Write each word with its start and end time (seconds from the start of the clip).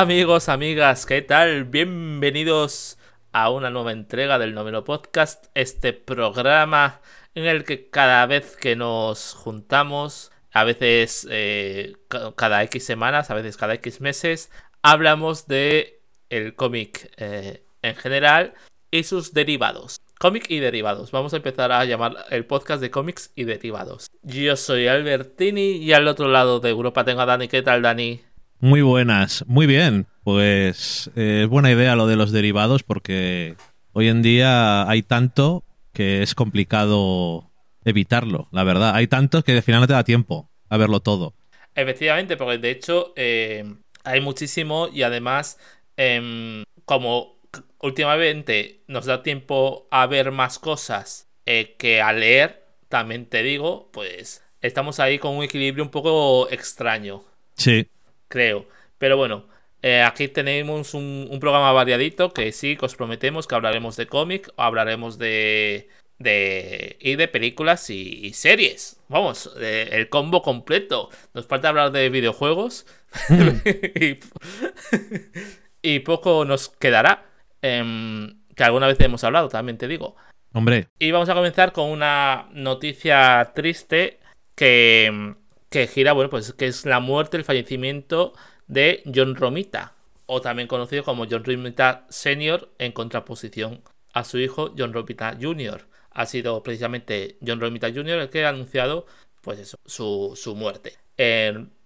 Amigos, 0.00 0.48
amigas, 0.48 1.06
¿qué 1.06 1.22
tal? 1.22 1.64
Bienvenidos 1.64 2.98
a 3.32 3.50
una 3.50 3.68
nueva 3.68 3.90
entrega 3.90 4.38
del 4.38 4.54
noveno 4.54 4.84
podcast, 4.84 5.46
este 5.54 5.92
programa 5.92 7.00
en 7.34 7.46
el 7.46 7.64
que 7.64 7.90
cada 7.90 8.24
vez 8.26 8.56
que 8.56 8.76
nos 8.76 9.34
juntamos, 9.34 10.30
a 10.52 10.62
veces 10.62 11.26
eh, 11.32 11.96
cada 12.36 12.62
X 12.62 12.86
semanas, 12.86 13.32
a 13.32 13.34
veces 13.34 13.56
cada 13.56 13.74
X 13.74 14.00
meses, 14.00 14.52
hablamos 14.82 15.48
de 15.48 16.00
el 16.30 16.54
cómic 16.54 17.12
eh, 17.16 17.64
en 17.82 17.96
general 17.96 18.54
y 18.92 19.02
sus 19.02 19.34
derivados. 19.34 20.00
Cómic 20.20 20.48
y 20.48 20.60
derivados. 20.60 21.10
Vamos 21.10 21.32
a 21.32 21.38
empezar 21.38 21.72
a 21.72 21.84
llamar 21.84 22.24
el 22.30 22.46
podcast 22.46 22.80
de 22.80 22.92
cómics 22.92 23.32
y 23.34 23.44
derivados. 23.44 24.06
Yo 24.22 24.54
soy 24.54 24.86
Albertini 24.86 25.78
y 25.78 25.92
al 25.92 26.06
otro 26.06 26.28
lado 26.28 26.60
de 26.60 26.70
Europa 26.70 27.04
tengo 27.04 27.22
a 27.22 27.26
Dani. 27.26 27.48
¿Qué 27.48 27.62
tal, 27.62 27.82
Dani? 27.82 28.27
Muy 28.60 28.82
buenas, 28.82 29.44
muy 29.46 29.66
bien. 29.66 30.06
Pues 30.24 31.10
eh, 31.16 31.42
es 31.44 31.48
buena 31.48 31.70
idea 31.70 31.96
lo 31.96 32.06
de 32.06 32.16
los 32.16 32.32
derivados 32.32 32.82
porque 32.82 33.56
hoy 33.92 34.08
en 34.08 34.22
día 34.22 34.88
hay 34.88 35.02
tanto 35.02 35.64
que 35.92 36.22
es 36.22 36.34
complicado 36.34 37.50
evitarlo, 37.84 38.48
la 38.52 38.64
verdad. 38.64 38.94
Hay 38.94 39.06
tantos 39.06 39.44
que 39.44 39.52
al 39.52 39.62
final 39.62 39.80
no 39.80 39.86
te 39.86 39.92
da 39.92 40.04
tiempo 40.04 40.50
a 40.68 40.76
verlo 40.76 41.00
todo. 41.00 41.34
Efectivamente, 41.74 42.36
porque 42.36 42.58
de 42.58 42.70
hecho 42.70 43.12
eh, 43.16 43.64
hay 44.04 44.20
muchísimo 44.20 44.88
y 44.92 45.02
además 45.02 45.58
em, 45.96 46.64
como 46.84 47.38
últimamente 47.80 48.82
nos 48.88 49.06
da 49.06 49.22
tiempo 49.22 49.86
a 49.90 50.06
ver 50.06 50.32
más 50.32 50.58
cosas 50.58 51.28
eh, 51.46 51.76
que 51.78 52.02
a 52.02 52.12
leer, 52.12 52.64
también 52.88 53.26
te 53.26 53.42
digo, 53.42 53.90
pues 53.92 54.42
estamos 54.60 54.98
ahí 54.98 55.18
con 55.18 55.36
un 55.36 55.44
equilibrio 55.44 55.84
un 55.84 55.90
poco 55.90 56.50
extraño. 56.50 57.22
Sí. 57.56 57.88
Creo. 58.28 58.66
Pero 58.98 59.16
bueno, 59.16 59.46
eh, 59.82 60.02
aquí 60.02 60.28
tenemos 60.28 60.94
un, 60.94 61.36
programa 61.40 61.72
variadito 61.72 62.32
que 62.32 62.52
sí, 62.52 62.76
que 62.76 62.86
os 62.86 62.96
prometemos 62.96 63.46
que 63.46 63.54
hablaremos 63.54 63.96
de 63.96 64.06
cómic, 64.06 64.52
hablaremos 64.56 65.18
de, 65.18 65.88
de 66.18 66.96
y 67.00 67.16
de 67.16 67.28
películas 67.28 67.90
y, 67.90 68.32
series. 68.32 69.00
Vamos, 69.08 69.50
el 69.60 70.08
combo 70.08 70.42
completo. 70.42 71.10
Nos 71.34 71.46
falta 71.46 71.68
hablar 71.68 71.92
de 71.92 72.10
videojuegos 72.10 72.86
y, 75.82 75.98
poco 76.00 76.44
nos 76.44 76.68
quedará. 76.68 77.24
Em, 77.62 78.38
que 78.54 78.64
alguna 78.64 78.88
vez 78.88 78.98
hemos 79.00 79.24
hablado, 79.24 79.48
también 79.48 79.78
te 79.78 79.88
digo. 79.88 80.16
Hombre. 80.52 80.88
Y 80.98 81.12
vamos 81.12 81.28
a 81.28 81.34
comenzar 81.34 81.72
con 81.72 81.90
una 81.90 82.48
noticia 82.52 83.52
triste 83.54 84.18
que, 84.56 85.36
que 85.70 85.86
gira, 85.86 86.12
bueno, 86.12 86.30
pues 86.30 86.52
que 86.52 86.66
es 86.66 86.84
la 86.86 87.00
muerte, 87.00 87.36
el 87.36 87.44
fallecimiento 87.44 88.32
de 88.66 89.02
John 89.12 89.34
Romita, 89.34 89.94
o 90.26 90.40
también 90.40 90.68
conocido 90.68 91.04
como 91.04 91.26
John 91.28 91.44
Romita 91.44 92.06
Sr. 92.10 92.70
en 92.78 92.92
contraposición 92.92 93.82
a 94.12 94.24
su 94.24 94.38
hijo 94.38 94.74
John 94.76 94.92
Romita 94.92 95.36
Jr. 95.40 95.86
Ha 96.10 96.26
sido 96.26 96.62
precisamente 96.62 97.36
John 97.46 97.60
Romita 97.60 97.88
Jr. 97.88 98.18
el 98.20 98.30
que 98.30 98.44
ha 98.44 98.50
anunciado 98.50 99.06
pues 99.40 99.58
eso, 99.58 99.78
su, 99.86 100.34
su 100.36 100.54
muerte. 100.54 100.98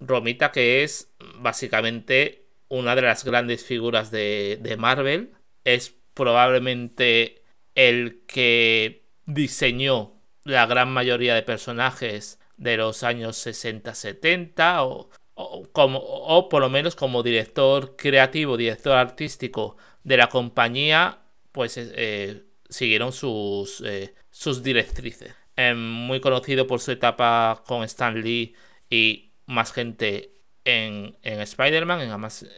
Romita 0.01 0.53
que 0.53 0.83
es 0.83 1.13
básicamente 1.37 2.47
una 2.69 2.95
de 2.97 3.03
las 3.03 3.25
grandes 3.25 3.65
figuras 3.65 4.11
de, 4.11 4.59
de 4.61 4.77
Marvel, 4.77 5.33
es 5.65 5.95
probablemente 6.15 7.43
el 7.75 8.23
que 8.27 9.05
diseñó 9.27 10.15
la 10.45 10.67
gran 10.67 10.91
mayoría 10.91 11.35
de 11.35 11.43
personajes 11.43 12.39
de 12.63 12.77
los 12.77 13.03
años 13.03 13.45
60-70 13.45 14.85
o, 14.85 15.09
como, 15.73 15.99
o 15.99 16.49
por 16.49 16.63
lo 16.63 16.71
menos 16.71 16.95
como 16.95 17.23
director 17.23 17.97
creativo, 17.97 18.57
director 18.57 18.97
artístico 18.97 19.77
de 20.05 20.17
la 20.17 20.29
compañía, 20.29 21.19
pues 21.51 21.77
eh, 21.77 21.93
eh, 21.97 22.43
siguieron 22.69 23.13
sus, 23.13 23.83
eh, 23.85 24.15
sus 24.31 24.63
directrices. 24.63 25.35
muy 25.77 26.21
conocido 26.21 26.67
por 26.67 26.81
su 26.81 26.93
etapa 26.93 27.63
con 27.67 27.83
Stan 27.85 28.21
Lee 28.21 28.55
y 28.89 29.33
más 29.47 29.73
gente 29.73 30.33
en, 30.65 31.17
en 31.23 31.41
Spider-Man, 31.41 32.01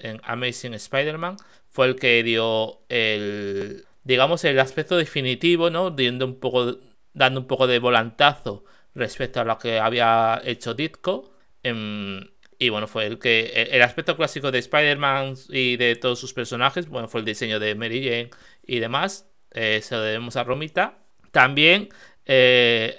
en, 0.03 0.21
Amazing 0.23 0.75
Spider-Man, 0.75 1.37
fue 1.71 1.87
el 1.87 1.97
que 1.97 2.23
dio 2.23 2.83
el, 2.91 3.87
digamos, 4.05 4.45
el 4.45 4.61
aspecto 4.61 4.97
definitivo, 4.99 5.71
¿no? 5.71 5.87
Un 5.87 6.39
poco, 6.39 6.79
dando 7.15 7.41
un 7.41 7.47
poco 7.47 7.67
de 7.67 7.79
volantazo 7.79 8.65
respecto 8.95 9.41
a 9.41 9.45
lo 9.45 9.59
que 9.59 9.79
había 9.79 10.41
hecho 10.45 10.75
Ditko. 10.75 11.33
Em, 11.63 12.21
y 12.59 12.69
bueno, 12.69 12.87
fue 12.87 13.07
el 13.07 13.19
que. 13.19 13.69
El 13.71 13.83
aspecto 13.83 14.17
clásico 14.17 14.51
de 14.51 14.59
Spider-Man 14.59 15.35
y 15.49 15.77
de 15.77 15.97
todos 15.97 16.19
sus 16.19 16.33
personajes, 16.33 16.89
bueno, 16.89 17.09
fue 17.09 17.21
el 17.21 17.27
diseño 17.27 17.59
de 17.61 17.75
Mary 17.75 18.05
Jane 18.05 18.31
y 18.67 18.79
demás. 18.81 19.29
Eh, 19.51 19.81
se 19.83 19.95
lo 19.97 20.03
debemos 20.03 20.37
a 20.37 20.45
Romita. 20.45 20.99
También 21.33 21.89
eh, 22.27 22.97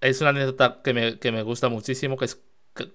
es 0.00 0.20
una 0.20 0.30
anécdota 0.30 0.80
que 0.82 0.94
me, 0.94 1.18
que 1.18 1.32
me, 1.32 1.42
gusta 1.42 1.68
muchísimo, 1.68 2.16
que 2.16 2.26
es 2.26 2.42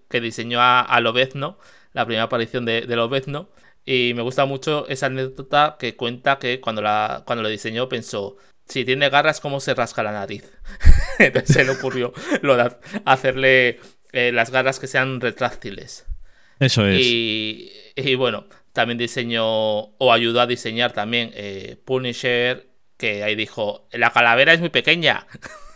que, 0.09 0.21
diseñó 0.21 0.59
a, 0.61 0.81
a, 0.81 1.01
Lobezno, 1.01 1.57
la 1.93 2.05
primera 2.05 2.23
aparición 2.23 2.65
de, 2.65 2.81
de 2.81 2.95
Lobezno. 2.95 3.49
Y 3.85 4.13
me 4.15 4.21
gusta 4.21 4.45
mucho 4.45 4.87
esa 4.87 5.07
anécdota 5.07 5.77
que 5.79 5.95
cuenta 5.95 6.37
que 6.39 6.61
cuando, 6.61 6.81
la, 6.81 7.23
cuando 7.25 7.43
lo 7.43 7.49
diseñó 7.49 7.89
pensó, 7.89 8.37
si 8.67 8.85
tiene 8.85 9.09
garras, 9.09 9.41
¿cómo 9.41 9.59
se 9.59 9.73
rasca 9.73 10.03
la 10.03 10.11
nariz? 10.11 10.51
Entonces 11.25 11.55
se 11.55 11.63
le 11.63 11.71
ocurrió 11.71 12.13
lo 12.41 12.57
de 12.57 12.75
hacerle 13.05 13.79
eh, 14.11 14.31
las 14.31 14.51
garras 14.51 14.79
que 14.79 14.87
sean 14.87 15.21
retráctiles. 15.21 16.05
Eso 16.59 16.85
es. 16.87 16.99
Y, 16.99 17.71
y, 17.95 18.15
bueno, 18.15 18.45
también 18.73 18.97
diseñó 18.97 19.45
o 19.45 20.13
ayudó 20.13 20.41
a 20.41 20.47
diseñar 20.47 20.93
también 20.93 21.31
eh, 21.33 21.77
Punisher, 21.85 22.69
que 22.97 23.23
ahí 23.23 23.35
dijo, 23.35 23.87
la 23.91 24.11
calavera 24.11 24.53
es 24.53 24.59
muy 24.59 24.69
pequeña. 24.69 25.27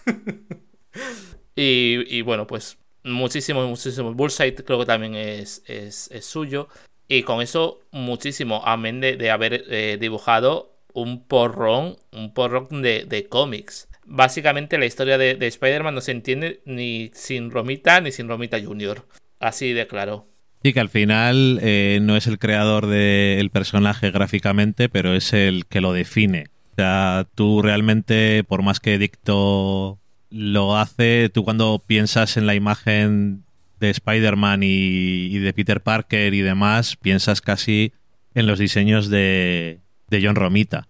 y, 1.55 2.17
y, 2.17 2.21
bueno, 2.21 2.45
pues 2.45 2.77
muchísimo, 3.03 3.67
muchísimo. 3.67 4.13
Bullseye 4.13 4.55
creo 4.55 4.79
que 4.79 4.85
también 4.85 5.15
es, 5.15 5.63
es, 5.65 6.09
es 6.11 6.25
suyo. 6.25 6.67
Y 7.07 7.23
con 7.23 7.41
eso, 7.41 7.81
muchísimo, 7.91 8.63
amén 8.65 8.99
de, 8.99 9.15
de 9.15 9.29
haber 9.29 9.63
eh, 9.69 9.97
dibujado 9.99 10.75
un 10.93 11.27
porrón, 11.27 11.97
un 12.11 12.33
porrón 12.33 12.81
de, 12.81 13.05
de 13.05 13.27
cómics 13.27 13.87
básicamente 14.05 14.77
la 14.77 14.85
historia 14.85 15.17
de, 15.17 15.37
Spider-Man 15.45 15.95
no 15.95 16.01
se 16.01 16.11
entiende 16.11 16.61
ni 16.65 17.11
sin 17.13 17.51
Romita 17.51 18.01
ni 18.01 18.11
sin 18.11 18.27
Romita 18.27 18.57
Jr. 18.63 19.05
Así 19.39 19.73
de 19.73 19.87
claro. 19.87 20.27
Sí, 20.63 20.73
que 20.73 20.79
al 20.79 20.89
final 20.89 21.59
eh, 21.61 21.99
no 22.01 22.17
es 22.17 22.25
el 22.27 22.39
creador 22.39 22.87
del 22.87 23.49
personaje 23.51 24.09
gráficamente, 24.09 24.89
pero 24.89 25.13
es 25.13 25.33
el 25.33 25.67
que 25.67 25.81
lo 25.81 25.93
define. 25.93 26.47
O 26.71 26.75
sea, 26.75 27.27
tú 27.35 27.61
realmente, 27.61 28.43
por 28.43 28.63
más 28.63 28.79
que 28.79 28.97
Dicto 28.97 29.99
lo 30.31 30.77
hace, 30.77 31.29
tú 31.29 31.43
cuando 31.43 31.83
piensas 31.85 32.37
en 32.37 32.47
la 32.47 32.55
imagen 32.55 33.43
de 33.79 33.91
Spider-Man 33.91 34.61
y, 34.63 35.37
de 35.37 35.53
Peter 35.53 35.81
Parker 35.81 36.33
y 36.33 36.41
demás, 36.41 36.95
piensas 36.95 37.41
casi 37.41 37.93
en 38.33 38.47
los 38.47 38.57
diseños 38.57 39.09
de, 39.09 39.81
de 40.09 40.25
John 40.25 40.35
Romita 40.35 40.87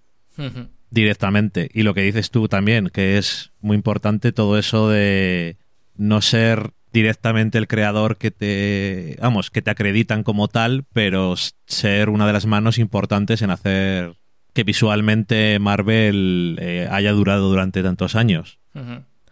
directamente. 0.90 1.70
Y 1.74 1.84
lo 1.84 1.94
que 1.94 2.02
dices 2.02 2.32
tú 2.32 2.48
también, 2.48 2.90
que 2.90 3.18
es 3.18 3.52
muy 3.62 3.76
importante 3.76 4.32
todo 4.32 4.58
eso 4.58 4.90
de 4.90 5.58
no 5.96 6.22
ser 6.22 6.72
directamente 6.92 7.58
el 7.58 7.68
creador 7.68 8.18
que 8.18 8.32
te, 8.32 9.18
vamos, 9.22 9.52
que 9.52 9.62
te 9.62 9.70
acreditan 9.70 10.24
como 10.24 10.48
tal, 10.48 10.86
pero 10.94 11.36
ser 11.68 12.10
una 12.10 12.26
de 12.26 12.34
las 12.34 12.46
manos 12.46 12.78
importantes 12.78 13.42
en 13.42 13.50
hacer 13.50 14.16
que 14.54 14.64
visualmente 14.64 15.60
Marvel 15.60 16.58
eh, 16.62 16.88
haya 16.90 17.12
durado 17.12 17.50
durante 17.50 17.84
tantos 17.84 18.16
años. 18.16 18.60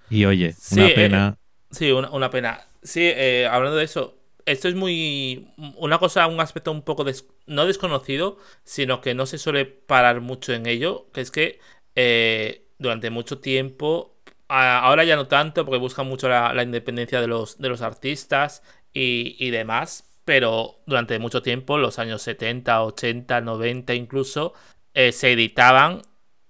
Y 0.10 0.26
oye, 0.26 0.54
una 0.72 0.88
eh, 0.88 0.94
pena. 0.94 1.38
sí, 1.72 1.92
una, 1.92 2.30
pena. 2.30 2.60
Sí, 2.84 3.02
eh, 3.04 3.48
hablando 3.50 3.78
de 3.78 3.86
eso, 3.86 4.18
esto 4.46 4.68
es 4.68 4.76
muy. 4.76 5.54
Una 5.78 6.00
cosa, 6.00 6.28
un 6.28 6.40
aspecto 6.40 6.72
un 6.72 6.84
poco 6.84 7.06
no 7.48 7.66
desconocido, 7.66 8.38
sino 8.64 9.02
que 9.02 9.14
no 9.14 9.26
se 9.26 9.38
suele 9.38 9.66
parar 9.66 10.22
mucho 10.22 10.54
en 10.54 10.66
ello, 10.66 11.08
que 11.14 11.22
es 11.22 11.32
que 11.32 11.60
eh, 11.96 12.68
durante 12.80 13.10
mucho 13.10 13.40
tiempo, 13.40 14.18
ahora 14.48 15.04
ya 15.04 15.16
no 15.16 15.28
tanto, 15.28 15.66
porque 15.66 15.80
buscan 15.80 16.08
mucho 16.08 16.30
la, 16.30 16.64
independencia 16.64 17.22
de 17.22 17.28
los, 17.28 17.58
de 17.60 17.70
los 17.70 17.82
artistas 17.82 18.64
y, 18.94 19.50
demás, 19.52 20.20
pero 20.26 20.82
durante 20.86 21.20
mucho 21.20 21.42
tiempo, 21.42 21.78
los 21.78 22.00
años 22.00 22.22
70, 22.24 22.84
80, 22.84 23.42
90 23.42 23.94
incluso, 23.96 24.54
eh, 24.94 25.12
se 25.12 25.32
editaban 25.34 26.02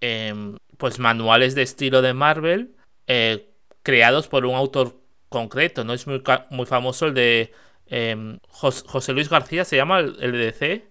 em, 0.02 0.58
pues 0.78 1.00
manuales 1.00 1.56
de 1.56 1.62
estilo 1.64 2.02
de 2.02 2.14
Marvel 2.14 2.76
eh, 3.08 3.50
creados 3.84 4.28
por 4.28 4.46
un 4.46 4.56
autor 4.56 5.00
concreto, 5.30 5.84
¿no? 5.84 5.94
Es 5.94 6.08
muy, 6.08 6.22
muy 6.50 6.66
famoso 6.66 7.08
el 7.08 7.14
de 7.14 7.54
Em, 7.88 8.40
José 8.50 9.14
Luis 9.14 9.30
García 9.30 9.66
se 9.66 9.76
llama 9.76 10.00
el, 10.00 10.18
de 10.18 10.38
DC. 10.38 10.88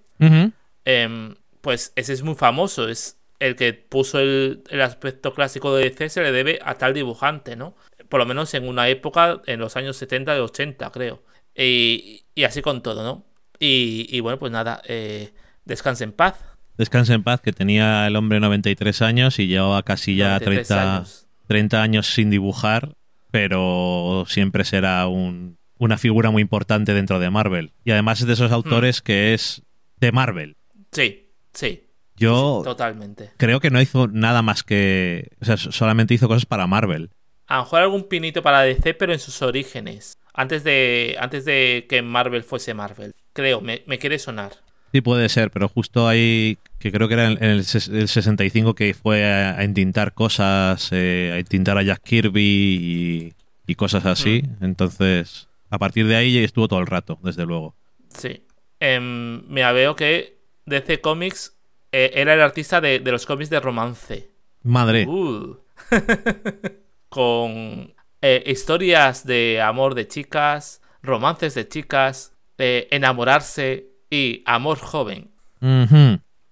Em, 0.84 1.34
pues 1.60 1.92
ese 1.96 2.12
es 2.12 2.22
muy 2.22 2.34
famoso, 2.34 2.88
es 2.88 3.18
el 3.38 3.56
que 3.56 3.72
puso 3.72 4.20
el, 4.20 4.62
aspecto 4.82 5.34
clásico 5.34 5.74
de 5.74 5.84
DC, 5.90 6.08
se 6.08 6.22
le 6.22 6.32
debe 6.32 6.58
a 6.64 6.74
tal 6.74 6.94
dibujante, 6.94 7.56
¿no? 7.56 7.74
Por 8.08 8.20
lo 8.20 8.26
menos 8.26 8.54
en 8.54 8.68
una 8.68 8.88
época, 8.88 9.40
en 9.46 9.58
los 9.58 9.76
años 9.76 9.96
70 9.96 10.36
y 10.36 10.40
80, 10.40 10.90
creo. 10.90 11.22
Y, 11.56 12.24
así 12.44 12.62
con 12.62 12.82
todo, 12.82 13.02
¿no? 13.02 13.24
Y, 13.58 14.18
bueno, 14.20 14.38
pues 14.38 14.50
nada, 14.50 14.82
eh, 14.86 15.32
Descanse 15.64 16.04
en 16.04 16.12
paz. 16.12 16.34
Descanse 16.76 17.14
en 17.14 17.22
paz, 17.22 17.40
que 17.40 17.52
tenía 17.52 18.06
el 18.06 18.16
hombre 18.16 18.40
93 18.40 19.02
años 19.02 19.38
y 19.38 19.46
llevaba 19.46 19.82
casi 19.82 20.16
ya 20.16 20.40
93 20.40 20.66
30 20.68 20.96
años. 20.96 21.26
30 21.46 21.82
años 21.82 22.06
sin 22.08 22.30
dibujar, 22.30 22.96
pero 23.30 24.24
siempre 24.26 24.64
será 24.64 25.06
un- 25.06 25.58
una 25.84 25.98
figura 25.98 26.30
muy 26.30 26.42
importante 26.42 26.94
dentro 26.94 27.18
de 27.18 27.28
Marvel. 27.30 27.72
Y 27.84 27.90
además 27.90 28.20
es 28.20 28.26
de 28.26 28.34
esos 28.34 28.52
autores 28.52 29.02
que 29.02 29.34
es 29.34 29.62
de 29.98 30.12
Marvel. 30.12 30.56
Sí, 30.92 31.28
sí. 31.52 31.88
Yo 32.16 32.60
Totalmente. 32.64 33.30
creo 33.36 33.58
que 33.58 33.70
no 33.70 33.80
hizo 33.80 34.06
nada 34.06 34.42
más 34.42 34.62
que... 34.62 35.28
O 35.40 35.44
sea, 35.44 35.56
solamente 35.56 36.14
hizo 36.14 36.28
cosas 36.28 36.46
para 36.46 36.66
Marvel. 36.66 37.10
A 37.48 37.56
lo 37.56 37.62
mejor 37.64 37.80
algún 37.80 38.08
pinito 38.08 38.42
para 38.42 38.62
DC, 38.62 38.94
pero 38.94 39.12
en 39.12 39.18
sus 39.18 39.42
orígenes. 39.42 40.14
Antes 40.34 40.62
de, 40.62 41.16
antes 41.18 41.44
de 41.44 41.86
que 41.88 42.00
Marvel 42.02 42.44
fuese 42.44 42.74
Marvel. 42.74 43.12
Creo, 43.32 43.60
me, 43.60 43.82
me 43.86 43.98
quiere 43.98 44.18
sonar. 44.20 44.52
Sí, 44.92 45.00
puede 45.00 45.28
ser, 45.30 45.50
pero 45.50 45.68
justo 45.68 46.06
ahí, 46.06 46.58
que 46.78 46.92
creo 46.92 47.08
que 47.08 47.14
era 47.14 47.26
en 47.26 47.42
el, 47.42 47.60
ses- 47.64 47.92
el 47.92 48.08
65 48.08 48.74
que 48.74 48.94
fue 48.94 49.24
a, 49.24 49.58
a 49.58 50.10
cosas, 50.12 50.90
eh, 50.92 51.32
a 51.34 51.38
intintar 51.40 51.76
a 51.78 51.82
Jack 51.82 52.02
Kirby 52.02 52.42
y, 52.42 53.32
y 53.66 53.74
cosas 53.74 54.04
así. 54.06 54.42
Entonces, 54.60 55.48
a 55.72 55.78
partir 55.78 56.06
de 56.06 56.16
ahí 56.16 56.36
estuvo 56.36 56.68
todo 56.68 56.80
el 56.80 56.86
rato, 56.86 57.18
desde 57.22 57.46
luego. 57.46 57.74
Sí. 58.10 58.44
Em, 58.78 59.42
mira, 59.48 59.72
veo 59.72 59.96
que 59.96 60.36
DC 60.66 61.00
Comics 61.00 61.56
eh, 61.90 62.10
era 62.12 62.34
el 62.34 62.42
artista 62.42 62.82
de, 62.82 62.98
de 62.98 63.10
los 63.10 63.24
cómics 63.24 63.48
de 63.48 63.58
romance. 63.58 64.28
Madre, 64.62 65.06
Uh. 65.06 65.56
Con 67.08 67.94
eh, 68.20 68.42
historias 68.46 69.24
de 69.26 69.62
amor 69.62 69.94
de 69.94 70.06
chicas, 70.06 70.82
romances 71.02 71.54
de 71.54 71.66
chicas, 71.66 72.36
eh, 72.58 72.88
enamorarse 72.90 73.86
y 74.10 74.42
amor 74.44 74.78
joven, 74.78 75.30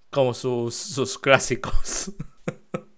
como 0.08 0.32
sus, 0.32 0.74
sus 0.74 1.18
clásicos. 1.18 2.12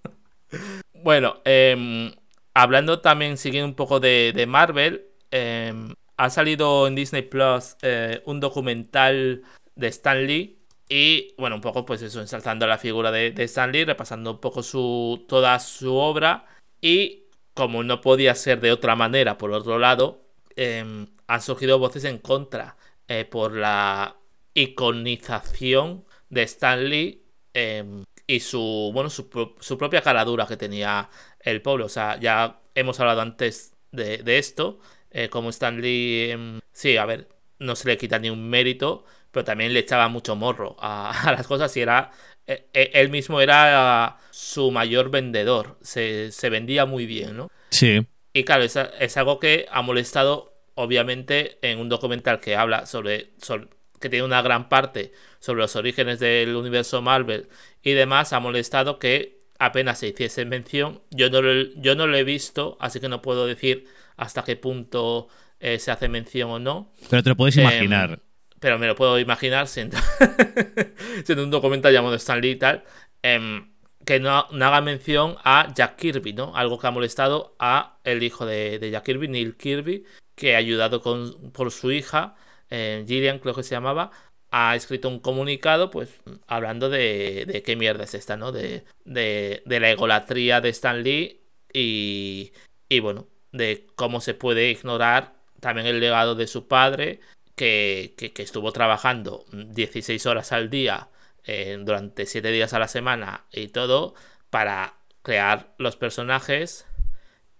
bueno, 1.02 1.40
em, 1.44 2.12
hablando 2.54 3.00
también, 3.00 3.36
siguiendo 3.36 3.66
un 3.68 3.74
poco 3.74 3.98
de, 3.98 4.32
de 4.32 4.46
Marvel, 4.46 5.04
em, 5.32 5.92
ha 6.22 6.30
salido 6.30 6.86
en 6.86 6.94
Disney 6.94 7.22
Plus 7.22 7.76
eh, 7.82 8.22
un 8.26 8.38
documental 8.38 9.42
de 9.74 9.88
Stan 9.88 10.24
Lee. 10.24 10.56
Y 10.88 11.34
bueno, 11.36 11.56
un 11.56 11.60
poco 11.60 11.84
pues 11.84 12.00
eso, 12.00 12.20
ensalzando 12.20 12.64
la 12.68 12.78
figura 12.78 13.10
de, 13.10 13.32
de 13.32 13.42
Stan 13.44 13.72
Lee, 13.72 13.84
repasando 13.84 14.30
un 14.30 14.40
poco 14.40 14.62
su, 14.62 15.24
toda 15.28 15.58
su 15.58 15.96
obra. 15.96 16.46
Y 16.80 17.24
como 17.54 17.82
no 17.82 18.00
podía 18.00 18.36
ser 18.36 18.60
de 18.60 18.70
otra 18.70 18.94
manera, 18.94 19.36
por 19.36 19.50
otro 19.50 19.80
lado, 19.80 20.22
em, 20.54 21.08
han 21.26 21.42
surgido 21.42 21.80
voces 21.80 22.04
en 22.04 22.18
contra 22.18 22.76
eh, 23.08 23.24
por 23.24 23.56
la 23.56 24.16
iconización 24.54 26.04
de 26.28 26.42
Stan 26.44 26.84
Lee 26.88 27.24
em, 27.52 28.04
y 28.28 28.38
su, 28.38 28.92
bueno, 28.94 29.10
su, 29.10 29.28
su 29.58 29.76
propia 29.76 30.02
caradura 30.02 30.46
que 30.46 30.56
tenía 30.56 31.10
el 31.40 31.62
pobre. 31.62 31.82
O 31.82 31.88
sea, 31.88 32.16
ya 32.20 32.60
hemos 32.76 33.00
hablado 33.00 33.22
antes 33.22 33.76
de 33.90 34.38
esto, 34.38 34.78
eh, 35.12 35.28
como 35.28 35.50
Stan 35.50 35.80
Lee, 35.80 36.30
em, 36.32 36.60
sí, 36.72 36.96
a 36.96 37.04
ver, 37.06 37.28
no 37.58 37.76
se 37.76 37.88
le 37.88 37.96
quita 37.96 38.18
ni 38.18 38.30
un 38.30 38.48
mérito, 38.50 39.04
pero 39.30 39.44
también 39.44 39.72
le 39.72 39.80
echaba 39.80 40.08
mucho 40.08 40.36
morro 40.36 40.76
a, 40.80 41.10
a 41.28 41.32
las 41.32 41.46
cosas 41.46 41.76
y 41.76 41.80
era... 41.82 42.10
eh, 42.46 42.68
eh, 42.72 42.90
Él 42.94 43.10
mismo 43.10 43.40
era 43.40 44.18
su 44.30 44.70
mayor 44.70 45.10
vendedor, 45.10 45.78
se, 45.82 46.32
se 46.32 46.50
vendía 46.50 46.86
muy 46.86 47.06
bien, 47.06 47.36
¿no? 47.36 47.48
sí. 47.70 48.06
Y 48.32 48.44
claro, 48.44 48.64
es, 48.64 48.76
es 48.76 49.16
algo 49.16 49.38
que 49.38 49.66
ha 49.70 49.82
molestado, 49.82 50.54
obviamente, 50.74 51.58
en 51.62 51.78
un 51.78 51.88
documental 51.88 52.40
que 52.40 52.56
habla 52.56 52.86
sobre, 52.86 53.32
sobre- 53.38 53.68
que 54.00 54.08
tiene 54.08 54.24
una 54.24 54.42
gran 54.42 54.68
parte 54.68 55.12
sobre 55.38 55.60
los 55.62 55.76
orígenes 55.76 56.18
del 56.18 56.56
universo 56.56 57.02
Marvel 57.02 57.48
y 57.82 57.92
demás, 57.92 58.32
ha 58.32 58.40
molestado 58.40 58.98
que 58.98 59.38
apenas 59.58 59.98
se 59.98 60.08
hiciese 60.08 60.44
mención. 60.44 61.02
Yo 61.10 61.30
no 61.30 61.42
lo, 61.42 61.52
yo 61.76 61.94
no 61.94 62.06
lo 62.06 62.16
he 62.16 62.24
visto, 62.24 62.76
así 62.80 63.00
que 63.00 63.08
no 63.08 63.22
puedo 63.22 63.46
decir 63.46 63.86
hasta 64.16 64.44
qué 64.44 64.56
punto 64.56 65.28
eh, 65.60 65.78
se 65.78 65.90
hace 65.90 66.08
mención 66.08 66.50
o 66.50 66.58
no. 66.58 66.92
Pero 67.10 67.22
te 67.22 67.28
lo 67.30 67.36
puedes 67.36 67.56
Em, 67.56 67.62
imaginar. 67.64 68.20
Pero 68.60 68.78
me 68.78 68.86
lo 68.86 68.94
puedo 68.94 69.18
imaginar 69.18 69.66
siendo, 69.68 69.96
siendo 71.24 71.44
un 71.44 71.50
documental 71.50 71.92
llamado 71.92 72.14
Stan 72.16 72.40
Lee 72.40 72.50
y 72.52 72.56
tal. 72.56 72.84
em, 73.22 73.70
que 74.04 74.18
no, 74.18 74.48
no 74.50 74.66
haga 74.66 74.80
mención 74.80 75.36
a 75.44 75.72
Jack 75.74 75.94
Kirby, 75.96 76.32
¿no? 76.32 76.56
Algo 76.56 76.76
que 76.76 76.88
ha 76.88 76.90
molestado 76.90 77.54
a 77.60 77.98
el 78.02 78.24
hijo 78.24 78.44
de, 78.46 78.80
de 78.80 78.90
Jack 78.90 79.04
Kirby, 79.04 79.28
Neil 79.28 79.56
Kirby, 79.56 80.04
que 80.34 80.56
ha 80.56 80.58
ayudado 80.58 81.00
con, 81.00 81.52
por 81.52 81.70
su 81.70 81.92
hija, 81.92 82.34
eh, 82.68 83.04
Gillian 83.06 83.38
creo 83.38 83.54
que 83.54 83.62
se 83.62 83.76
llamaba, 83.76 84.10
ha 84.50 84.74
escrito 84.74 85.08
un 85.08 85.20
comunicado, 85.20 85.90
pues, 85.92 86.20
hablando 86.48 86.90
de, 86.90 87.44
de 87.46 87.62
qué 87.62 87.76
mierda 87.76 88.02
es 88.02 88.14
esta, 88.14 88.36
¿no? 88.36 88.50
De, 88.50 88.84
de, 89.04 89.62
de 89.66 89.80
la 89.80 89.90
egolatría 89.90 90.60
de 90.60 90.70
Stan 90.70 91.00
Lee 91.04 91.40
y, 91.72 92.52
y, 92.88 92.98
bueno, 93.00 93.28
de 93.52 93.86
cómo 93.96 94.20
se 94.20 94.34
puede 94.34 94.70
ignorar 94.70 95.34
también 95.60 95.86
el 95.86 96.00
legado 96.00 96.34
de 96.34 96.46
su 96.46 96.66
padre, 96.66 97.20
que, 97.54 98.14
que- 98.16 98.32
que 98.32 98.42
estuvo 98.42 98.72
trabajando 98.72 99.44
16 99.52 100.24
horas 100.26 100.52
al 100.52 100.70
día 100.70 101.08
eh, 101.44 101.76
durante 101.80 102.26
7 102.26 102.50
días 102.50 102.72
a 102.72 102.78
la 102.78 102.88
semana 102.88 103.44
y 103.52 103.68
todo 103.68 104.14
para 104.50 104.94
crear 105.22 105.72
los 105.78 105.96
personajes 105.96 106.86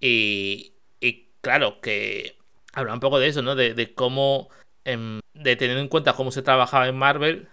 y, 0.01 0.73
y 1.01 1.29
claro 1.41 1.81
que 1.81 2.37
habla 2.73 2.95
un 2.95 3.01
poco 3.01 3.19
de 3.19 3.29
eso, 3.29 3.43
¿no? 3.43 3.55
De, 3.55 3.75
de 3.75 3.93
cómo, 3.95 4.49
em, 4.85 5.21
de 5.35 5.57
tener 5.57 5.77
en 5.79 5.89
cuenta 5.89 6.15
cómo 6.15 6.33
se 6.33 6.43
trabajaba 6.43 6.89
en 6.89 6.97
Marvel, 6.97 7.49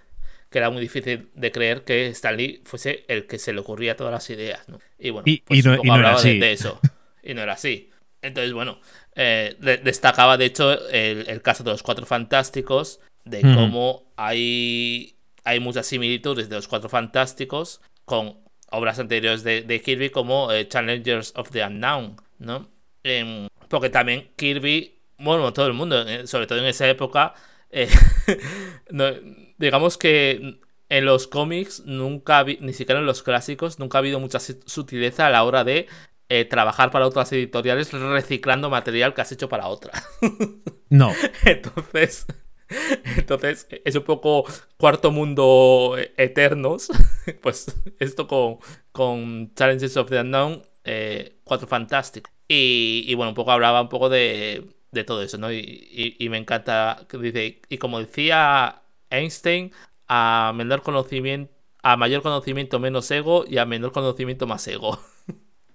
que 0.49 0.57
era 0.57 0.69
muy 0.69 0.81
difícil 0.81 1.29
de 1.35 1.51
creer 1.51 1.83
que 1.83 2.07
Stan 2.07 2.35
Lee 2.35 2.61
fuese 2.63 3.05
el 3.07 3.27
que 3.27 3.37
se 3.37 3.53
le 3.53 3.59
ocurría 3.59 3.95
todas 3.95 4.13
las 4.13 4.29
ideas, 4.29 4.67
¿no? 4.69 4.79
Y 4.97 5.09
bueno, 5.11 5.25
Y- 5.27 5.39
pues 5.41 5.59
y 5.59 5.63
no- 5.63 5.71
un 5.71 5.77
poco 5.77 5.87
y 5.87 5.89
no 5.89 5.95
era 5.99 6.07
hablaba 6.09 6.21
de 6.39 6.51
eso. 6.53 6.79
Y 7.21 7.33
no 7.33 7.41
era 7.41 7.53
así. 7.53 7.88
Entonces, 8.21 8.53
bueno, 8.53 8.79
eh, 9.15 9.55
de- 9.59 9.77
destacaba 9.77 10.37
de 10.37 10.45
hecho 10.45 10.71
el, 10.89 11.27
el 11.29 11.41
caso 11.41 11.63
de 11.63 11.71
los 11.71 11.83
Cuatro 11.83 12.05
Fantásticos, 12.05 12.99
de 13.25 13.41
cómo 13.55 14.11
hay, 14.17 15.15
hay 15.43 15.59
muchas 15.59 15.85
similitudes 15.87 16.49
de 16.49 16.55
los 16.55 16.67
Cuatro 16.67 16.89
Fantásticos 16.89 17.81
con 18.05 18.37
obras 18.71 18.99
anteriores 18.99 19.43
de, 19.43 19.61
de 19.61 19.81
Kirby 19.81 20.09
como 20.09 20.51
eh, 20.51 20.67
Challengers 20.67 21.33
of 21.35 21.49
the 21.51 21.63
Unknown, 21.63 22.17
¿no? 22.39 22.67
Em, 23.03 23.47
porque 23.69 23.89
también 23.89 24.29
Kirby, 24.35 24.99
bueno, 25.17 25.51
todo 25.53 25.67
el 25.67 25.73
mundo, 25.73 26.01
eh, 26.07 26.27
sobre 26.27 26.47
todo 26.47 26.59
en 26.59 26.65
esa 26.65 26.87
época, 26.89 27.33
eh, 27.71 27.87
no- 28.89 29.11
digamos 29.57 29.97
que 29.97 30.59
en 30.89 31.05
los 31.05 31.27
cómics 31.27 31.83
nunca, 31.85 32.43
ni 32.43 32.73
siquiera 32.73 32.99
en 32.99 33.05
los 33.05 33.21
clásicos, 33.23 33.77
nunca 33.79 33.97
ha 33.97 33.99
habido 33.99 34.19
mucha 34.19 34.39
su- 34.39 34.59
sutileza 34.65 35.27
a 35.27 35.29
la 35.29 35.43
hora 35.43 35.63
de 35.63 35.87
eh, 36.29 36.45
trabajar 36.45 36.91
para 36.91 37.07
otras 37.07 37.31
editoriales 37.33 37.91
reciclando 37.91 38.69
material 38.69 39.13
que 39.13 39.21
has 39.21 39.31
hecho 39.31 39.49
para 39.49 39.67
otra. 39.67 39.91
No. 40.91 41.13
Entonces, 41.45 42.25
entonces 43.17 43.67
es 43.85 43.95
un 43.95 44.03
poco 44.03 44.45
cuarto 44.77 45.11
mundo 45.11 45.95
eternos. 46.17 46.89
Pues 47.41 47.67
esto 47.99 48.27
con, 48.27 48.57
con 48.91 49.53
Challenges 49.53 49.97
of 49.97 50.09
the 50.09 50.19
Unknown, 50.19 50.63
eh, 50.83 51.37
cuatro 51.43 51.67
fantásticos. 51.67 52.31
Y, 52.47 53.03
y 53.07 53.13
bueno, 53.13 53.29
un 53.29 53.35
poco 53.35 53.51
hablaba 53.51 53.81
un 53.81 53.89
poco 53.89 54.09
de, 54.09 54.67
de 54.91 55.03
todo 55.03 55.21
eso, 55.21 55.37
¿no? 55.37 55.51
Y, 55.51 55.57
y- 55.59 56.15
y 56.19 56.29
me 56.29 56.37
encanta 56.37 57.05
que 57.07 57.17
dice, 57.19 57.61
y 57.69 57.77
como 57.77 57.99
decía 57.99 58.81
Einstein, 59.11 59.71
a 60.07 60.53
menor 60.55 60.81
conocimiento, 60.81 61.53
a 61.83 61.97
mayor 61.97 62.23
conocimiento 62.23 62.79
menos 62.79 63.09
ego 63.11 63.45
y 63.47 63.57
a 63.59 63.65
menor 63.65 63.91
conocimiento 63.91 64.47
más 64.47 64.67
ego. 64.67 64.99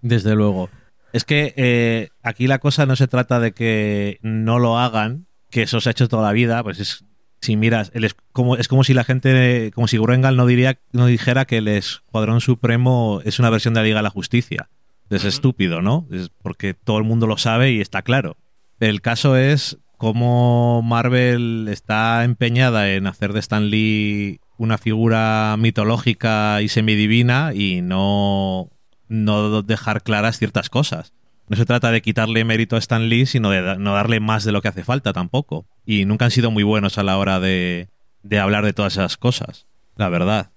Desde 0.04 0.34
luego. 0.34 0.68
Es 1.14 1.24
que 1.24 1.54
eh, 1.56 2.10
aquí 2.22 2.46
la 2.46 2.58
cosa 2.58 2.84
no 2.84 2.94
se 2.94 3.08
trata 3.08 3.40
de 3.40 3.52
que 3.52 4.18
no 4.20 4.58
lo 4.58 4.78
hagan, 4.78 5.26
que 5.50 5.62
eso 5.62 5.80
se 5.80 5.88
ha 5.88 5.92
hecho 5.92 6.08
toda 6.08 6.24
la 6.24 6.32
vida, 6.32 6.62
pues 6.62 6.78
es 6.78 7.04
si 7.40 7.56
miras, 7.56 7.90
el 7.94 8.04
es, 8.04 8.14
como, 8.32 8.56
es 8.56 8.68
como 8.68 8.84
si 8.84 8.94
la 8.94 9.04
gente, 9.04 9.70
como 9.74 9.88
si 9.88 9.96
Gruengal 9.98 10.36
no 10.36 10.46
diría, 10.46 10.78
no 10.92 11.06
dijera 11.06 11.46
que 11.46 11.58
el 11.58 11.68
Escuadrón 11.68 12.40
Supremo 12.40 13.20
es 13.24 13.38
una 13.38 13.50
versión 13.50 13.74
de 13.74 13.80
la 13.80 13.84
Liga 13.84 13.98
de 13.98 14.02
la 14.02 14.10
Justicia. 14.10 14.68
Es 15.08 15.24
estúpido, 15.24 15.80
¿no? 15.80 16.06
Es 16.10 16.30
porque 16.42 16.74
todo 16.74 16.98
el 16.98 17.04
mundo 17.04 17.26
lo 17.26 17.36
sabe 17.36 17.72
y 17.72 17.80
está 17.80 18.02
claro. 18.02 18.36
El 18.80 19.00
caso 19.00 19.36
es 19.36 19.78
cómo 19.96 20.82
Marvel 20.82 21.68
está 21.70 22.24
empeñada 22.24 22.92
en 22.92 23.06
hacer 23.06 23.32
de 23.32 23.40
Stan 23.40 23.68
Lee 23.68 24.40
una 24.56 24.78
figura 24.78 25.56
mitológica 25.58 26.60
y 26.62 26.68
semidivina 26.68 27.52
y 27.54 27.80
no, 27.82 28.70
no 29.08 29.62
dejar 29.62 30.02
claras 30.02 30.38
ciertas 30.38 30.70
cosas. 30.70 31.12
No 31.48 31.56
se 31.56 31.66
trata 31.66 31.90
de 31.90 32.00
quitarle 32.00 32.44
mérito 32.44 32.76
a 32.76 32.78
Stan 32.78 33.08
Lee, 33.08 33.26
sino 33.26 33.50
de 33.50 33.76
no 33.78 33.92
darle 33.94 34.18
más 34.20 34.44
de 34.44 34.52
lo 34.52 34.62
que 34.62 34.68
hace 34.68 34.82
falta 34.84 35.12
tampoco. 35.12 35.66
Y 35.84 36.06
nunca 36.06 36.24
han 36.24 36.30
sido 36.30 36.50
muy 36.50 36.62
buenos 36.62 36.96
a 36.96 37.02
la 37.02 37.18
hora 37.18 37.38
de, 37.40 37.88
de 38.22 38.38
hablar 38.38 38.64
de 38.64 38.72
todas 38.72 38.94
esas 38.94 39.16
cosas. 39.18 39.66
La 39.96 40.08
verdad. 40.08 40.50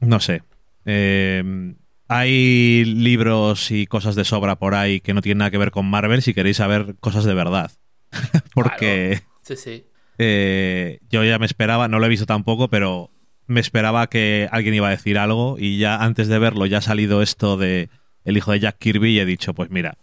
No 0.00 0.18
sé. 0.20 0.42
Eh, 0.84 1.74
hay 2.08 2.84
libros 2.84 3.70
y 3.70 3.86
cosas 3.86 4.14
de 4.16 4.24
sobra 4.24 4.56
por 4.58 4.74
ahí 4.74 5.00
que 5.00 5.14
no 5.14 5.22
tienen 5.22 5.38
nada 5.38 5.50
que 5.50 5.58
ver 5.58 5.70
con 5.70 5.86
Marvel 5.88 6.22
si 6.22 6.34
queréis 6.34 6.56
saber 6.56 6.96
cosas 7.00 7.24
de 7.24 7.34
verdad. 7.34 7.70
Porque 8.54 9.22
Sí, 9.42 9.56
sí. 9.56 9.84
eh, 10.18 10.98
yo 11.10 11.22
ya 11.24 11.38
me 11.38 11.46
esperaba, 11.46 11.86
no 11.88 11.98
lo 11.98 12.06
he 12.06 12.08
visto 12.08 12.26
tampoco, 12.26 12.68
pero 12.68 13.10
me 13.48 13.60
esperaba 13.60 14.06
que 14.08 14.48
alguien 14.52 14.74
iba 14.74 14.86
a 14.86 14.92
decir 14.92 15.18
algo 15.18 15.56
y 15.58 15.78
ya 15.78 15.96
antes 15.96 16.28
de 16.28 16.38
verlo 16.38 16.66
ya 16.66 16.78
ha 16.78 16.82
salido 16.82 17.20
esto 17.22 17.56
de 17.56 17.88
el 18.24 18.36
hijo 18.36 18.52
de 18.52 18.60
Jack 18.60 18.78
Kirby 18.78 19.10
y 19.16 19.20
he 19.20 19.24
dicho, 19.24 19.54
pues 19.54 19.70
mira, 19.70 19.98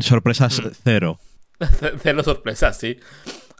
sorpresas 0.00 0.60
Mm. 0.62 0.68
cero. 0.84 1.18
Cero 2.02 2.22
sorpresas, 2.22 2.78
sí. 2.78 2.98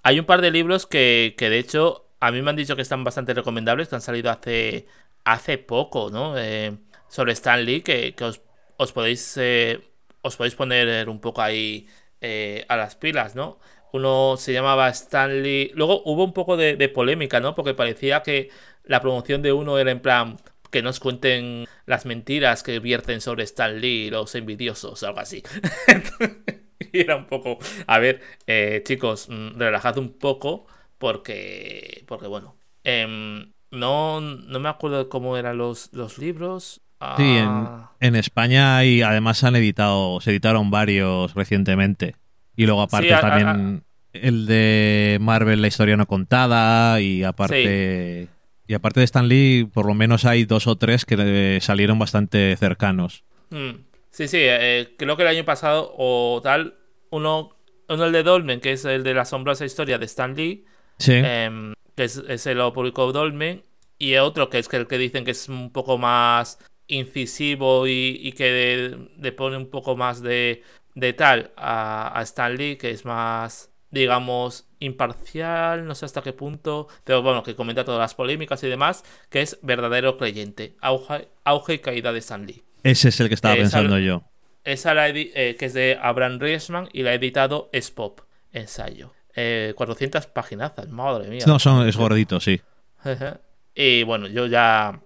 Hay 0.03 0.19
un 0.19 0.25
par 0.25 0.41
de 0.41 0.51
libros 0.51 0.87
que, 0.87 1.35
que, 1.37 1.51
de 1.51 1.59
hecho 1.59 2.07
a 2.21 2.31
mí 2.33 2.41
me 2.43 2.51
han 2.51 2.57
dicho 2.57 2.77
que 2.77 2.83
están 2.83 3.03
bastante 3.05 3.35
recomendables, 3.35 3.89
que 3.89 3.95
han 3.97 4.01
salido 4.01 4.31
hace, 4.31 4.87
hace 5.25 5.59
poco, 5.59 6.11
¿no? 6.11 6.39
Eh, 6.39 6.77
sobre 7.09 7.33
Stan 7.33 7.65
Lee, 7.65 7.81
que, 7.83 8.15
que 8.15 8.25
os, 8.25 8.41
os, 8.77 8.93
podéis 8.93 9.35
eh, 9.39 9.81
os 10.23 10.37
podéis 10.37 10.55
poner 10.55 11.09
un 11.09 11.21
poco 11.21 11.43
ahí 11.43 11.87
eh, 12.21 12.65
a 12.69 12.77
las 12.77 12.95
pilas, 12.95 13.35
¿no? 13.35 13.59
Uno 13.93 14.37
se 14.37 14.53
llamaba 14.53 14.89
Stanley. 14.89 15.73
Luego 15.75 16.03
hubo 16.05 16.25
un 16.25 16.33
poco 16.33 16.57
de, 16.57 16.77
de, 16.77 16.89
polémica, 16.89 17.41
¿no? 17.41 17.55
Porque 17.55 17.75
parecía 17.75 18.23
que 18.23 18.51
la 18.85 19.01
promoción 19.01 19.43
de 19.43 19.53
uno 19.53 19.79
era 19.79 19.91
en 19.91 20.01
plan 20.01 20.37
que 20.71 20.83
nos 20.83 21.01
cuenten 21.01 21.67
las 21.87 22.07
mentiras 22.07 22.63
que 22.63 22.79
vierten 22.79 23.21
sobre 23.21 23.43
Stan 23.45 23.81
Lee, 23.81 24.11
los 24.11 24.35
envidiosos, 24.35 25.03
algo 25.03 25.21
así. 25.21 25.43
y 26.93 27.01
era 27.01 27.17
un 27.17 27.27
poco. 27.27 27.59
A 27.87 27.99
ver, 27.99 28.21
eh, 28.47 28.83
chicos, 28.85 29.29
relajad 29.57 29.99
un 29.99 30.19
poco. 30.19 30.67
Porque. 30.99 32.05
Porque 32.07 32.27
bueno. 32.27 32.57
Eh, 32.85 33.47
no, 33.71 34.21
no 34.21 34.61
me 34.61 34.69
acuerdo 34.69 35.09
cómo 35.09 35.37
eran 35.37 35.59
los, 35.59 35.93
los 35.93 36.19
libros. 36.19 36.81
Sí, 37.17 37.23
en, 37.23 37.47
Ah. 37.49 37.93
en 38.01 38.15
España 38.15 38.77
hay, 38.77 39.01
además 39.01 39.43
han 39.43 39.57
editado, 39.57 40.21
se 40.21 40.31
editaron 40.33 40.71
varios 40.71 41.35
recientemente. 41.35 42.15
Y 42.57 42.67
luego 42.67 42.83
aparte 42.83 43.09
Sí, 43.09 43.13
a- 43.15 43.21
también 43.21 43.83
el 44.13 44.47
de 44.47 45.19
Marvel, 45.21 45.63
la 45.63 45.69
historia 45.69 45.97
no 45.97 46.07
contada, 46.07 47.01
y 47.01 47.23
aparte... 47.23 48.29
Y 48.67 48.75
aparte 48.75 49.01
de 49.01 49.05
Stan 49.05 49.27
Lee, 49.27 49.69
por 49.73 49.85
lo 49.85 49.95
menos 49.95 50.25
hay 50.25 50.45
dos 50.45 50.69
o 50.69 50.77
tres 50.77 51.05
que 51.05 51.17
eh, 51.19 51.59
salieron 51.61 51.99
bastante 51.99 52.57
cercanos. 52.57 53.25
Mm. 53.51 53.71
Sí, 54.11 54.29
sí, 54.29 54.39
eh, 54.41 54.95
creo 54.97 55.17
que 55.17 55.23
el 55.23 55.29
año 55.29 55.45
pasado 55.45 55.93
o 55.99 56.41
tal, 56.43 56.75
uno, 57.11 57.57
uno 57.89 58.05
el 58.05 58.13
de 58.13 58.23
Dolmen, 58.23 58.61
que 58.61 58.73
es 58.73 58.85
el 58.85 59.03
de 59.03 59.15
la 59.15 59.23
asombrosa 59.23 59.65
historia 59.65 59.99
de 59.99 60.07
Stan 60.07 60.37
Lee, 60.37 60.65
Sí. 60.99 61.15
em, 61.17 61.73
que 61.97 62.05
es, 62.05 62.23
ese 62.29 62.55
lo 62.55 62.73
publicó 62.73 63.11
Dolmen, 63.13 63.63
y 63.99 64.15
otro 64.17 64.49
que 64.51 64.59
es 64.61 64.73
el 64.73 64.87
que 64.87 64.99
dicen 64.99 65.25
que 65.25 65.33
es 65.33 65.49
un 65.49 65.71
poco 65.73 65.99
más 65.99 66.59
incisivo 66.87 67.87
y, 67.89 68.21
y 68.23 68.33
que 68.33 68.97
le 69.19 69.33
pone 69.33 69.57
un 69.57 69.69
poco 69.71 69.97
más 69.97 70.23
de, 70.23 70.63
de 70.95 71.13
tal 71.13 71.53
a, 71.57 72.19
a 72.19 72.23
Stan 72.23 72.55
Lee, 72.57 72.77
que 72.77 72.91
es 72.91 73.05
más, 73.05 73.71
digamos, 73.91 74.67
imparcial, 74.79 75.87
no 75.87 75.95
sé 75.95 76.05
hasta 76.05 76.23
qué 76.23 76.33
punto, 76.33 76.89
pero 77.05 77.23
bueno, 77.23 77.43
que 77.43 77.55
comenta 77.55 77.85
todas 77.85 78.01
las 78.01 78.15
polémicas 78.15 78.63
y 78.65 78.69
demás, 78.69 79.05
que 79.29 79.43
es 79.43 79.59
verdadero 79.63 80.17
creyente, 80.17 80.77
auge, 80.81 81.29
auge 81.45 81.75
y 81.75 81.79
caída 81.79 82.13
de 82.13 82.19
Stan 82.21 82.47
Lee. 82.47 82.63
Ese 82.83 83.09
es 83.09 83.21
el 83.21 83.29
que 83.29 83.35
estaba 83.35 83.55
eh, 83.55 83.59
pensando 83.59 83.99
yo. 83.99 84.23
Esa 84.65 84.95
la 84.95 85.09
eh, 85.09 85.57
que 85.59 85.65
es 85.67 85.75
de 85.75 85.99
Abraham 86.01 86.39
Riesman 86.39 86.89
y 86.93 87.03
la 87.03 87.11
ha 87.11 87.15
editado 87.15 87.71
Spop, 87.73 88.21
ensayo. 88.53 89.13
Eh, 89.35 89.73
400 89.77 90.27
paginazas, 90.27 90.89
madre 90.89 91.29
mía. 91.29 91.45
No, 91.47 91.59
son, 91.59 91.87
es 91.89 91.97
gordito, 91.97 92.41
sí. 92.41 92.61
y 93.75 94.03
bueno, 94.03 94.27
yo 94.29 94.47
ya 94.47 95.01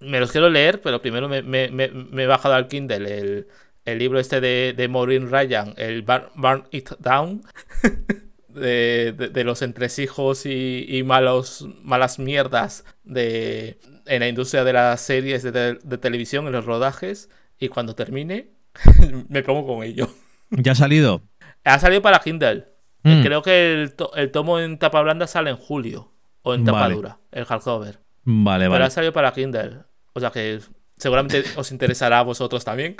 me 0.00 0.20
los 0.20 0.32
quiero 0.32 0.48
leer, 0.48 0.80
pero 0.80 1.00
primero 1.02 1.28
me, 1.28 1.42
me- 1.42 1.68
me- 1.70 1.88
me 1.88 2.22
he 2.24 2.26
bajado 2.26 2.54
al 2.54 2.68
Kindle 2.68 2.96
el, 3.18 3.48
el 3.84 3.98
libro 3.98 4.18
este 4.18 4.40
de, 4.40 4.74
de 4.76 4.88
Maureen 4.88 5.30
Ryan, 5.30 5.74
el 5.76 6.02
Burn, 6.02 6.24
Burn 6.34 6.64
It 6.70 6.90
Down, 6.98 7.42
de, 8.48 9.12
de- 9.16 9.28
de 9.28 9.44
los 9.44 9.62
entresijos 9.62 10.46
y, 10.46 10.86
y 10.88 11.02
malos, 11.02 11.66
malas 11.82 12.18
mierdas 12.18 12.84
de, 13.02 13.78
en 14.06 14.20
la 14.20 14.28
industria 14.28 14.64
de 14.64 14.72
las 14.72 15.00
series 15.00 15.42
de, 15.42 15.74
de 15.74 15.98
televisión, 15.98 16.46
en 16.46 16.52
los 16.52 16.64
rodajes, 16.64 17.30
y 17.58 17.68
cuando 17.68 17.94
termine 17.94 18.50
me 19.28 19.42
pongo 19.42 19.66
con 19.66 19.84
ello. 19.84 20.08
¿Ya 20.50 20.72
ha 20.72 20.76
salido? 20.76 21.22
Ha 21.64 21.78
salido 21.78 22.02
para 22.02 22.18
Kindle. 22.20 22.66
Mm. 23.02 23.22
Creo 23.22 23.42
que 23.42 23.74
el, 23.74 23.94
to- 23.94 24.14
el 24.14 24.30
tomo 24.30 24.60
en 24.60 24.78
tapa 24.78 25.02
blanda 25.02 25.26
sale 25.26 25.50
en 25.50 25.56
julio, 25.56 26.12
o 26.42 26.54
en 26.54 26.64
tapa 26.64 26.80
Vale. 26.80 26.94
dura, 26.94 27.18
el 27.32 27.44
hardcover. 27.44 27.98
Vale, 28.24 28.64
Pero 28.64 28.72
vale. 28.72 28.84
ha 28.84 28.90
salido 28.90 29.12
para 29.12 29.32
Kindle. 29.32 29.78
O 30.14 30.20
sea 30.20 30.30
que 30.30 30.60
seguramente 30.96 31.44
os 31.56 31.70
interesará 31.72 32.20
a 32.20 32.22
vosotros 32.22 32.64
también. 32.64 32.96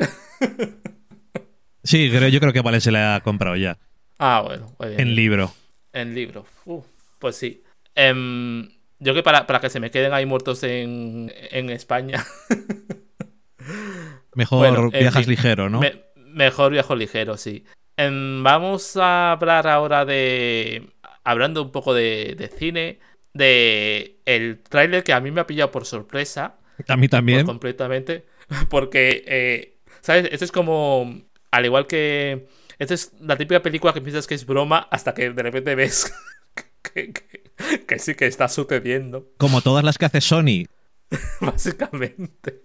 Sí, 1.83 2.11
creo, 2.11 2.29
yo 2.29 2.41
creo 2.41 2.53
que 2.53 2.63
Vale 2.63 2.81
se 2.81 2.91
le 2.93 2.99
ha 2.99 3.21
comprado 3.23 3.57
ya. 3.57 3.79
ah, 4.19 4.43
bueno, 4.45 4.75
muy 4.79 4.89
bien. 4.89 5.01
En 5.01 5.15
libro. 5.15 5.53
En 5.93 6.15
libro. 6.15 6.47
Uh, 6.65 6.83
pues 7.19 7.37
sí. 7.37 7.63
Em, 7.95 8.69
yo 8.99 9.13
que 9.15 9.23
para, 9.23 9.47
para 9.47 9.61
que 9.61 9.71
se 9.71 9.81
me 9.81 9.91
queden 9.91 10.13
ahí 10.13 10.25
muertos 10.27 10.63
en, 10.63 11.31
en 11.51 11.71
España. 11.71 12.25
Mejor 14.35 14.59
Bueno, 14.59 14.85
en 14.93 15.01
viajas 15.01 15.25
fin. 15.25 15.31
ligero, 15.31 15.69
¿no? 15.71 15.81
me- 15.81 16.03
mejor 16.17 16.73
viajo 16.73 16.97
ligero, 16.97 17.37
sí. 17.37 17.65
Em, 17.97 18.43
vamos 18.43 18.97
a 18.97 19.33
hablar 19.33 19.67
ahora 19.69 20.05
de. 20.05 20.91
Hablando 21.23 21.63
un 21.63 21.71
poco 21.71 21.95
de, 21.95 22.35
de 22.37 22.49
cine. 22.49 22.99
De 23.33 24.21
el 24.27 24.61
tráiler 24.63 25.03
que 25.05 25.13
a 25.13 25.21
mí 25.21 25.31
me 25.31 25.41
ha 25.41 25.47
pillado 25.47 25.71
por 25.71 25.85
sorpresa. 25.87 26.57
A 26.89 26.97
mí 26.97 27.09
también. 27.09 27.47
Completamente. 27.47 28.25
Porque, 28.71 29.25
eh, 29.27 29.79
¿sabes? 30.01 30.29
Esto 30.31 30.45
es 30.45 30.53
como. 30.53 31.23
Al 31.51 31.65
igual 31.65 31.87
que. 31.87 32.47
Esta 32.79 32.95
es 32.95 33.13
la 33.21 33.37
típica 33.37 33.63
película 33.63 33.93
que 33.93 34.01
piensas 34.01 34.27
que 34.27 34.35
es 34.35 34.45
broma 34.47 34.89
hasta 34.91 35.15
que 35.15 35.31
de 35.31 35.43
repente 35.43 35.75
ves 35.77 36.13
que, 36.83 37.13
que- 37.13 37.45
que 37.87 37.99
sí 38.01 38.15
que 38.17 38.27
está 38.27 38.49
sucediendo. 38.49 39.29
Como 39.39 39.61
todas 39.61 39.85
las 39.85 39.97
que 39.97 40.07
hace 40.07 40.21
Sony. 40.21 40.67
Básicamente. 41.41 42.63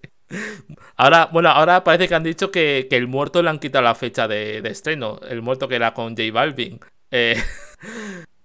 Ahora, 0.95 1.27
bueno, 1.31 1.49
ahora 1.49 1.83
parece 1.83 2.07
que 2.07 2.15
han 2.15 2.23
dicho 2.23 2.51
que, 2.51 2.87
que 2.89 2.97
el 2.97 3.07
muerto 3.07 3.41
le 3.43 3.49
han 3.49 3.59
quitado 3.59 3.83
la 3.83 3.95
fecha 3.95 4.27
de, 4.27 4.61
de 4.61 4.69
estreno. 4.69 5.19
El 5.27 5.41
muerto 5.41 5.67
que 5.67 5.75
era 5.75 5.93
con 5.93 6.15
J 6.17 6.31
Balvin. 6.33 6.79
Eh, 7.11 7.41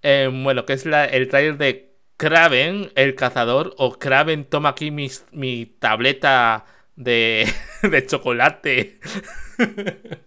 eh, 0.03 0.31
bueno, 0.33 0.65
que 0.67 0.75
es 0.75 0.87
la- 0.87 1.07
el 1.07 1.29
trailer 1.29 1.57
de 1.59 1.94
Kraven, 2.17 2.93
el 2.95 3.15
cazador. 3.15 3.75
O 3.79 3.99
Kraven, 3.99 4.45
toma 4.45 4.71
aquí 4.71 4.91
mis- 4.91 5.25
mi 5.33 5.67
tableta 5.67 6.65
de, 6.97 7.47
de 7.83 8.07
chocolate. 8.07 9.01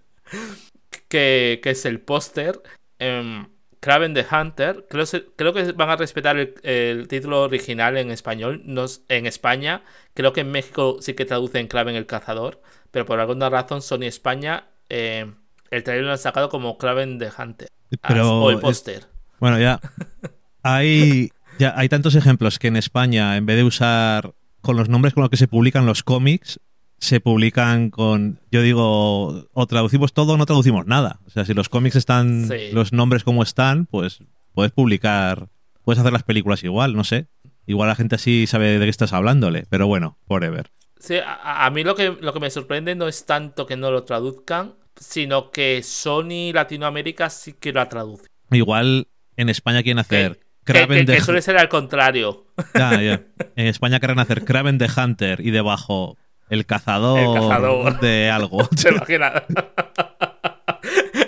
que, 1.07 1.59
que 1.63 1.69
es 1.69 1.85
el 1.85 1.99
póster. 1.99 2.61
Em, 2.99 3.47
Kraven 3.79 4.13
the 4.13 4.25
Hunter. 4.29 4.85
Creo, 4.89 5.05
creo 5.35 5.53
que 5.53 5.71
van 5.73 5.89
a 5.89 5.95
respetar 5.95 6.37
el, 6.37 6.55
el 6.63 7.07
título 7.07 7.43
original 7.43 7.97
en 7.97 8.11
español. 8.11 8.61
No 8.65 8.85
es- 8.85 9.03
en 9.09 9.25
España. 9.25 9.83
Creo 10.13 10.33
que 10.33 10.41
en 10.41 10.51
México 10.51 10.97
sí 11.01 11.13
que 11.13 11.25
traducen 11.25 11.67
Kraven 11.67 11.95
el 11.95 12.05
cazador. 12.05 12.61
Pero 12.91 13.05
por 13.05 13.19
alguna 13.19 13.49
razón 13.49 13.81
Sony 13.81 14.03
España. 14.03 14.67
eh, 14.89 15.31
el 15.69 15.83
trailer 15.83 16.05
lo 16.05 16.11
han 16.13 16.17
sacado 16.17 16.47
como 16.49 16.77
Kraven 16.77 17.19
the 17.19 17.29
Hunter. 17.37 17.67
Ah, 18.01 18.07
Pero 18.09 18.39
o 18.39 18.49
el 18.51 18.59
póster. 18.59 19.05
Bueno, 19.39 19.59
ya 19.59 19.79
hay, 20.63 21.29
ya 21.59 21.73
hay 21.77 21.89
tantos 21.89 22.15
ejemplos 22.15 22.59
que 22.59 22.67
en 22.67 22.75
España, 22.77 23.37
en 23.37 23.45
vez 23.45 23.57
de 23.57 23.63
usar 23.63 24.33
con 24.61 24.75
los 24.77 24.89
nombres 24.89 25.13
con 25.13 25.21
los 25.21 25.29
que 25.29 25.37
se 25.37 25.47
publican 25.47 25.85
los 25.85 26.03
cómics, 26.03 26.59
se 26.99 27.19
publican 27.19 27.89
con, 27.91 28.39
yo 28.51 28.61
digo, 28.61 29.47
o 29.53 29.67
traducimos 29.67 30.13
todo 30.13 30.33
o 30.33 30.37
no 30.37 30.45
traducimos 30.45 30.87
nada. 30.87 31.19
O 31.27 31.29
sea, 31.29 31.45
si 31.45 31.53
los 31.53 31.69
cómics 31.69 31.95
están, 31.95 32.47
Sí. 32.47 32.71
los 32.73 32.91
nombres 32.93 33.23
como 33.23 33.43
están, 33.43 33.85
pues 33.85 34.19
puedes 34.53 34.71
publicar, 34.71 35.49
puedes 35.83 35.99
hacer 35.99 36.11
las 36.13 36.23
películas 36.23 36.63
igual, 36.63 36.95
no 36.95 37.03
sé. 37.03 37.27
Igual 37.67 37.89
la 37.89 37.95
gente 37.95 38.15
así 38.15 38.47
sabe 38.47 38.79
de 38.79 38.85
qué 38.85 38.89
estás 38.89 39.13
hablándole, 39.13 39.65
pero 39.69 39.87
bueno, 39.87 40.17
forever. 40.27 40.71
Sí, 40.99 41.15
a, 41.17 41.65
a 41.65 41.69
mí 41.69 41.83
lo 41.83 41.95
que, 41.95 42.17
lo 42.19 42.33
que 42.33 42.39
me 42.39 42.49
sorprende 42.49 42.95
no 42.95 43.07
es 43.07 43.25
tanto 43.25 43.67
que 43.67 43.77
no 43.77 43.91
lo 43.91 44.03
traduzcan, 44.03 44.73
sino 44.99 45.51
que 45.51 45.83
Sony 45.83 46.51
Latinoamérica 46.53 47.29
sí 47.29 47.53
que 47.53 47.71
lo 47.71 47.87
traduce. 47.87 48.25
Igual 48.49 49.07
en 49.35 49.49
España 49.49 49.83
quieren 49.83 49.99
hacer 49.99 50.39
Kraven 50.73 50.99
que- 50.99 51.05
the 51.05 51.13
que 51.17 51.21
suele 51.23 51.41
ser 51.41 51.57
al 51.57 51.69
contrario. 51.69 52.45
Ya, 52.73 53.01
ya. 53.01 53.21
En 53.55 53.67
España 53.67 53.99
querrán 53.99 54.19
hacer 54.19 54.43
Kraven 54.45 54.77
the 54.77 54.87
Hunter 54.95 55.39
y 55.41 55.51
debajo 55.51 56.17
el 56.49 56.65
cazador, 56.65 57.19
El 57.19 57.33
cazador. 57.41 57.99
de 57.99 58.29
algo. 58.29 58.67
¿Se 58.75 58.89
imagina? 58.89 59.43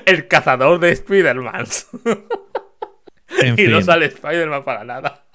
El 0.05 0.27
cazador 0.27 0.79
de 0.79 0.91
Spider-Man. 0.91 1.65
En 3.41 3.53
y 3.53 3.57
fin, 3.57 3.71
no 3.71 3.81
sale 3.81 4.05
Spider-Man 4.07 4.63
para 4.63 4.83
nada. 4.83 5.25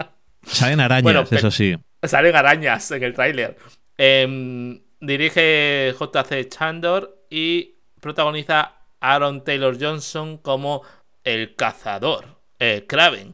salen 0.43 0.79
arañas, 0.79 1.03
Bueno, 1.03 1.25
eso 1.29 1.51
sí. 1.51 1.75
Salen 2.03 2.35
arañas 2.35 2.91
en 2.91 3.03
el 3.03 3.13
tráiler. 3.13 3.57
Em, 3.97 4.81
dirige 4.99 5.93
JC 5.97 6.47
Chandor 6.49 7.23
y 7.29 7.75
protagoniza 8.01 8.73
Aaron 8.99 9.43
Taylor 9.43 9.77
Johnson 9.79 10.37
como 10.37 10.83
el 11.23 11.55
cazador. 11.55 12.25
Eh, 12.59 12.85
Kraven, 12.87 13.33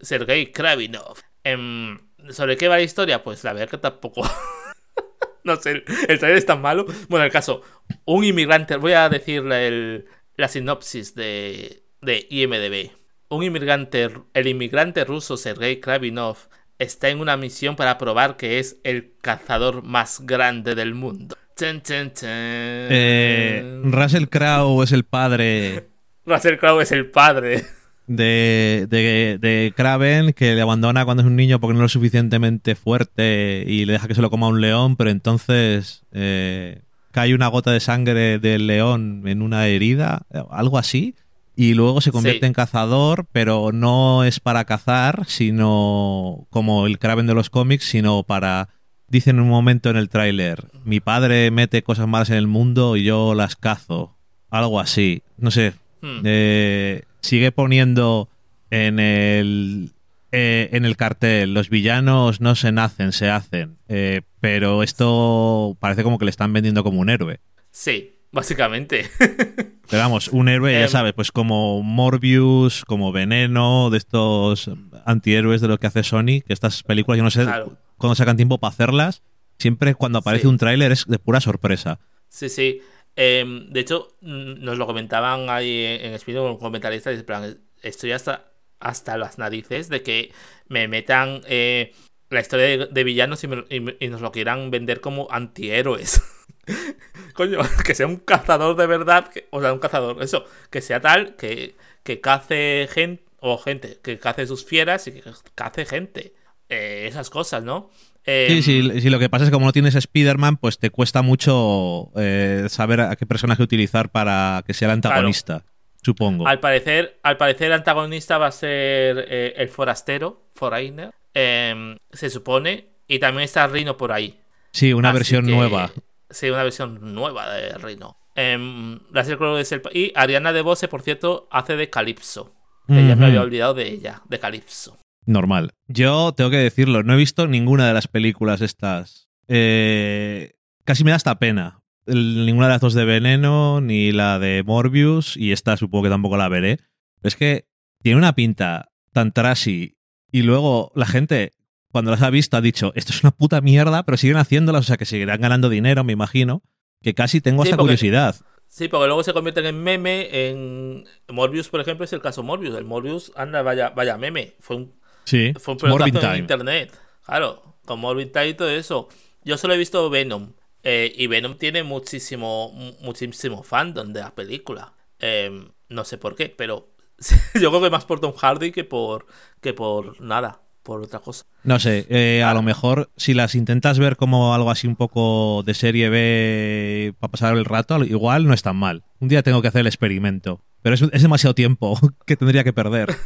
Sergei 0.00 0.50
Kravinov. 0.52 1.18
Em, 1.44 1.98
¿Sobre 2.30 2.56
qué 2.56 2.68
va 2.68 2.76
la 2.76 2.82
historia? 2.82 3.22
Pues 3.22 3.44
la 3.44 3.52
verdad 3.52 3.70
que 3.70 3.78
tampoco. 3.78 4.22
no 5.44 5.56
sé, 5.56 5.70
el, 5.72 5.84
el 6.08 6.18
trailer 6.18 6.38
es 6.38 6.46
tan 6.46 6.62
malo. 6.62 6.86
Bueno, 7.08 7.24
el 7.24 7.32
caso, 7.32 7.62
un 8.04 8.24
inmigrante, 8.24 8.76
voy 8.76 8.92
a 8.92 9.08
decir 9.08 9.42
el- 9.52 10.06
la 10.36 10.48
sinopsis 10.48 11.14
de, 11.14 11.84
de 12.00 12.26
IMDB. 12.30 12.90
Un 13.28 13.42
inmigrante, 13.42 14.10
el 14.32 14.46
inmigrante 14.46 15.04
ruso 15.04 15.36
Sergei 15.36 15.80
Kravinov 15.80 16.36
está 16.78 17.08
en 17.08 17.20
una 17.20 17.36
misión 17.36 17.76
para 17.76 17.98
probar 17.98 18.36
que 18.36 18.58
es 18.58 18.78
el 18.84 19.14
cazador 19.22 19.82
más 19.82 20.20
grande 20.24 20.74
del 20.74 20.94
mundo. 20.94 21.36
Chen, 21.56 21.82
chen, 21.82 22.12
chen. 22.12 22.28
Eh, 22.30 23.80
Russell 23.84 24.26
Crowe 24.26 24.82
es 24.82 24.90
el 24.92 25.04
padre 25.04 25.88
Russell 26.26 26.56
Crowe 26.58 26.82
es 26.82 26.90
el 26.90 27.10
padre. 27.10 27.64
De, 28.06 28.86
de, 28.90 29.38
de 29.40 29.72
Kraven 29.76 30.32
que 30.32 30.54
le 30.54 30.60
abandona 30.60 31.04
cuando 31.04 31.22
es 31.22 31.26
un 31.26 31.36
niño 31.36 31.58
porque 31.60 31.72
no 31.74 31.80
es 31.80 31.82
lo 31.84 31.88
suficientemente 32.00 32.74
fuerte 32.74 33.64
y 33.66 33.84
le 33.84 33.94
deja 33.94 34.08
que 34.08 34.14
se 34.14 34.22
lo 34.22 34.30
coma 34.30 34.48
un 34.48 34.60
león, 34.60 34.96
pero 34.96 35.10
entonces 35.10 36.02
eh, 36.12 36.82
cae 37.12 37.34
una 37.34 37.48
gota 37.48 37.70
de 37.70 37.80
sangre 37.80 38.38
del 38.38 38.66
león 38.66 39.22
en 39.26 39.40
una 39.42 39.66
herida, 39.68 40.22
algo 40.50 40.78
así, 40.78 41.14
y 41.56 41.74
luego 41.74 42.00
se 42.00 42.10
convierte 42.12 42.40
Sí. 42.40 42.46
en 42.46 42.52
cazador, 42.52 43.26
pero 43.32 43.70
no 43.72 44.24
es 44.24 44.40
para 44.40 44.64
cazar, 44.64 45.24
sino 45.26 46.46
como 46.50 46.86
el 46.86 46.98
Kraven 46.98 47.26
de 47.26 47.34
los 47.34 47.50
cómics, 47.50 47.84
sino 47.86 48.22
para... 48.22 48.68
Dicen 49.06 49.36
en 49.36 49.42
un 49.42 49.48
momento 49.50 49.90
en 49.90 49.96
el 49.96 50.08
tráiler, 50.08 50.64
mi 50.84 50.98
padre 50.98 51.50
mete 51.52 51.82
cosas 51.84 52.08
malas 52.08 52.30
en 52.30 52.36
el 52.36 52.46
mundo 52.48 52.96
y 52.96 53.04
yo 53.04 53.34
las 53.34 53.54
cazo. 53.54 54.16
Algo 54.50 54.80
así. 54.80 55.22
No 55.36 55.50
sé, 55.50 55.74
Hmm. 56.00 56.20
eh, 56.24 57.02
sigue 57.24 57.50
poniendo 57.52 58.28
en 58.70 58.98
el 58.98 59.90
eh, 60.32 60.68
en 60.72 60.84
el 60.84 60.96
cartel 60.96 61.54
los 61.54 61.70
villanos 61.70 62.40
no 62.40 62.54
se 62.54 62.72
nacen, 62.72 63.12
se 63.12 63.30
hacen. 63.30 63.76
Eh, 63.88 64.22
pero 64.40 64.82
esto 64.82 65.76
parece 65.80 66.02
como 66.02 66.18
que 66.18 66.24
le 66.24 66.30
están 66.30 66.52
vendiendo 66.52 66.82
como 66.84 67.00
un 67.00 67.08
héroe. 67.10 67.40
Sí, 67.70 68.16
básicamente. 68.32 69.06
Pero 69.90 70.02
vamos, 70.02 70.28
un 70.28 70.48
héroe, 70.48 70.72
ya 70.72 70.82
Em. 70.84 70.88
sabes, 70.88 71.12
pues 71.12 71.30
como 71.30 71.82
Morbius, 71.82 72.84
como 72.86 73.12
Veneno, 73.12 73.90
de 73.90 73.98
estos 73.98 74.70
antihéroes 75.04 75.60
de 75.60 75.68
lo 75.68 75.78
que 75.78 75.86
hace 75.86 76.02
Sony, 76.02 76.40
que 76.46 76.52
estas 76.54 76.82
películas, 76.82 77.18
yo 77.18 77.22
no 77.24 77.30
sé 77.30 77.42
Claro. 77.44 77.76
cuándo 77.98 78.14
sacan 78.14 78.36
tiempo 78.36 78.58
para 78.58 78.70
hacerlas, 78.72 79.22
siempre 79.58 79.94
cuando 79.94 80.18
aparece 80.20 80.42
Sí. 80.42 80.48
un 80.48 80.56
tráiler 80.58 80.90
es 80.90 81.04
de 81.06 81.18
pura 81.18 81.40
sorpresa. 81.40 82.00
Sí, 82.28 82.48
sí. 82.48 82.80
Em, 83.16 83.70
de 83.70 83.80
hecho, 83.80 84.16
nos 84.20 84.78
lo 84.78 84.86
comentaban 84.86 85.48
ahí 85.50 85.84
en, 86.00 86.18
comentaristas. 86.58 87.14
y 87.14 87.18
en 87.20 87.24
plan, 87.26 87.58
estoy 87.82 88.12
hasta, 88.12 88.52
hasta 88.80 89.16
las 89.18 89.38
narices 89.38 89.88
de 89.88 90.02
que 90.02 90.32
me 90.68 90.88
metan 90.88 91.42
eh, 91.46 91.92
la 92.30 92.40
historia 92.40 92.86
de, 92.86 93.04
villanos 93.04 93.44
y, 93.44 93.48
me- 93.48 93.64
y 93.70 94.04
y 94.06 94.08
nos 94.08 94.20
lo 94.20 94.32
quieran 94.32 94.70
vender 94.70 95.00
como 95.00 95.28
antihéroes. 95.30 96.22
Coño, 97.34 97.58
que 97.84 97.94
sea 97.94 98.06
un 98.06 98.16
cazador 98.16 98.76
de 98.76 98.86
verdad, 98.86 99.30
o 99.50 99.60
sea, 99.60 99.72
un 99.72 99.78
cazador, 99.78 100.22
eso, 100.22 100.44
que 100.70 100.80
sea 100.80 101.00
tal 101.00 101.36
que, 101.36 101.76
que 102.02 102.20
cace 102.20 102.88
gente, 102.92 103.24
o 103.40 103.58
gente, 103.58 103.98
que 104.02 104.18
cace 104.18 104.46
sus 104.46 104.64
fieras 104.64 105.06
y 105.06 105.12
que 105.12 105.22
cace 105.54 105.84
gente. 105.86 106.34
Eh, 106.70 107.06
esas 107.08 107.28
cosas, 107.30 107.62
¿no? 107.62 107.90
Sí, 108.26 108.30
Em, 108.30 108.62
sí, 108.62 109.00
sí, 109.02 109.10
lo 109.10 109.18
que 109.18 109.28
pasa 109.28 109.44
es 109.44 109.50
que 109.50 109.54
como 109.54 109.66
no 109.66 109.72
tienes 109.72 109.94
Spider-Man, 109.94 110.56
pues 110.56 110.78
te 110.78 110.88
cuesta 110.90 111.20
mucho 111.22 112.10
eh, 112.16 112.64
saber 112.68 113.00
a 113.02 113.16
qué 113.16 113.26
personaje 113.26 113.62
utilizar 113.62 114.10
para 114.10 114.62
que 114.66 114.72
sea 114.72 114.86
el 114.88 114.92
antagonista, 114.94 115.64
supongo. 116.02 116.48
Al 116.48 116.58
parecer, 116.60 117.18
al 117.22 117.36
parecer 117.36 117.66
el 117.66 117.74
antagonista 117.74 118.38
va 118.38 118.46
a 118.46 118.52
ser 118.52 119.26
eh, 119.28 119.52
el 119.58 119.68
forastero, 119.68 120.48
Foreigner, 120.54 121.10
em, 121.34 121.96
se 122.12 122.30
supone, 122.30 122.88
y 123.08 123.18
también 123.18 123.44
está 123.44 123.66
Rino 123.66 123.96
por 123.98 124.10
ahí. 124.12 124.40
Sí, 124.72 124.92
una 124.94 125.10
Así 125.10 125.18
versión 125.18 125.44
que- 125.46 125.52
nueva. 125.52 125.90
Sí, 126.30 126.48
una 126.48 126.62
versión 126.62 127.14
nueva 127.14 127.52
de 127.52 127.74
Rino. 127.78 128.16
Eh, 128.34 128.98
Russell 129.12 129.36
Crowe 129.36 129.60
es 129.60 129.70
el... 129.70 129.82
Y 129.92 130.12
Ariana 130.16 130.52
DeBose, 130.52 130.88
por 130.88 131.02
cierto, 131.02 131.46
hace 131.52 131.76
de 131.76 131.90
Calypso. 131.90 132.54
Ya 132.88 133.14
me 133.16 133.26
había 133.26 133.40
olvidado 133.42 133.72
de 133.74 133.86
ella, 133.88 134.22
de 134.28 134.38
Calypso. 134.40 134.98
Normal. 135.26 135.72
Yo 135.88 136.32
tengo 136.36 136.50
que 136.50 136.56
decirlo, 136.58 137.02
no 137.02 137.14
he 137.14 137.16
visto 137.16 137.46
ninguna 137.46 137.86
de 137.88 137.94
las 137.94 138.08
películas 138.08 138.60
estas. 138.60 139.28
Eh, 139.48 140.52
casi 140.84 141.04
me 141.04 141.10
da 141.10 141.16
hasta 141.16 141.38
pena. 141.38 141.80
El- 142.06 142.44
ninguna 142.44 142.66
de 142.66 142.72
las 142.74 142.80
dos 142.82 142.94
de 142.94 143.04
Veneno, 143.04 143.80
ni 143.80 144.12
la 144.12 144.38
de 144.38 144.62
Morbius, 144.64 145.36
y 145.36 145.52
esta 145.52 145.76
supongo 145.76 146.04
que 146.04 146.10
tampoco 146.10 146.36
la 146.36 146.48
veré. 146.48 146.78
Es 147.22 147.36
que 147.36 147.66
tiene 148.02 148.18
una 148.18 148.34
pinta 148.34 148.90
tan 149.12 149.32
trashy, 149.32 149.96
y 150.30 150.42
luego 150.42 150.92
la 150.94 151.06
gente, 151.06 151.52
cuando 151.90 152.10
las 152.10 152.20
ha 152.22 152.28
visto, 152.30 152.56
ha 152.56 152.60
dicho, 152.60 152.92
esto 152.94 153.12
es 153.12 153.22
una 153.22 153.30
puta 153.30 153.60
mierda, 153.62 154.02
pero 154.02 154.18
siguen 154.18 154.36
haciéndolas, 154.36 154.80
o 154.82 154.86
sea 154.86 154.96
que 154.98 155.06
seguirán 155.06 155.40
ganando 155.40 155.70
dinero, 155.70 156.04
me 156.04 156.12
imagino, 156.12 156.62
que 157.00 157.14
casi 157.14 157.40
tengo 157.40 157.62
Sí, 157.62 157.68
hasta 157.68 157.76
porque- 157.78 157.94
curiosidad. 157.94 158.36
Sí, 158.68 158.88
porque 158.88 159.06
luego 159.06 159.22
se 159.22 159.32
convierten 159.32 159.66
en 159.66 159.80
meme. 159.82 160.48
En 160.50 161.04
Morbius, 161.28 161.68
por 161.68 161.80
ejemplo, 161.80 162.04
es 162.04 162.12
el 162.12 162.20
caso 162.20 162.42
Morbius. 162.42 162.74
El 162.76 162.84
Morbius, 162.84 163.30
anda, 163.36 163.62
vaya, 163.62 163.90
vaya 163.90 164.18
meme. 164.18 164.54
Fue 164.58 164.74
un 164.76 164.92
Sí, 165.24 165.52
Fue 165.58 165.74
un 165.74 165.80
Morbid 165.90 166.12
pelotazo 166.12 166.26
en 166.26 166.32
Time. 166.32 166.38
internet. 166.38 166.98
Claro, 167.24 167.76
con 167.84 168.00
Morbid 168.00 168.28
Time 168.30 168.48
y 168.48 168.54
todo 168.54 168.70
eso. 168.70 169.08
Yo 169.44 169.56
solo 169.58 169.74
he 169.74 169.78
visto 169.78 170.08
Venom. 170.10 170.52
eh, 170.82 171.10
y 171.16 171.26
Venom 171.28 171.56
tiene 171.56 171.82
muchísimo, 171.82 172.70
mu- 172.72 172.92
muchísimo 173.00 173.62
fandom 173.62 174.12
de 174.12 174.20
la 174.20 174.34
película. 174.34 174.92
Eh, 175.18 175.50
no 175.88 176.04
sé 176.04 176.18
por 176.18 176.34
qué, 176.36 176.50
pero 176.50 176.88
yo 177.60 177.70
creo 177.70 177.80
que 177.82 177.90
más 177.90 178.04
por 178.04 178.20
Tom 178.20 178.34
Hardy 178.34 178.70
que 178.72 178.84
por, 178.84 179.26
que 179.62 179.72
por 179.72 180.20
nada, 180.20 180.60
por 180.82 181.00
otra 181.02 181.20
cosa. 181.20 181.46
No 181.62 181.78
sé, 181.80 182.04
eh, 182.10 182.42
a 182.42 182.52
lo 182.52 182.60
mejor 182.60 183.10
si 183.16 183.32
las 183.32 183.54
intentas 183.54 183.98
ver 183.98 184.16
como 184.16 184.54
algo 184.54 184.70
así 184.70 184.86
un 184.86 184.96
poco 184.96 185.62
de 185.64 185.72
serie 185.72 186.10
B 186.10 187.14
para 187.18 187.30
pasar 187.30 187.56
el 187.56 187.64
rato, 187.64 188.04
igual 188.04 188.46
no 188.46 188.52
es 188.52 188.62
tan 188.62 188.76
mal. 188.76 189.04
Un 189.20 189.28
día 189.28 189.42
tengo 189.42 189.62
que 189.62 189.68
hacer 189.68 189.80
el 189.80 189.86
experimento, 189.86 190.60
pero 190.82 190.94
es, 190.96 191.02
es 191.12 191.22
demasiado 191.22 191.54
tiempo 191.54 191.98
que 192.26 192.36
tendría 192.36 192.62
que 192.64 192.74
perder. 192.74 193.08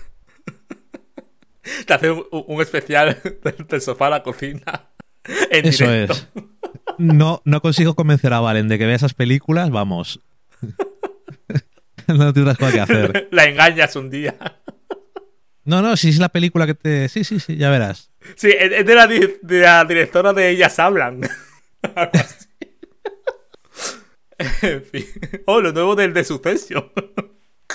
Te 1.86 1.94
hace 1.94 2.10
un, 2.10 2.26
un 2.30 2.60
especial 2.62 3.20
del, 3.68 3.80
sofá 3.80 4.06
a 4.06 4.10
la 4.10 4.22
cocina. 4.22 4.90
En 5.50 5.66
Eso 5.66 5.84
directo. 5.84 6.14
es. 6.14 6.26
No, 6.96 7.42
no 7.44 7.60
consigo 7.60 7.94
convencer 7.94 8.32
a 8.32 8.40
Valen 8.40 8.66
de 8.68 8.78
que 8.78 8.86
vea 8.86 8.96
esas 8.96 9.12
películas, 9.12 9.70
vamos. 9.70 10.20
no 12.06 12.32
tendrás 12.32 12.56
cosa 12.56 12.72
que 12.72 12.80
hacer. 12.80 13.28
La 13.30 13.44
engañas 13.44 13.94
un 13.96 14.08
día. 14.08 14.36
No, 15.64 15.82
no, 15.82 15.98
si 15.98 16.08
es 16.08 16.18
la 16.18 16.30
película 16.30 16.66
que 16.66 16.74
te... 16.74 17.08
Sí, 17.10 17.24
sí, 17.24 17.40
sí, 17.40 17.56
ya 17.56 17.68
verás. 17.68 18.10
Sí, 18.36 18.48
es 18.58 18.86
de 18.86 18.94
la, 18.94 19.06
di- 19.06 19.36
de 19.42 19.60
la 19.60 19.84
directora 19.84 20.32
de 20.32 20.48
Ellas 20.48 20.78
Hablan. 20.78 21.20
Algo 21.94 22.10
así. 22.14 22.46
en 24.62 24.82
fin. 24.84 25.04
Oh, 25.46 25.60
lo 25.60 25.72
nuevo 25.72 25.94
del 25.94 26.14
de 26.14 26.24
Sucesio. 26.24 26.90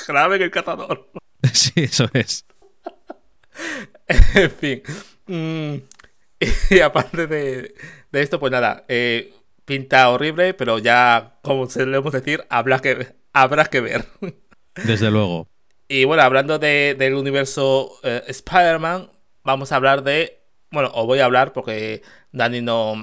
Grave 0.07 0.43
el 0.43 0.49
cazador. 0.51 1.11
Sí, 1.53 1.71
eso 1.75 2.09
es. 2.13 2.45
en 4.35 4.51
fin. 4.51 4.81
Mm, 5.27 5.75
y 6.69 6.79
aparte 6.79 7.27
de, 7.27 7.75
de 8.11 8.21
esto, 8.21 8.39
pues 8.39 8.51
nada. 8.51 8.85
eh, 8.87 9.33
pinta 9.65 10.09
horrible, 10.09 10.53
pero 10.53 10.79
ya, 10.79 11.39
como 11.41 11.69
solemos 11.69 12.11
decir, 12.13 12.45
habrá 12.49 12.79
que, 12.79 13.15
habrá 13.33 13.65
que 13.65 13.81
ver. 13.81 14.05
Desde 14.83 15.11
luego. 15.11 15.47
Y 15.87 16.05
bueno, 16.05 16.23
hablando 16.23 16.59
de- 16.59 16.95
del 16.97 17.13
universo 17.15 17.91
eh, 18.03 18.23
Spider-Man, 18.27 19.11
vamos 19.43 19.71
a 19.71 19.75
hablar 19.77 20.03
de. 20.03 20.39
Bueno, 20.71 20.91
os 20.95 21.05
voy 21.05 21.19
a 21.19 21.25
hablar 21.25 21.53
porque 21.53 22.01
Dani 22.31 22.61
no, 22.61 22.95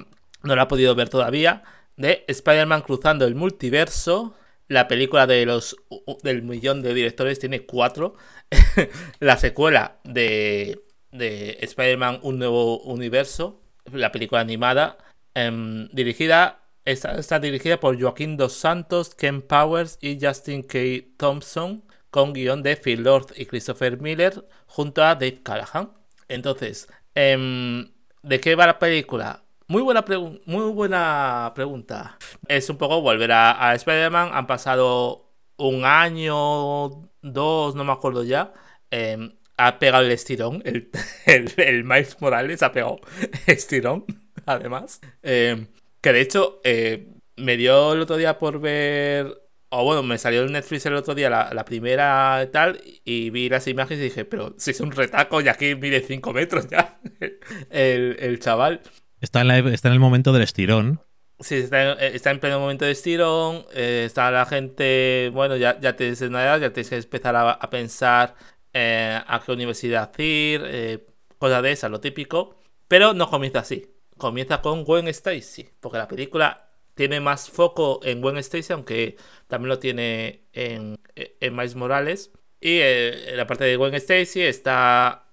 no 0.43 0.57
lo 0.57 0.63
ha 0.63 0.69
podido 0.69 0.95
ver 0.95 1.09
todavía. 1.09 1.63
De 1.97 2.25
Spider-Man 2.29 2.83
cruzando 2.83 3.27
el 3.27 3.35
multiverso. 3.35 4.35
La 4.71 4.87
película 4.87 5.27
de 5.27 5.45
los 5.47 5.77
del 6.23 6.43
millón 6.43 6.81
de 6.81 6.95
directores 6.95 7.41
tiene 7.41 7.67
cuatro. 7.67 8.15
la 9.19 9.37
secuela 9.37 9.99
de, 10.05 10.81
de 11.11 11.59
Spider-Man 11.63 12.21
Un 12.23 12.39
Nuevo 12.39 12.79
Universo. 12.83 13.61
La 13.93 14.13
película 14.13 14.41
animada. 14.41 14.97
em, 15.35 15.89
dirigida. 15.89 16.61
Está, 16.85 17.19
está 17.19 17.41
dirigida 17.41 17.81
por 17.81 18.01
Joaquín 18.01 18.37
Dos 18.37 18.53
Santos, 18.53 19.17
Ken 19.17 19.43
Powers 19.43 19.99
y 20.01 20.19
Justin 20.21 20.63
K. 20.63 20.79
Thompson 21.17 21.83
con 22.11 22.33
guion 22.33 22.63
de 22.63 22.77
Phil 22.77 23.03
Lord 23.03 23.35
y 23.37 23.47
Christopher 23.47 24.01
Miller 24.01 24.47
junto 24.67 25.03
a 25.03 25.15
Dave 25.17 25.43
Callahan. 25.43 25.91
Entonces, 26.29 26.87
em, 27.17 27.91
¿de 28.23 28.41
qué 28.41 28.55
va 28.55 28.67
la 28.67 28.79
película? 28.79 29.43
Muy 29.71 29.83
buena, 29.83 31.53
pregunta. 31.55 32.19
Es 32.49 32.69
un 32.71 32.77
poco 32.77 33.03
volver 33.03 33.31
a, 33.31 33.69
a 33.71 33.77
Spider-Man. 33.77 34.31
Han 34.33 34.49
pasado 34.49 35.33
un 35.59 35.85
año, 35.85 37.09
dos, 37.23 37.77
no 37.77 37.85
me 37.85 37.93
acuerdo 37.93 38.25
ya. 38.25 38.53
Em, 38.91 39.33
ha 39.57 39.79
pegado 39.79 40.03
el 40.05 40.11
estirón. 40.11 40.61
El, 40.65 40.91
el, 41.57 41.85
Miles 41.85 42.21
Morales 42.21 42.65
ha 42.65 42.73
pegado 42.73 42.99
estirón, 43.47 44.07
además. 44.45 45.01
Em, 45.23 45.69
que 46.01 46.13
de 46.15 46.21
hecho, 46.21 46.61
eh, 46.65 47.07
me 47.37 47.57
dio 47.57 47.93
el 47.93 48.01
otro 48.01 48.17
día 48.17 48.41
por 48.41 48.61
ver 48.61 49.41
o 49.69 49.85
bueno, 49.85 50.03
me 50.03 50.19
salió 50.19 50.43
en 50.43 50.51
Netflix 50.51 50.85
el 50.87 50.97
otro 50.97 51.15
día 51.15 51.31
la, 51.31 51.55
la 51.55 51.65
primera 51.65 52.49
tal, 52.53 52.81
y 53.05 53.31
vi 53.31 53.49
las 53.49 53.69
imágenes 53.69 54.01
y 54.01 54.05
dije, 54.09 54.25
pero 54.25 54.53
si 54.59 54.73
es 54.73 54.81
un 54.81 54.91
retaco 54.91 55.41
y 55.41 55.47
aquí 55.47 55.77
mide 55.77 56.01
5 56.01 56.33
metros 56.33 56.67
ya 56.69 56.99
el 57.71 58.41
chaval. 58.41 58.81
Está 59.21 59.41
en, 59.43 59.49
la- 59.49 59.59
está 59.59 59.89
en 59.89 59.95
el 59.95 60.01
momento 60.01 60.33
del 60.33 60.43
estirón. 60.43 61.01
Sí, 61.41 61.57
está, 61.57 61.93
en- 61.93 62.15
está 62.15 62.31
en 62.31 62.39
pleno 62.41 62.61
momento 62.61 62.85
de 62.85 62.91
estirón, 62.93 63.65
eh, 63.73 64.03
está 64.07 64.31
la 64.31 64.45
gente, 64.45 65.31
bueno, 65.33 65.57
ya, 65.57 65.81
ya 65.81 65.97
tienes 65.97 66.21
una 66.21 66.43
edad, 66.43 66.61
ya 66.61 66.73
tienes 66.73 66.91
que 66.91 66.97
empezar 66.97 67.35
a, 67.37 67.59
pensar 67.71 68.35
eh, 68.75 69.19
a 69.27 69.41
qué 69.45 69.53
universidad 69.53 70.13
ir, 70.19 70.63
eh, 70.67 71.07
cosas 71.39 71.63
de 71.63 71.73
esas, 71.73 71.91
lo 71.91 72.01
típico. 72.01 72.57
Pero 72.89 73.15
no 73.15 73.31
comienza 73.31 73.61
así. 73.61 73.87
Comienza 74.19 74.61
con 74.61 74.85
Gwen 74.85 75.09
Stacy, 75.09 75.71
porque 75.81 75.97
la 75.99 76.09
película 76.09 76.69
tiene 76.95 77.21
más 77.21 77.49
foco 77.49 78.01
en 78.03 78.21
Gwen 78.21 78.37
Stacy, 78.39 78.73
aunque 78.75 79.17
también 79.47 79.69
lo 79.71 79.79
tiene 79.79 80.43
en, 80.53 80.97
en 81.15 81.57
Miles 81.57 81.75
Morales. 81.75 82.31
Y 82.61 82.81
eh, 82.83 83.33
la 83.35 83.47
parte 83.47 83.65
de 83.65 83.77
Gwen 83.77 83.95
Stacy 83.95 84.43
está 84.43 85.27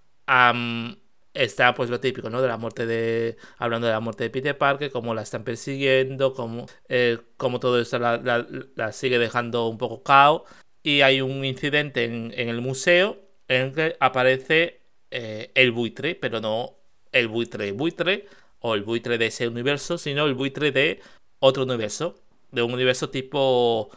está 1.37 1.73
pues 1.73 1.89
lo 1.89 1.99
típico, 1.99 2.29
¿no? 2.29 2.41
De 2.41 2.47
la 2.47 2.57
muerte 2.57 2.85
de... 2.85 3.37
Hablando 3.57 3.87
de 3.87 3.93
la 3.93 3.99
muerte 3.99 4.25
de 4.25 4.29
Peter 4.29 4.57
Parker, 4.57 4.91
cómo 4.91 5.13
la 5.13 5.21
están 5.21 5.43
persiguiendo, 5.43 6.33
cómo, 6.33 6.65
eh, 6.89 7.17
todo 7.37 7.79
eso 7.79 7.99
la, 7.99 8.91
sigue 8.91 9.19
dejando 9.19 9.67
un 9.67 9.77
poco 9.77 10.03
caos. 10.03 10.43
Y 10.83 11.01
hay 11.01 11.21
un 11.21 11.43
incidente 11.45 12.05
en, 12.05 12.31
el 12.35 12.61
museo 12.61 13.19
en 13.47 13.67
el 13.67 13.73
que 13.73 13.97
aparece 13.99 14.81
eh, 15.11 15.51
el 15.55 15.71
buitre, 15.71 16.15
pero 16.15 16.39
no 16.41 16.77
el 17.11 17.27
buitre 17.27 17.71
buitre 17.71 18.25
o 18.59 18.75
el 18.75 18.83
buitre 18.83 19.17
de 19.17 19.27
ese 19.27 19.47
universo, 19.47 19.97
sino 19.97 20.25
el 20.25 20.33
buitre 20.33 20.71
de 20.71 21.01
otro 21.39 21.63
universo, 21.63 22.15
de 22.51 22.61
un 22.63 22.73
universo 22.73 23.09
tipo 23.09 23.89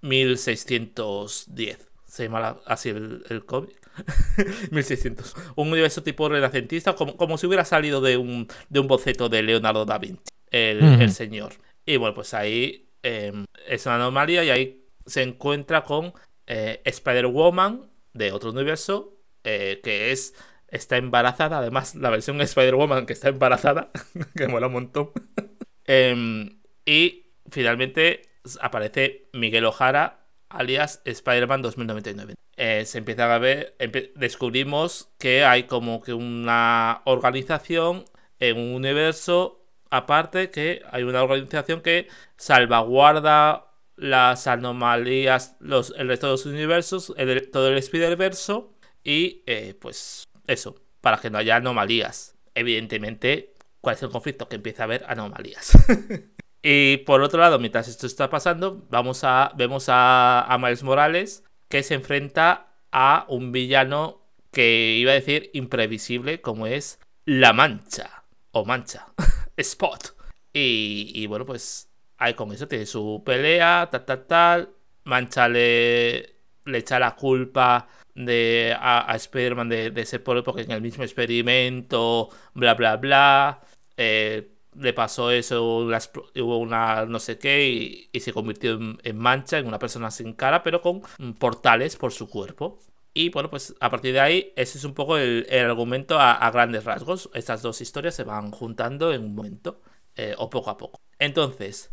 1610. 0.00 1.95
Se 2.16 2.22
llama 2.22 2.56
así 2.64 2.88
el, 2.88 3.24
el 3.28 3.44
cómic. 3.44 3.78
1600. 4.70 5.34
Un 5.54 5.68
universo 5.68 6.02
tipo 6.02 6.30
renacentista, 6.30 6.94
como, 6.94 7.18
como 7.18 7.36
si 7.36 7.46
hubiera 7.46 7.66
salido 7.66 8.00
de 8.00 8.16
un, 8.16 8.48
de 8.70 8.80
un 8.80 8.86
boceto 8.86 9.28
de 9.28 9.42
Leonardo 9.42 9.84
da 9.84 9.98
Vinci, 9.98 10.22
el, 10.50 11.12
señor. 11.12 11.52
Y 11.84 11.98
bueno, 11.98 12.14
pues 12.14 12.32
ahí 12.32 12.88
em, 13.02 13.44
es 13.68 13.84
una 13.84 13.96
anomalía 13.96 14.44
y 14.44 14.48
ahí 14.48 14.86
se 15.04 15.24
encuentra 15.24 15.84
con 15.84 16.14
eh, 16.46 16.80
Spider-Woman 16.86 17.90
de 18.14 18.32
otro 18.32 18.50
universo, 18.50 19.20
eh, 19.44 19.82
que 19.84 20.10
es 20.10 20.32
está 20.68 20.96
embarazada. 20.96 21.58
Además, 21.58 21.96
la 21.96 22.08
versión 22.08 22.40
Spider-Woman 22.40 23.04
que 23.04 23.12
está 23.12 23.28
embarazada, 23.28 23.90
que 24.34 24.48
mola 24.48 24.68
un 24.68 24.72
montón. 24.72 25.10
Em, 25.88 26.58
y 26.86 27.26
finalmente 27.48 28.22
aparece 28.60 29.28
Miguel 29.32 29.66
Ojara, 29.66 30.25
alias 30.48 31.02
Spider-Man 31.04 31.62
2099. 31.62 32.34
Eh, 32.56 32.84
se 32.86 32.98
empieza 32.98 33.34
a 33.34 33.38
ver, 33.38 33.76
descubrimos 34.14 35.10
que 35.18 35.44
hay 35.44 35.64
como 35.64 36.00
que 36.02 36.14
una 36.14 37.02
organización 37.04 38.04
en 38.38 38.58
un 38.58 38.74
universo 38.74 39.66
aparte, 39.90 40.50
que 40.50 40.82
hay 40.90 41.02
una 41.02 41.22
organización 41.22 41.80
que 41.80 42.08
salvaguarda 42.36 43.72
las 43.96 44.46
anomalías, 44.46 45.56
los, 45.60 45.94
el 45.96 46.08
resto 46.08 46.26
de 46.26 46.32
los 46.32 46.46
universos, 46.46 47.14
todo 47.52 47.68
el 47.68 47.78
Spider-Verso 47.78 48.74
y 49.02 49.42
eh, 49.46 49.74
pues 49.80 50.24
eso, 50.46 50.76
para 51.00 51.18
que 51.18 51.30
no 51.30 51.38
haya 51.38 51.56
anomalías. 51.56 52.36
Evidentemente, 52.54 53.54
¿cuál 53.80 53.96
es 53.96 54.02
el 54.02 54.10
conflicto? 54.10 54.48
Que 54.48 54.56
empieza 54.56 54.82
a 54.82 54.84
haber 54.84 55.04
anomalías. 55.08 55.72
y 56.68 56.96
por 56.96 57.22
otro 57.22 57.38
lado, 57.38 57.60
mientras 57.60 57.86
esto 57.86 58.08
está 58.08 58.28
pasando, 58.28 58.84
vamos 58.90 59.22
a, 59.22 59.52
vemos 59.54 59.86
a, 59.88 60.56
Miles 60.60 60.82
Morales 60.82 61.44
que 61.68 61.84
se 61.84 61.94
enfrenta 61.94 62.72
a 62.90 63.24
un 63.28 63.52
villano 63.52 64.26
que 64.50 64.96
iba 64.98 65.12
a 65.12 65.14
decir 65.14 65.48
imprevisible, 65.54 66.40
como 66.40 66.66
es 66.66 66.98
La 67.24 67.52
Mancha, 67.52 68.24
o 68.50 68.64
Mancha, 68.64 69.06
Spot. 69.56 70.16
Y, 70.52 71.24
bueno, 71.28 71.46
pues 71.46 71.88
ahí 72.18 72.34
con 72.34 72.50
eso 72.50 72.66
tiene 72.66 72.86
su 72.86 73.22
pelea, 73.24 73.88
tal, 73.88 74.04
tal, 74.04 74.26
tal. 74.26 74.70
Mancha 75.04 75.48
le, 75.48 76.38
le 76.64 76.78
echa 76.78 76.98
la 76.98 77.14
culpa 77.14 77.86
de, 78.12 78.76
a, 78.76 79.14
Spider-Man 79.14 79.68
de, 79.68 79.92
de 79.92 80.04
ser 80.04 80.24
pobre 80.24 80.42
porque 80.42 80.62
en 80.62 80.72
el 80.72 80.82
mismo 80.82 81.04
experimento, 81.04 82.28
bla, 82.54 82.74
bla, 82.74 82.96
bla. 82.96 83.60
Eh, 83.96 84.55
le 84.78 84.92
pasó 84.92 85.30
eso, 85.30 85.64
hubo 85.64 86.58
una 86.58 87.06
no 87.06 87.18
sé 87.18 87.38
qué 87.38 88.08
y, 88.12 88.20
se 88.20 88.32
convirtió 88.32 88.78
en, 89.02 89.18
mancha, 89.18 89.58
en 89.58 89.66
una 89.66 89.78
persona 89.78 90.10
sin 90.10 90.32
cara, 90.34 90.62
pero 90.62 90.82
con 90.82 91.02
portales 91.38 91.96
por 91.96 92.12
su 92.12 92.28
cuerpo. 92.28 92.78
Y 93.14 93.30
bueno, 93.30 93.48
pues 93.48 93.74
a 93.80 93.90
partir 93.90 94.12
de 94.12 94.20
ahí, 94.20 94.52
ese 94.56 94.78
es 94.78 94.84
un 94.84 94.92
poco 94.94 95.16
el, 95.16 95.46
argumento 95.50 96.18
a, 96.20 96.50
grandes 96.50 96.84
rasgos. 96.84 97.30
Estas 97.34 97.62
dos 97.62 97.80
historias 97.80 98.14
se 98.14 98.24
van 98.24 98.50
juntando 98.50 99.12
en 99.12 99.24
un 99.24 99.34
momento, 99.34 99.80
eh, 100.16 100.34
o 100.38 100.50
poco 100.50 100.70
a 100.70 100.76
poco. 100.76 101.00
Entonces, 101.18 101.90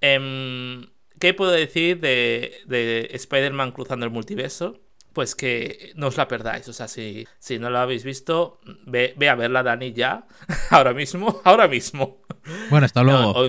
em, 0.00 0.86
¿qué 1.20 1.34
puedo 1.34 1.52
decir 1.52 2.00
de, 2.00 2.62
de 2.66 3.08
Spider-Man 3.12 3.72
cruzando 3.72 4.04
el 4.04 4.12
multiverso? 4.12 4.83
Pues 5.14 5.34
que 5.34 5.92
no 5.94 6.08
os 6.08 6.16
la 6.16 6.28
perdáis. 6.28 6.68
O 6.68 6.72
sea, 6.72 6.88
si, 6.88 7.26
si 7.38 7.58
no 7.58 7.70
la 7.70 7.82
habéis 7.82 8.04
visto, 8.04 8.60
ve, 8.84 9.14
a 9.28 9.34
verla, 9.34 9.62
Dani, 9.62 9.92
ya. 9.92 10.26
ahora 10.70 10.92
mismo, 10.92 11.40
ahora 11.44 11.68
mismo. 11.68 12.20
Bueno, 12.68 12.84
hasta 12.84 13.02
luego. 13.02 13.30
o 13.30 13.44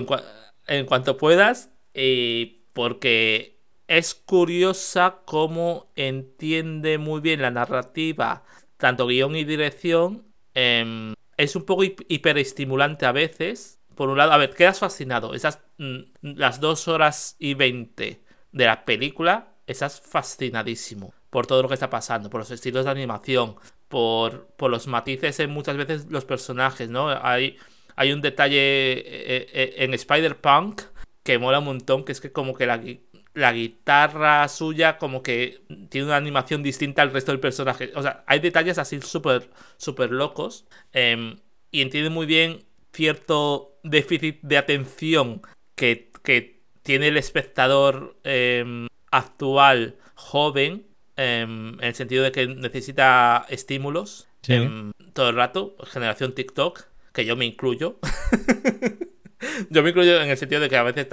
en, 0.66 0.86
cuanto 0.86 1.16
puedas, 1.16 1.70
y 1.92 2.62
porque 2.72 3.60
es 3.88 4.14
curiosa 4.14 5.18
cómo 5.24 5.92
entiende 5.96 6.98
muy 6.98 7.20
bien 7.20 7.42
la 7.42 7.50
narrativa, 7.50 8.44
tanto 8.78 9.06
guion 9.06 9.36
y 9.36 9.44
dirección. 9.44 10.24
Em, 10.54 11.14
es 11.36 11.56
un 11.56 11.64
poco 11.64 11.84
hiperestimulante 11.84 13.04
a 13.04 13.12
veces. 13.12 13.80
Por 13.94 14.08
un 14.08 14.18
lado, 14.18 14.32
a 14.32 14.38
ver, 14.38 14.54
quedas 14.54 14.78
fascinado. 14.78 15.34
Esas 15.34 15.60
mm, 15.78 15.98
las 16.22 16.60
dos 16.60 16.86
horas 16.88 17.36
y 17.38 17.54
veinte 17.54 18.22
de 18.52 18.64
la 18.66 18.84
película, 18.84 19.52
estás 19.66 20.00
fascinadísimo 20.00 21.12
por 21.36 21.46
todo 21.46 21.60
lo 21.60 21.68
que 21.68 21.74
está 21.74 21.90
pasando, 21.90 22.30
por 22.30 22.40
los 22.40 22.50
estilos 22.50 22.86
de 22.86 22.90
animación, 22.90 23.56
por, 23.88 24.46
por 24.56 24.70
los 24.70 24.86
matices 24.86 25.38
en 25.38 25.50
muchas 25.50 25.76
veces 25.76 26.06
los 26.08 26.24
personajes, 26.24 26.88
¿no? 26.88 27.10
Hay, 27.10 27.58
hay 27.94 28.12
un 28.12 28.22
detalle 28.22 28.56
eh, 28.56 29.46
eh, 29.52 29.74
en 29.76 29.92
Spider-Punk 29.92 30.80
que 31.22 31.38
mola 31.38 31.58
un 31.58 31.66
montón, 31.66 32.06
que 32.06 32.12
es 32.12 32.22
que 32.22 32.32
como 32.32 32.54
que 32.54 32.64
la, 32.64 32.82
la 33.34 33.52
guitarra 33.52 34.48
suya 34.48 34.96
como 34.96 35.22
que 35.22 35.60
tiene 35.90 36.06
una 36.06 36.16
animación 36.16 36.62
distinta 36.62 37.02
al 37.02 37.12
resto 37.12 37.32
del 37.32 37.40
personaje. 37.40 37.92
O 37.96 38.00
sea, 38.00 38.24
hay 38.26 38.38
detalles 38.38 38.78
así 38.78 39.02
súper 39.02 39.50
super 39.76 40.12
locos 40.12 40.64
em, 40.94 41.36
y 41.70 41.82
entiende 41.82 42.08
muy 42.08 42.24
bien 42.24 42.64
cierto 42.94 43.76
déficit 43.82 44.40
de 44.40 44.56
atención 44.56 45.42
que, 45.74 46.10
que 46.22 46.62
tiene 46.82 47.08
el 47.08 47.18
espectador 47.18 48.16
em, 48.24 48.88
actual 49.10 49.96
joven 50.14 50.95
en 51.16 51.78
el 51.80 51.94
sentido 51.94 52.22
de 52.22 52.32
que 52.32 52.46
necesita 52.46 53.46
estímulos 53.48 54.28
em, 54.48 54.92
todo 55.14 55.30
el 55.30 55.36
rato, 55.36 55.76
generación 55.84 56.34
TikTok, 56.34 56.84
que 57.12 57.24
yo 57.24 57.36
me 57.36 57.46
incluyo. 57.46 57.98
yo 59.70 59.82
me 59.82 59.90
incluyo 59.90 60.20
en 60.20 60.28
el 60.28 60.36
sentido 60.36 60.60
de 60.60 60.68
que 60.68 60.76
a 60.76 60.82
veces 60.82 61.06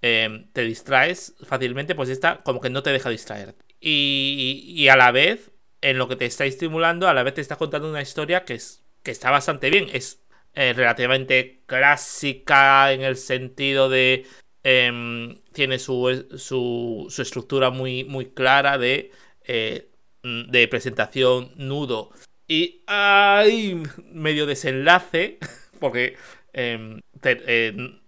em, 0.00 0.50
te 0.52 0.62
distraes 0.62 1.34
fácilmente, 1.44 1.94
pues 1.94 2.08
esta 2.08 2.42
como 2.42 2.60
que 2.60 2.70
no 2.70 2.82
te 2.82 2.90
deja 2.90 3.10
distraer. 3.10 3.54
Y, 3.78 4.88
a 4.88 4.96
la 4.96 5.12
vez, 5.12 5.50
en 5.80 5.98
lo 5.98 6.08
que 6.08 6.16
te 6.16 6.24
está 6.24 6.46
estimulando, 6.46 7.08
a 7.08 7.14
la 7.14 7.22
vez 7.22 7.34
te 7.34 7.40
está 7.40 7.56
contando 7.56 7.90
una 7.90 8.02
historia 8.02 8.44
que, 8.44 8.54
es, 8.54 8.84
que 9.02 9.10
está 9.10 9.30
bastante 9.30 9.68
bien. 9.70 9.88
Es 9.92 10.22
eh, 10.54 10.72
relativamente 10.72 11.62
clásica 11.66 12.92
en 12.92 13.02
el 13.02 13.16
sentido 13.16 13.88
de... 13.90 14.26
tiene 14.62 15.78
su, 15.78 16.26
su, 16.38 17.06
su, 17.10 17.22
estructura 17.22 17.70
muy, 17.70 18.04
muy 18.04 18.26
clara 18.26 18.78
de 18.78 19.10
eh, 19.46 19.88
de 20.22 20.68
presentación, 20.68 21.52
nudo 21.56 22.12
y 22.52 22.82
hay 22.86 23.82
medio 24.12 24.44
desenlace, 24.44 25.38
porque 25.80 26.16
em, 26.52 27.00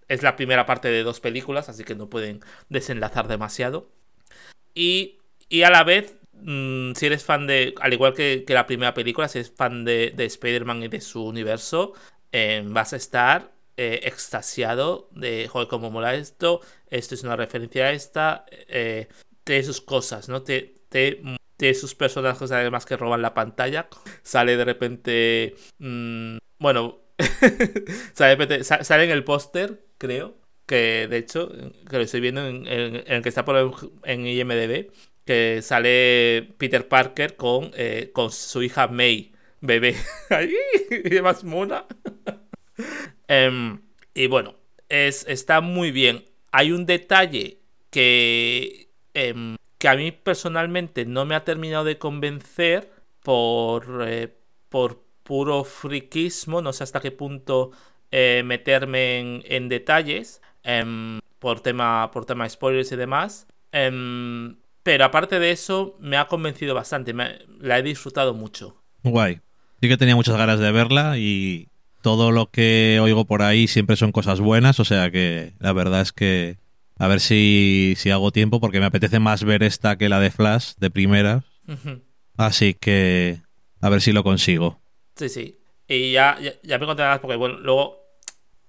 es 0.09 0.23
la 0.23 0.37
primera 0.37 0.66
parte 0.66 0.88
de 0.88 1.03
dos 1.03 1.20
películas, 1.20 1.70
así 1.70 1.83
que 1.83 1.94
no 1.94 2.11
pueden 2.11 2.40
desenlazar 2.68 3.27
demasiado. 3.27 3.88
Y, 4.75 5.18
a 5.64 5.70
la 5.70 5.85
vez, 5.85 6.18
mm, 6.33 6.92
si 6.94 7.07
eres 7.07 7.25
fan 7.25 7.47
de, 7.47 7.75
al 7.81 7.94
igual 7.94 8.12
que, 8.12 8.44
la 8.49 8.66
primera 8.66 8.92
película, 8.92 9.29
si 9.29 9.38
eres 9.38 9.51
fan 9.51 9.85
de, 9.85 10.12
de 10.14 10.27
Spider-Man 10.27 10.83
y 10.83 10.88
de 10.88 11.01
su 11.01 11.25
universo, 11.25 11.94
em, 12.33 12.75
vas 12.75 12.92
a 12.92 12.97
estar 12.97 13.53
eh, 13.77 14.01
extasiado 14.05 15.09
de, 15.12 15.49
joder, 15.49 15.68
cómo 15.68 15.90
mola 15.90 16.14
esto, 16.14 16.61
esto 16.90 17.14
es 17.14 17.23
una 17.23 17.37
referencia 17.37 17.87
a 17.87 17.92
esta, 17.92 18.44
eh, 18.51 19.09
de 19.47 19.62
sus 19.62 19.81
cosas, 19.81 20.29
¿no? 20.29 20.42
Te, 20.42 20.75
de 20.94 21.74
sus 21.74 21.94
personajes 21.94 22.50
además 22.50 22.87
que 22.87 22.96
roban 22.96 23.22
la 23.22 23.35
pantalla. 23.35 23.88
Sale 24.22 24.57
de 24.57 24.64
repente... 24.64 25.54
Mm, 25.78 26.38
bueno, 26.59 27.00
sale, 28.14 28.64
sale 28.64 29.04
en 29.04 29.11
el 29.11 29.24
póster, 29.24 29.85
creo. 29.98 30.37
Que 30.66 31.09
de 31.09 31.18
hecho, 31.18 31.52
que 31.88 31.96
lo 31.96 32.02
estoy 32.02 32.20
viendo 32.20 32.46
en, 32.46 32.66
el 32.66 33.22
que 33.22 33.28
está 33.28 33.44
por 33.44 33.74
en 34.04 34.26
IMDB. 34.26 34.90
Que 35.24 35.61
sale 35.62 36.54
Peter 36.59 36.88
Parker 36.88 37.37
con, 37.37 37.70
eh, 37.74 38.11
con 38.12 38.30
su 38.30 38.62
hija 38.62 38.88
May, 38.88 39.33
bebé. 39.61 39.96
Ahí, 40.30 40.54
y 40.90 41.20
más 41.20 41.44
mona. 41.44 41.87
Em, 43.26 43.80
y 44.12 44.26
bueno, 44.26 44.57
es, 44.88 45.24
está 45.28 45.61
muy 45.61 45.92
bien. 45.92 46.24
Hay 46.52 46.72
un 46.72 46.85
detalle 46.85 47.61
que 47.90 48.90
em, 49.14 49.57
que 49.85 49.88
a 49.88 49.97
mí 49.97 50.12
personalmente 50.12 51.05
no 51.05 51.27
me 51.27 51.35
ha 51.35 51.44
terminado 51.44 51.85
de 51.85 51.99
convencer 51.99 52.90
por, 53.23 54.03
eh, 54.09 54.35
por 54.70 55.05
puro 55.23 55.62
friquismo, 55.62 56.62
no 56.62 56.73
sé 56.73 56.85
hasta 56.85 57.01
qué 57.01 57.11
punto 57.11 57.70
eh, 58.11 58.40
meterme 58.47 59.42
en, 59.44 59.68
detalles 59.68 60.40
em, 60.62 61.20
por, 61.38 61.61
tema, 61.61 62.11
por 62.12 62.25
tema 62.25 62.49
spoilers 62.49 62.92
y 62.92 62.97
demás. 62.97 63.47
Em, 63.73 64.57
pero 64.83 65.05
aparte 65.05 65.38
de 65.38 65.51
eso, 65.51 65.99
me 66.01 66.16
ha 66.16 66.29
convencido 66.29 66.75
bastante, 66.75 67.12
la 67.61 67.79
he 67.79 67.83
disfrutado 67.83 68.33
mucho. 68.33 68.83
Guay. 69.03 69.42
Sí 69.83 69.88
que 69.90 69.99
tenía 69.99 70.16
muchas 70.16 70.38
ganas 70.38 70.61
de 70.61 70.73
verla 70.73 71.18
y 71.18 71.68
todo 72.01 72.33
lo 72.33 72.47
que 72.47 73.01
oigo 73.03 73.27
por 73.27 73.42
ahí 73.42 73.66
siempre 73.66 73.97
son 73.97 74.12
cosas 74.12 74.40
buenas, 74.40 74.81
o 74.81 74.87
sea 74.87 75.11
que 75.11 75.53
la 75.59 75.75
verdad 75.75 76.01
es 76.01 76.12
que 76.12 76.57
a 76.98 77.09
ver 77.09 77.20
si, 77.20 77.94
si 77.96 78.11
hago 78.11 78.30
tiempo 78.30 78.61
porque 78.61 78.80
me 78.80 78.87
apetece 78.87 79.18
más 79.18 79.44
ver 79.44 79.62
esta 79.62 79.96
que 79.96 80.09
la 80.09 80.20
de 80.20 80.30
Flash 80.30 80.74
de 80.76 80.90
primera. 80.90 81.44
Así 82.37 82.74
que 82.74 83.40
a 83.80 83.88
ver 83.88 84.00
si 84.00 84.12
lo 84.12 84.22
consigo. 84.22 84.80
Sí, 85.16 85.28
sí. 85.28 85.59
Y 85.87 86.12
ya, 86.12 86.38
ya, 86.62 86.78
me 86.78 86.87
contarás 86.87 87.18
porque, 87.18 87.37
bueno, 87.37 87.59
luego 87.59 88.00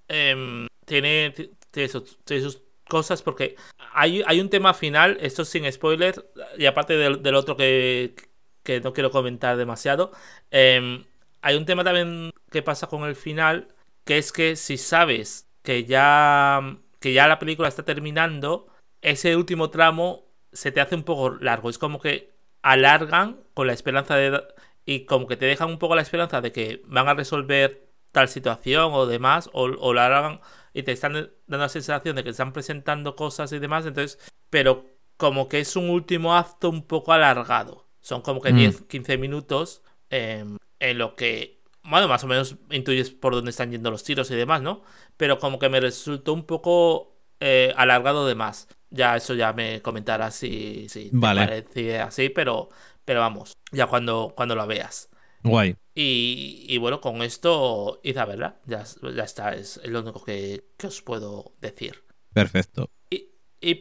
em, 0.08 0.66
tiene, 0.84 1.32
tiene, 1.70 1.88
sus, 1.88 2.62
cosas 2.88 3.22
porque 3.22 3.56
hay, 3.92 4.22
hay 4.26 4.40
un 4.40 4.50
tema 4.50 4.74
final, 4.74 5.16
esto 5.20 5.44
sin 5.44 5.70
spoiler, 5.72 6.30
y 6.58 6.66
aparte 6.66 6.96
del, 6.96 7.34
otro 7.34 7.56
que, 7.56 8.14
que, 8.62 8.80
no 8.80 8.92
quiero 8.92 9.10
comentar 9.10 9.56
demasiado, 9.56 10.12
em, 10.50 11.04
hay 11.40 11.56
un 11.56 11.64
tema 11.64 11.82
también 11.82 12.30
que 12.50 12.62
pasa 12.62 12.86
con 12.86 13.04
el 13.04 13.16
final, 13.16 13.74
que 14.04 14.18
es 14.18 14.30
que 14.32 14.54
si 14.56 14.76
sabes 14.76 15.48
que 15.62 15.84
ya, 15.84 16.78
que 17.00 17.12
ya 17.12 17.28
la 17.28 17.38
película 17.38 17.68
está 17.68 17.84
terminando, 17.84 18.68
ese 19.02 19.36
último 19.36 19.70
tramo 19.70 20.26
se 20.52 20.72
te 20.72 20.80
hace 20.80 20.94
un 20.94 21.02
poco 21.02 21.36
largo. 21.40 21.70
Es 21.70 21.78
como 21.78 22.00
que 22.00 22.34
alargan 22.62 23.40
con 23.54 23.66
la 23.66 23.72
esperanza 23.72 24.16
de 24.16 24.42
y 24.84 25.04
como 25.04 25.26
que 25.26 25.36
te 25.36 25.46
dejan 25.46 25.68
un 25.68 25.78
poco 25.78 25.96
la 25.96 26.02
esperanza 26.02 26.40
de 26.40 26.52
que 26.52 26.82
van 26.86 27.08
a 27.08 27.14
resolver 27.14 27.88
tal 28.12 28.28
situación 28.28 28.92
o 28.94 29.06
demás, 29.06 29.50
o, 29.52 29.64
o 29.64 29.92
la 29.92 30.06
hagan 30.06 30.40
y 30.72 30.82
te 30.82 30.92
están 30.92 31.12
dando 31.12 31.64
la 31.64 31.68
sensación 31.68 32.16
de 32.16 32.24
que 32.24 32.30
están 32.30 32.52
presentando 32.52 33.16
cosas 33.16 33.50
y 33.52 33.58
demás, 33.58 33.86
entonces, 33.86 34.18
pero 34.50 34.84
como 35.16 35.48
que 35.48 35.60
es 35.60 35.74
un 35.74 35.90
último 35.90 36.36
acto 36.36 36.68
un 36.70 36.86
poco 36.86 37.12
alargado. 37.12 37.86
Son 38.00 38.20
como 38.22 38.40
que 38.40 38.52
10, 38.52 38.82
mm. 38.82 38.84
15 38.84 39.18
minutos 39.18 39.82
em, 40.10 40.58
en 40.78 40.98
lo 40.98 41.16
que, 41.16 41.55
bueno, 41.88 42.08
más 42.08 42.24
o 42.24 42.26
menos 42.26 42.56
intuyes 42.70 43.10
por 43.10 43.34
dónde 43.34 43.50
están 43.50 43.70
yendo 43.70 43.90
los 43.90 44.04
tiros 44.04 44.30
y 44.30 44.34
demás, 44.34 44.62
¿no? 44.62 44.82
Pero 45.16 45.38
como 45.38 45.58
que 45.58 45.68
me 45.68 45.80
resultó 45.80 46.32
un 46.32 46.44
poco 46.44 47.16
eh, 47.40 47.72
alargado 47.76 48.26
de 48.26 48.34
más. 48.34 48.68
Ya 48.90 49.16
eso 49.16 49.34
ya 49.34 49.52
me 49.52 49.82
comentarás 49.82 50.36
si, 50.36 50.88
si 50.88 51.10
te 51.10 51.18
parece 51.18 51.98
así, 52.00 52.28
pero 52.28 52.68
pero 53.06 53.20
vamos, 53.20 53.56
ya 53.70 53.86
cuando, 53.86 54.34
cuando 54.36 54.54
lo 54.56 54.66
veas. 54.66 55.08
Guay. 55.44 55.76
Y, 55.94 56.76
bueno, 56.78 57.00
con 57.00 57.22
esto, 57.22 58.00
id 58.02 58.18
a 58.18 58.24
verla. 58.26 58.60
Ya, 58.66 58.84
ya 59.14 59.22
está, 59.22 59.54
es 59.54 59.80
lo 59.86 60.00
único 60.00 60.22
que, 60.24 60.64
os 60.84 61.00
puedo 61.02 61.54
decir. 61.60 62.04
Perfecto. 62.34 62.90
Y, 63.08 63.30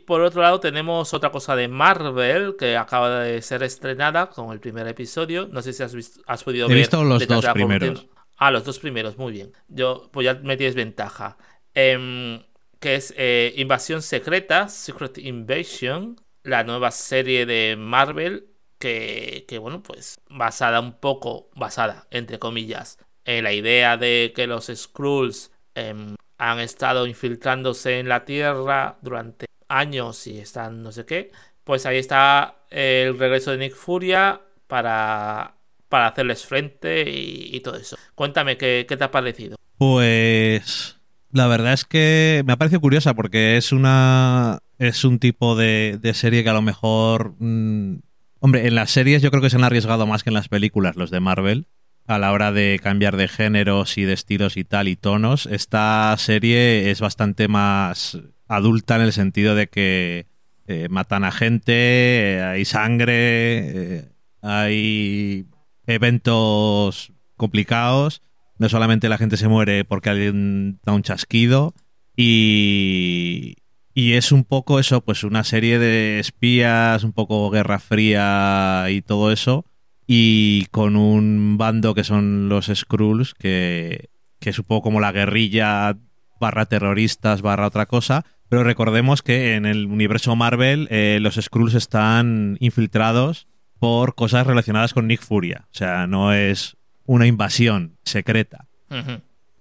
por 0.06 0.22
otro 0.22 0.42
lado, 0.42 0.60
tenemos 0.60 1.14
otra 1.14 1.32
cosa 1.32 1.56
de 1.56 1.68
Marvel 1.68 2.56
que 2.58 2.78
acaba 2.78 3.20
de 3.20 3.42
ser 3.42 3.64
estrenada 3.64 4.30
con 4.30 4.52
el 4.52 4.60
primer 4.60 4.88
episodio. 4.88 5.48
No 5.52 5.62
sé 5.62 5.74
si 5.74 5.84
has, 5.84 5.94
visto, 5.94 6.22
has 6.26 6.44
podido 6.44 6.68
ver. 6.68 6.78
He 6.78 6.80
visto 6.80 7.04
los 7.04 7.28
dos 7.28 7.46
primeros. 7.48 8.08
Ah, 8.38 8.52
los 8.52 8.66
dos 8.66 8.80
primeros, 8.80 9.18
muy 9.18 9.32
bien. 9.32 9.54
Yo, 9.68 10.10
pues 10.12 10.26
ya 10.26 10.36
me 10.36 10.58
tienes 10.58 10.76
ventaja. 10.76 11.38
Em, 11.74 12.42
que 12.80 12.96
es 12.96 13.14
eh, 13.18 13.54
Invasión 13.58 14.02
Secreta, 14.02 14.68
Secret 14.68 15.18
Invasion, 15.18 16.20
la 16.44 16.64
nueva 16.64 16.92
serie 16.92 17.46
de 17.46 17.76
Marvel 17.78 18.50
que, 18.80 19.58
bueno, 19.60 19.82
pues 19.82 20.20
basada 20.30 20.80
un 20.80 21.00
poco, 21.00 21.50
basada, 21.56 22.08
entre 22.12 22.40
comillas, 22.40 23.00
en 23.24 23.44
la 23.44 23.54
idea 23.54 23.98
de 23.98 24.32
que 24.36 24.48
los 24.48 24.68
Skrulls 24.74 25.52
em, 25.74 26.16
han 26.38 26.60
estado 26.60 27.08
infiltrándose 27.08 28.00
en 28.00 28.10
la 28.10 28.26
Tierra 28.26 29.00
durante 29.02 29.48
años 29.68 30.28
y 30.28 30.40
están 30.40 30.84
no 30.84 30.92
sé 30.92 31.06
qué, 31.06 31.32
pues 31.64 31.86
ahí 31.86 31.98
está 31.98 32.56
el 32.70 33.18
regreso 33.18 33.52
de 33.52 33.58
Nick 33.58 33.76
Furia 33.76 34.42
para, 34.68 35.56
para 35.90 36.08
hacerles 36.08 36.46
frente 36.46 37.06
y, 37.08 37.60
todo 37.62 37.76
eso. 37.78 37.98
Cuéntame, 38.16 38.58
¿qué, 38.58 38.86
¿qué, 38.88 38.98
te 38.98 39.04
ha 39.04 39.12
parecido? 39.12 39.58
Pues 39.78 40.98
la 41.32 41.48
verdad 41.48 41.74
es 41.74 41.86
que 41.86 42.44
me 42.46 42.54
ha 42.54 42.58
parecido 42.58 42.82
curiosa 42.82 43.14
porque 43.14 43.58
es 43.58 43.72
una... 43.72 44.60
Es 44.78 45.06
un 45.06 45.20
tipo 45.20 45.56
de, 45.56 45.98
de 46.02 46.14
serie 46.14 46.44
que 46.44 46.50
a 46.50 46.54
lo 46.54 46.62
mejor 46.62 47.36
mm, 47.40 48.00
Hombre, 48.46 48.68
en 48.68 48.76
las 48.76 48.92
series 48.92 49.24
yo 49.24 49.32
creo 49.32 49.42
que 49.42 49.50
se 49.50 49.56
han 49.56 49.64
arriesgado 49.64 50.06
más 50.06 50.24
que 50.24 50.30
en 50.30 50.36
las 50.36 50.50
películas 50.50 50.96
los 50.96 51.10
de 51.10 51.20
Marvel 51.20 51.68
a 52.06 52.20
la 52.20 52.32
hora 52.32 52.52
de 52.52 52.80
cambiar 52.80 53.18
de 53.18 53.28
géneros 53.28 53.98
y 53.98 54.04
de 54.04 54.14
estilos 54.14 54.56
y 54.58 54.64
tal 54.64 54.88
y 54.88 54.96
tonos. 54.96 55.48
Esta 55.48 56.16
serie 56.20 56.92
es 56.92 57.02
bastante 57.02 57.48
más 57.48 58.20
adulta 58.48 58.96
en 58.96 59.02
el 59.02 59.14
sentido 59.14 59.56
de 59.56 59.68
que 59.68 60.28
eh, 60.68 60.88
matan 60.90 61.24
a 61.24 61.32
gente, 61.32 61.74
eh, 62.38 62.44
hay 62.44 62.66
sangre, 62.66 63.18
eh, 63.98 64.10
hay 64.42 65.46
eventos 65.86 67.12
complicados. 67.38 68.22
No 68.58 68.70
solamente 68.70 69.10
la 69.10 69.18
gente 69.18 69.38
se 69.38 69.48
muere 69.48 69.84
porque 69.86 70.10
alguien 70.10 70.80
da 70.84 70.94
un 70.94 71.04
chasquido 71.04 71.74
y, 72.16 73.58
y 73.94 74.14
es 74.14 74.32
un 74.32 74.44
poco 74.44 74.80
eso, 74.80 75.02
pues 75.02 75.24
una 75.24 75.44
serie 75.44 75.78
de 75.78 76.20
espías, 76.20 77.04
un 77.04 77.12
poco 77.14 77.50
Guerra 77.50 77.80
Fría 77.80 78.86
y 78.90 79.02
todo 79.02 79.32
eso. 79.32 79.66
Y 80.08 80.68
con 80.72 80.96
un 80.96 81.58
bando 81.58 81.94
que 81.96 82.04
son 82.04 82.48
los 82.48 82.72
Skrulls, 82.74 83.34
que, 83.34 84.10
que 84.40 84.52
es 84.52 84.60
un 84.60 84.66
poco 84.66 84.84
como 84.84 85.00
la 85.00 85.12
guerrilla 85.12 85.98
barra 86.40 86.66
terroristas 86.66 87.42
barra 87.42 87.68
otra 87.68 87.86
cosa. 87.86 88.26
Pero 88.50 88.64
recordemos 88.64 89.22
que 89.22 89.56
en 89.56 89.66
el 89.66 89.88
universo 89.88 90.36
Marvel 90.36 90.88
eh, 90.92 91.20
los 91.22 91.36
Skrulls 91.36 91.74
están 91.74 92.58
infiltrados 92.60 93.48
por 93.80 94.16
cosas 94.16 94.48
relacionadas 94.48 94.94
con 94.94 95.08
Nick 95.08 95.22
Furia. 95.22 95.66
O 95.72 95.74
sea, 95.74 96.08
no 96.08 96.34
es 96.34 96.78
una 97.06 97.28
invasión 97.28 97.98
secreta 98.04 98.68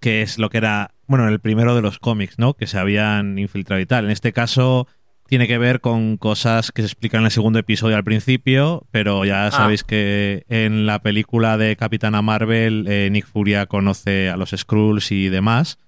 que 0.04 0.20
es 0.20 0.38
lo 0.38 0.50
que 0.50 0.58
era, 0.58 0.92
bueno, 1.06 1.26
el 1.28 1.40
primero 1.40 1.74
de 1.74 1.80
los 1.80 1.98
cómics, 1.98 2.38
¿no? 2.38 2.52
Que 2.52 2.66
se 2.66 2.78
habían 2.78 3.38
infiltrado 3.38 3.80
y 3.80 3.86
tal. 3.86 4.04
En 4.04 4.10
este 4.10 4.34
caso 4.34 4.86
tiene 5.26 5.48
que 5.48 5.56
ver 5.56 5.80
con 5.80 6.18
cosas 6.18 6.72
que 6.72 6.82
se 6.82 6.88
explican 6.88 7.20
en 7.20 7.24
el 7.24 7.30
segundo 7.30 7.58
episodio 7.58 7.96
al 7.96 8.04
principio, 8.04 8.86
pero 8.90 9.24
ya 9.24 9.46
ah. 9.46 9.50
sabéis 9.50 9.82
que 9.82 10.44
en 10.50 10.84
la 10.84 11.00
película 11.00 11.56
de 11.56 11.74
Capitana 11.76 12.20
Marvel, 12.20 12.84
eh, 12.86 13.08
Nick 13.10 13.26
Furia 13.26 13.64
conoce 13.64 14.28
a 14.28 14.36
los 14.36 14.50
Skrulls 14.50 15.10
y 15.10 15.30
demás. 15.30 15.78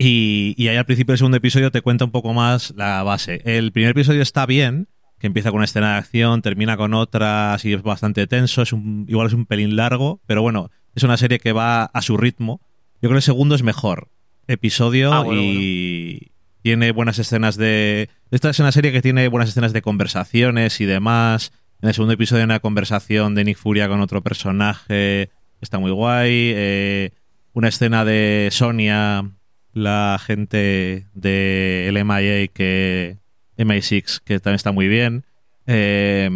Y, 0.00 0.54
y, 0.56 0.68
ahí 0.68 0.76
al 0.76 0.86
principio 0.86 1.12
del 1.12 1.18
segundo 1.18 1.36
episodio 1.36 1.70
te 1.70 1.82
cuenta 1.82 2.04
un 2.04 2.10
poco 2.10 2.32
más 2.32 2.72
la 2.76 3.02
base. 3.02 3.42
El 3.44 3.70
primer 3.70 3.90
episodio 3.90 4.22
está 4.22 4.46
bien, 4.46 4.88
que 5.18 5.26
empieza 5.26 5.50
con 5.50 5.58
una 5.58 5.66
escena 5.66 5.92
de 5.92 5.98
acción, 5.98 6.42
termina 6.42 6.76
con 6.76 6.94
otra, 6.94 7.54
así 7.54 7.72
es 7.72 7.82
bastante 7.82 8.26
tenso, 8.26 8.62
es 8.62 8.72
un, 8.72 9.04
igual 9.08 9.26
es 9.26 9.34
un 9.34 9.46
pelín 9.46 9.76
largo, 9.76 10.20
pero 10.26 10.42
bueno, 10.42 10.70
es 10.94 11.02
una 11.02 11.16
serie 11.16 11.38
que 11.38 11.52
va 11.52 11.84
a 11.84 12.02
su 12.02 12.16
ritmo 12.16 12.60
yo 13.02 13.08
creo 13.08 13.12
que 13.12 13.18
el 13.18 13.22
segundo 13.22 13.54
es 13.54 13.62
mejor 13.62 14.10
episodio 14.46 15.12
ah, 15.12 15.24
y 15.32 16.32
tiene 16.60 16.92
buenas 16.92 17.18
escenas 17.18 17.56
de... 17.56 18.10
Esta 18.30 18.50
es 18.50 18.58
una 18.60 18.72
serie 18.72 18.92
que 18.92 19.00
tiene 19.00 19.26
buenas 19.28 19.48
escenas 19.48 19.72
de 19.72 19.80
conversaciones 19.80 20.82
y 20.82 20.84
demás. 20.84 21.52
En 21.80 21.88
el 21.88 21.94
segundo 21.94 22.12
episodio 22.12 22.42
hay 22.42 22.44
una 22.44 22.60
conversación 22.60 23.34
de 23.34 23.44
Nick 23.44 23.56
Furia 23.56 23.88
con 23.88 24.02
otro 24.02 24.22
personaje. 24.22 25.30
Está 25.62 25.78
muy 25.78 25.90
guay. 25.92 26.52
Eh, 26.54 27.12
una 27.54 27.68
escena 27.68 28.04
de 28.04 28.50
Sonia, 28.52 29.30
la 29.72 30.20
gente 30.24 31.06
del 31.14 31.94
de 31.94 32.04
MIA, 32.04 32.48
que 32.48 33.18
MI6, 33.56 34.20
que 34.24 34.40
también 34.40 34.56
está 34.56 34.72
muy 34.72 34.88
bien. 34.88 35.24
Eh, 35.66 36.28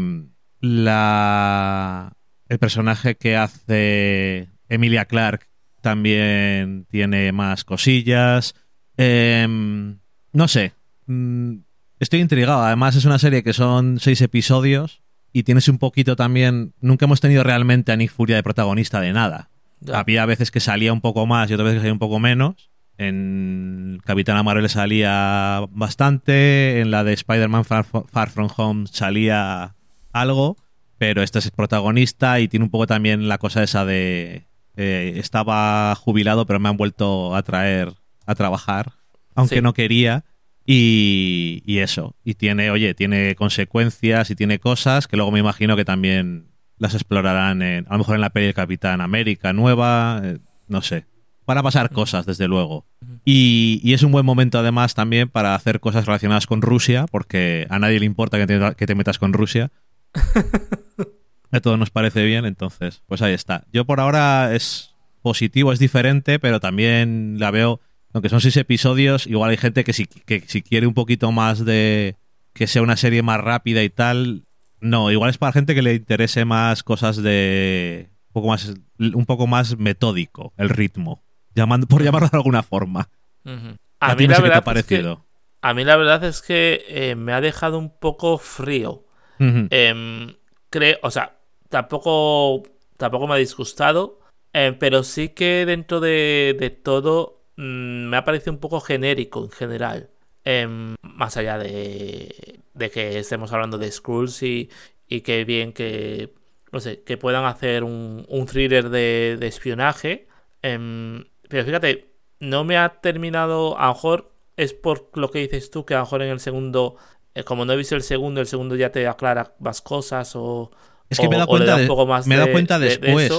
la, 0.61 2.17
el 2.49 2.59
personaje 2.59 3.17
que 3.17 3.37
hace 3.37 4.49
Emilia 4.69 5.05
Clark, 5.05 5.47
también 5.85 6.87
tiene 6.91 7.31
más 7.33 7.63
cosillas. 7.63 8.55
Em, 8.97 9.99
no 10.33 10.49
sé. 10.49 10.73
Mm, 11.07 11.59
estoy 12.01 12.21
intrigado. 12.21 12.63
Además, 12.63 12.97
es 12.97 13.05
una 13.05 13.19
serie 13.19 13.43
que 13.43 13.53
son 13.53 14.01
seis 14.01 14.21
episodios 14.23 15.03
y 15.33 15.43
tienes 15.43 15.69
un 15.69 15.79
poquito 15.79 16.17
también. 16.17 16.73
Nunca 16.81 17.05
hemos 17.05 17.21
tenido 17.21 17.45
realmente 17.45 17.93
a 17.93 17.97
Nick 17.97 18.11
Furia 18.11 18.37
de 18.37 18.43
protagonista 18.43 19.01
de 19.01 19.13
nada. 19.13 19.51
Había 19.93 20.25
veces 20.25 20.51
que 20.51 20.61
salía 20.61 20.93
un 20.93 21.03
poco 21.03 21.27
más 21.27 21.51
y 21.51 21.55
otras 21.55 21.67
veces 21.67 21.77
que 21.77 21.83
salía 21.83 21.93
un 21.93 21.99
poco 21.99 22.19
menos. 22.19 22.71
En 22.97 24.01
Capitana 24.05 24.43
Marvel 24.43 24.69
salía 24.69 25.67
bastante. 25.71 26.81
En 26.81 26.91
la 26.91 27.05
de 27.05 27.13
Spider-Man 27.13 27.65
Far, 27.65 27.85
Far, 27.85 28.31
From 28.31 28.49
Home 28.57 28.87
salía 28.87 29.75
algo. 30.13 30.57
Pero 30.99 31.23
este 31.23 31.41
es 31.41 31.51
protagonista 31.51 32.41
y 32.41 32.49
tiene 32.49 32.65
un 32.65 32.71
poco 32.71 32.87
también 32.87 33.29
la 33.29 33.39
cosa 33.39 33.63
esa 33.63 33.85
de 33.85 34.47
eh, 34.77 35.15
estaba 35.17 35.95
jubilado, 35.95 36.47
pero 36.47 36.61
me 36.61 36.69
han 36.69 36.77
vuelto 36.77 37.35
a 37.35 37.43
traer 37.43 37.95
a 38.27 38.35
trabajar, 38.35 38.93
aunque 39.35 39.61
no 39.61 39.75
quería. 39.75 40.25
Y, 40.67 41.63
eso. 41.67 42.17
Y 42.25 42.35
tiene, 42.35 42.71
oye, 42.71 42.95
tiene 42.95 43.35
consecuencias 43.35 44.31
y 44.31 44.35
tiene 44.35 44.59
cosas 44.59 45.07
que 45.07 45.17
luego 45.17 45.31
me 45.31 45.41
imagino 45.41 45.77
que 45.77 45.85
también 45.85 46.49
las 46.79 46.95
explorarán 46.95 47.61
en, 47.61 47.87
a 47.89 47.93
lo 47.93 47.99
mejor 47.99 48.15
en 48.15 48.23
la 48.23 48.31
peli 48.31 48.47
de 48.47 48.55
Capitán 48.55 49.01
América 49.01 49.53
nueva, 49.53 50.23
eh, 50.25 50.39
no 50.67 50.81
sé. 50.81 51.07
Van 51.47 51.59
a 51.59 51.63
pasar 51.63 51.91
cosas, 51.91 52.27
desde 52.27 52.49
luego. 52.49 52.87
Y, 53.25 53.81
y, 53.83 53.93
es 53.93 54.03
un 54.03 54.13
buen 54.13 54.25
momento 54.25 54.59
además 54.59 54.95
también 54.95 55.29
para 55.29 55.55
hacer 55.55 55.81
cosas 55.81 56.07
relacionadas 56.07 56.47
con 56.47 56.63
Rusia, 56.63 57.07
porque 57.11 57.67
a 57.71 57.79
nadie 57.79 58.01
le 58.01 58.07
importa 58.07 58.39
que 58.39 58.47
te, 58.47 58.75
que 58.77 58.87
te 58.87 58.95
metas 58.95 59.19
con 59.19 59.33
Rusia. 59.33 59.71
a 61.51 61.61
todos 61.61 61.79
nos 61.79 61.91
parece 61.91 62.25
bien, 62.25 62.45
entonces, 62.45 63.03
pues 63.07 63.23
ahí 63.23 63.33
está. 63.33 63.65
Yo 63.73 63.85
por 63.85 64.01
ahora 64.01 64.55
es 64.55 64.95
positivo, 65.23 65.73
es 65.73 65.79
diferente, 65.79 66.39
pero 66.39 66.61
también 66.61 67.37
la 67.39 67.51
veo, 67.51 67.81
aunque 68.13 68.29
son 68.29 68.41
seis 68.41 68.57
episodios, 68.57 69.27
igual 69.27 69.51
hay 69.51 69.57
gente 69.57 69.85
que 69.85 69.93
si, 69.93 70.07
que 70.07 70.43
si 70.47 70.63
quiere 70.63 70.87
un 70.87 70.95
poquito 70.95 71.33
más 71.33 71.65
de 71.65 72.17
que 72.53 72.67
sea 72.67 72.83
una 72.83 72.97
serie 72.97 73.23
más 73.23 73.41
rápida 73.41 73.83
y 73.83 73.91
tal, 73.91 74.45
no, 74.81 75.11
igual 75.11 75.31
es 75.31 75.39
para 75.39 75.53
gente 75.53 75.75
que 75.75 75.83
le 75.83 75.95
interese 75.95 76.45
más 76.45 76.83
cosas 76.83 77.17
de 77.17 78.11
un 78.29 78.33
poco 78.33 78.49
más, 78.49 78.75
un 78.99 79.27
poco 79.27 79.47
más 79.47 79.79
metódico, 79.79 80.53
el 80.57 80.69
ritmo, 80.69 81.24
llamando, 81.55 81.87
por 81.87 82.03
llamarlo 82.03 82.29
de 82.29 82.37
alguna 82.37 82.63
forma. 82.63 83.09
Uh 83.45 83.51
-huh. 83.51 83.77
A, 84.01 84.13
a, 84.13 84.15
mí 84.17 84.27
la 84.27 84.41
verdad 84.41 84.77
es 84.77 84.85
que, 84.87 85.17
a 85.63 85.75
mí 85.75 85.85
la 85.85 85.97
verdad 85.97 86.25
es 86.25 86.43
que 86.43 86.85
eh, 86.89 87.15
me 87.15 87.33
ha 87.33 87.41
dejado 87.41 87.79
un 87.79 87.91
poco 87.99 88.39
frío. 88.39 89.05
Uh 89.39 89.45
-huh. 89.45 89.69
eh, 89.71 90.37
creo, 90.71 90.99
o 91.03 91.11
sea, 91.11 91.39
tampoco, 91.69 92.63
tampoco 92.97 93.27
me 93.27 93.35
ha 93.35 93.39
disgustado, 93.39 94.21
eh, 94.53 94.77
pero 94.79 95.03
sí 95.03 95.31
que 95.31 95.65
dentro 95.67 96.01
de, 96.01 96.57
de 96.59 96.71
todo 96.71 97.43
mmm, 97.57 98.09
me 98.09 98.17
ha 98.17 98.25
parecido 98.25 98.53
un 98.53 98.61
poco 98.61 98.81
genérico 98.81 99.45
en 99.45 99.51
general. 99.51 100.11
Eh, 100.45 100.95
más 101.01 101.37
allá 101.39 101.57
de, 101.59 102.61
de, 102.75 102.91
que 102.91 103.19
estemos 103.19 103.51
hablando 103.53 103.79
de 103.79 103.91
Skrulls 103.91 104.43
y, 104.43 104.69
y 105.09 105.23
que 105.23 105.45
bien 105.45 105.73
que, 105.73 106.35
no 106.71 106.81
sé, 106.81 107.03
que 107.03 107.17
puedan 107.17 107.47
hacer 107.47 107.83
un, 107.83 108.27
un 108.29 108.45
thriller 108.47 108.91
de, 108.91 109.39
de 109.41 109.47
espionaje. 109.47 110.29
Eh, 110.63 111.25
pero 111.49 111.65
fíjate, 111.65 112.15
no 112.41 112.65
me 112.65 112.77
ha 112.77 113.01
terminado, 113.01 113.79
a 113.79 113.87
lo 113.87 113.95
mejor 113.95 114.33
es 114.57 114.73
por 114.73 115.11
lo 115.15 115.31
que 115.31 115.41
dices 115.41 115.71
tú, 115.71 115.85
que 115.85 115.95
a 115.95 115.99
lo 115.99 116.05
mejor 116.05 116.23
en 116.23 116.31
el 116.31 116.41
segundo, 116.41 116.97
eh, 117.35 117.45
como 117.45 117.65
no 117.65 117.73
he 117.73 117.77
visto 117.77 117.97
el 117.97 118.03
segundo, 118.03 118.41
el 118.41 118.47
segundo 118.47 118.77
ya 118.77 118.91
te 118.91 119.07
aclara 119.07 119.55
más 119.61 119.81
cosas 119.81 120.35
o... 120.37 120.71
Es 121.11 121.19
que 121.19 121.27
o, 121.27 121.31
me 121.31 121.37
he 121.37 121.39
dado 121.39 121.49
cuenta, 121.49 121.77
de, 121.77 121.89
me 122.27 122.35
he 122.35 122.39
dado 122.39 122.53
cuenta 122.53 122.79
de, 122.79 122.89
después. 122.89 123.29
De 123.29 123.37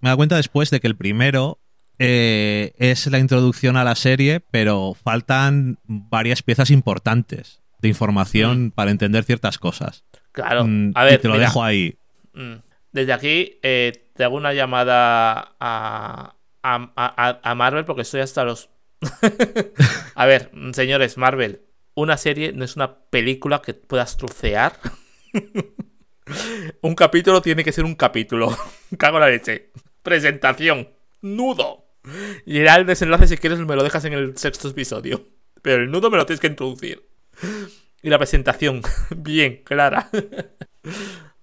me 0.00 0.06
he 0.06 0.08
dado 0.08 0.16
cuenta 0.16 0.36
después 0.36 0.70
de 0.70 0.80
que 0.80 0.86
el 0.86 0.96
primero 0.96 1.58
eh, 1.98 2.72
es 2.78 3.06
la 3.08 3.18
introducción 3.18 3.76
a 3.76 3.84
la 3.84 3.96
serie, 3.96 4.40
pero 4.40 4.94
faltan 4.94 5.78
varias 5.84 6.42
piezas 6.42 6.70
importantes 6.70 7.60
de 7.80 7.88
información 7.88 8.66
mm. 8.66 8.70
para 8.70 8.90
entender 8.90 9.24
ciertas 9.24 9.58
cosas. 9.58 10.04
Claro, 10.32 10.64
mm, 10.64 10.92
a 10.94 11.04
ver. 11.04 11.14
Y 11.14 11.18
te 11.18 11.28
lo 11.28 11.34
mira, 11.34 11.46
dejo 11.46 11.64
ahí. 11.64 11.96
Mm, 12.34 12.54
desde 12.92 13.12
aquí 13.12 13.58
eh, 13.62 14.10
te 14.14 14.24
hago 14.24 14.36
una 14.36 14.52
llamada 14.52 15.56
a, 15.58 16.34
a, 16.62 16.92
a, 16.96 17.40
a 17.42 17.54
Marvel 17.54 17.84
porque 17.84 18.02
estoy 18.02 18.20
hasta 18.20 18.44
los. 18.44 18.70
a 20.14 20.26
ver, 20.26 20.50
señores, 20.72 21.16
Marvel, 21.18 21.62
una 21.94 22.16
serie 22.16 22.52
no 22.52 22.64
es 22.64 22.76
una 22.76 23.00
película 23.10 23.60
que 23.60 23.74
puedas 23.74 24.16
trucear. 24.16 24.78
un 26.82 26.94
capítulo 26.94 27.42
tiene 27.42 27.64
que 27.64 27.72
ser 27.72 27.84
un 27.84 27.94
capítulo. 27.94 28.56
Cago 28.98 29.18
la 29.18 29.28
leche. 29.28 29.72
Presentación. 30.02 30.90
Nudo. 31.22 31.86
Y 32.46 32.62
ya 32.62 32.76
el 32.76 32.86
desenlace, 32.86 33.26
si 33.26 33.36
quieres, 33.36 33.58
me 33.58 33.76
lo 33.76 33.82
dejas 33.82 34.04
en 34.04 34.12
el 34.12 34.36
sexto 34.38 34.68
episodio. 34.68 35.26
Pero 35.60 35.82
el 35.82 35.90
nudo 35.90 36.10
me 36.10 36.16
lo 36.16 36.24
tienes 36.24 36.40
que 36.40 36.46
introducir. 36.46 37.08
Y 38.00 38.10
la 38.10 38.18
presentación, 38.18 38.82
bien, 39.16 39.62
clara. 39.64 40.08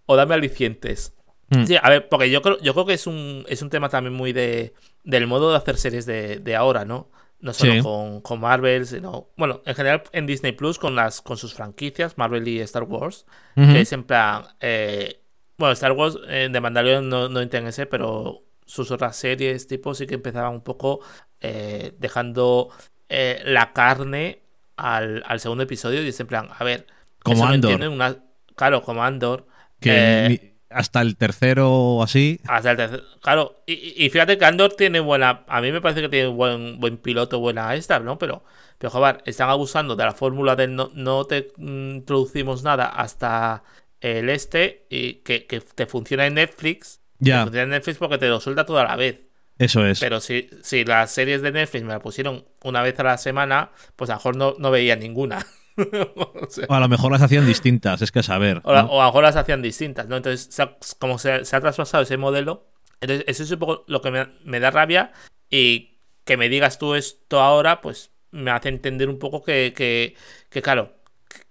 o 0.05 0.15
dame 0.15 0.35
alicientes. 0.35 1.14
Mm. 1.49 1.65
Sí, 1.65 1.77
a 1.81 1.89
ver, 1.89 2.09
porque 2.09 2.29
yo 2.29 2.41
creo, 2.41 2.59
yo 2.59 2.73
creo 2.73 2.85
que 2.85 2.93
es 2.93 3.07
un, 3.07 3.45
es 3.47 3.61
un 3.61 3.69
tema 3.69 3.89
también 3.89 4.13
muy 4.13 4.33
de 4.33 4.73
del 5.03 5.27
modo 5.27 5.51
de 5.51 5.57
hacer 5.57 5.77
series 5.77 6.05
de, 6.05 6.39
de 6.39 6.55
ahora, 6.55 6.85
¿no? 6.85 7.09
No 7.39 7.53
solo 7.53 7.73
sí. 7.73 7.81
con, 7.81 8.21
con, 8.21 8.39
Marvel, 8.39 8.87
sino. 8.87 9.29
Bueno, 9.37 9.61
en 9.65 9.75
general 9.75 10.03
en 10.13 10.25
Disney 10.25 10.53
Plus 10.53 10.79
con 10.79 10.95
las 10.95 11.21
con 11.21 11.37
sus 11.37 11.53
franquicias, 11.53 12.17
Marvel 12.17 12.47
y 12.47 12.59
Star 12.61 12.83
Wars. 12.83 13.25
Que 13.55 13.81
es 13.81 13.91
en 13.93 14.03
plan. 14.03 14.45
Eh, 14.61 15.19
bueno, 15.57 15.73
Star 15.73 15.91
Wars 15.91 16.17
eh, 16.27 16.49
de 16.51 16.61
Mandalorian 16.61 17.07
no, 17.07 17.29
no 17.29 17.39
ese, 17.39 17.85
pero 17.85 18.43
sus 18.65 18.89
otras 18.89 19.15
series, 19.15 19.67
tipo, 19.67 19.93
sí 19.93 20.07
que 20.07 20.15
empezaban 20.15 20.53
un 20.53 20.61
poco 20.61 21.01
eh, 21.39 21.93
dejando 21.99 22.69
eh, 23.09 23.41
la 23.45 23.73
carne 23.73 24.41
al, 24.75 25.23
al, 25.27 25.39
segundo 25.39 25.63
episodio. 25.63 26.03
Y 26.03 26.07
es 26.07 26.19
en 26.19 26.27
plan, 26.27 26.47
a 26.57 26.63
ver. 26.63 26.87
Como 27.21 27.45
Andor. 27.45 27.79
Una, 27.87 28.17
claro, 28.55 28.81
como 28.81 29.03
Andor. 29.03 29.45
Que 29.79 30.54
hasta 30.75 31.01
el 31.01 31.15
tercero 31.15 31.71
o 31.71 32.03
así. 32.03 32.41
Hasta 32.47 32.71
el 32.71 32.77
tercero. 32.77 33.03
Claro, 33.21 33.63
y, 33.65 33.93
y, 33.95 34.09
fíjate 34.09 34.37
que 34.37 34.43
Andor 34.43 34.73
tiene 34.73 34.99
buena. 34.99 35.45
A 35.47 35.61
mí 35.61 35.71
me 35.71 35.79
parece 35.79 36.01
que 36.01 36.09
tiene 36.09 36.27
buen, 36.27 36.81
buen 36.81 36.97
piloto, 36.97 37.39
buena 37.39 37.73
esta, 37.75 37.99
¿no? 37.99 38.17
Pero, 38.17 38.43
pero 38.77 38.91
joder, 38.91 39.23
están 39.25 39.49
abusando 39.49 39.95
de 39.95 40.03
la 40.03 40.11
fórmula 40.11 40.57
de 40.57 40.67
no, 40.67 40.91
no 40.93 41.23
te 41.23 41.53
mm, 41.55 41.95
introducimos 41.95 42.63
nada 42.63 42.87
hasta 42.87 43.63
el 44.01 44.29
este 44.29 44.85
y 44.89 45.15
que, 45.15 45.45
que 45.45 45.61
te 45.61 45.85
funciona 45.85 46.25
en 46.25 46.33
Netflix. 46.33 46.99
Ya. 47.19 47.43
Funciona 47.43 47.63
en 47.63 47.69
Netflix 47.69 47.97
porque 47.97 48.17
te 48.17 48.27
lo 48.27 48.41
suelta 48.41 48.65
toda 48.65 48.83
la 48.83 48.97
vez. 48.97 49.21
Eso 49.57 49.85
es. 49.85 50.01
Pero 50.01 50.19
si, 50.19 50.49
si 50.61 50.83
las 50.83 51.09
series 51.09 51.41
de 51.41 51.53
Netflix 51.53 51.85
me 51.85 51.93
la 51.93 51.99
pusieron 51.99 52.43
una 52.63 52.81
vez 52.81 52.99
a 52.99 53.03
la 53.03 53.17
semana, 53.17 53.71
pues 53.95 54.09
a 54.09 54.13
lo 54.13 54.17
mejor 54.17 54.35
no, 54.35 54.55
no 54.59 54.71
veía 54.71 54.97
ninguna. 54.97 55.45
o, 56.15 56.47
sea, 56.49 56.65
o, 56.69 56.73
a 56.73 56.79
lo 56.79 56.87
mejor 56.87 57.11
las 57.11 57.21
hacían 57.21 57.45
distintas, 57.45 58.01
es 58.01 58.11
que 58.11 58.23
saber. 58.23 58.61
O, 58.63 58.73
¿no? 58.73 58.85
o 58.85 59.01
a 59.01 59.05
lo 59.05 59.09
mejor 59.09 59.23
las 59.23 59.35
hacían 59.35 59.61
distintas, 59.61 60.07
¿no? 60.07 60.17
Entonces, 60.17 60.47
se 60.49 60.61
ha, 60.61 60.77
como 60.99 61.19
se, 61.19 61.45
se, 61.45 61.55
ha 61.55 61.61
traspasado 61.61 62.03
ese 62.03 62.17
modelo, 62.17 62.67
entonces 63.01 63.25
eso 63.27 63.43
es 63.43 63.51
un 63.51 63.59
poco 63.59 63.83
lo 63.87 64.01
que 64.01 64.11
me, 64.11 64.27
me, 64.43 64.59
da 64.59 64.71
rabia 64.71 65.11
y 65.49 65.97
que 66.23 66.37
me 66.37 66.49
digas 66.49 66.79
tú 66.79 66.95
esto 66.95 67.41
ahora, 67.41 67.81
pues 67.81 68.11
me 68.31 68.51
hace 68.51 68.69
entender 68.69 69.09
un 69.09 69.19
poco 69.19 69.43
que, 69.43 69.73
que, 69.75 70.15
que 70.49 70.61
claro, 70.61 70.93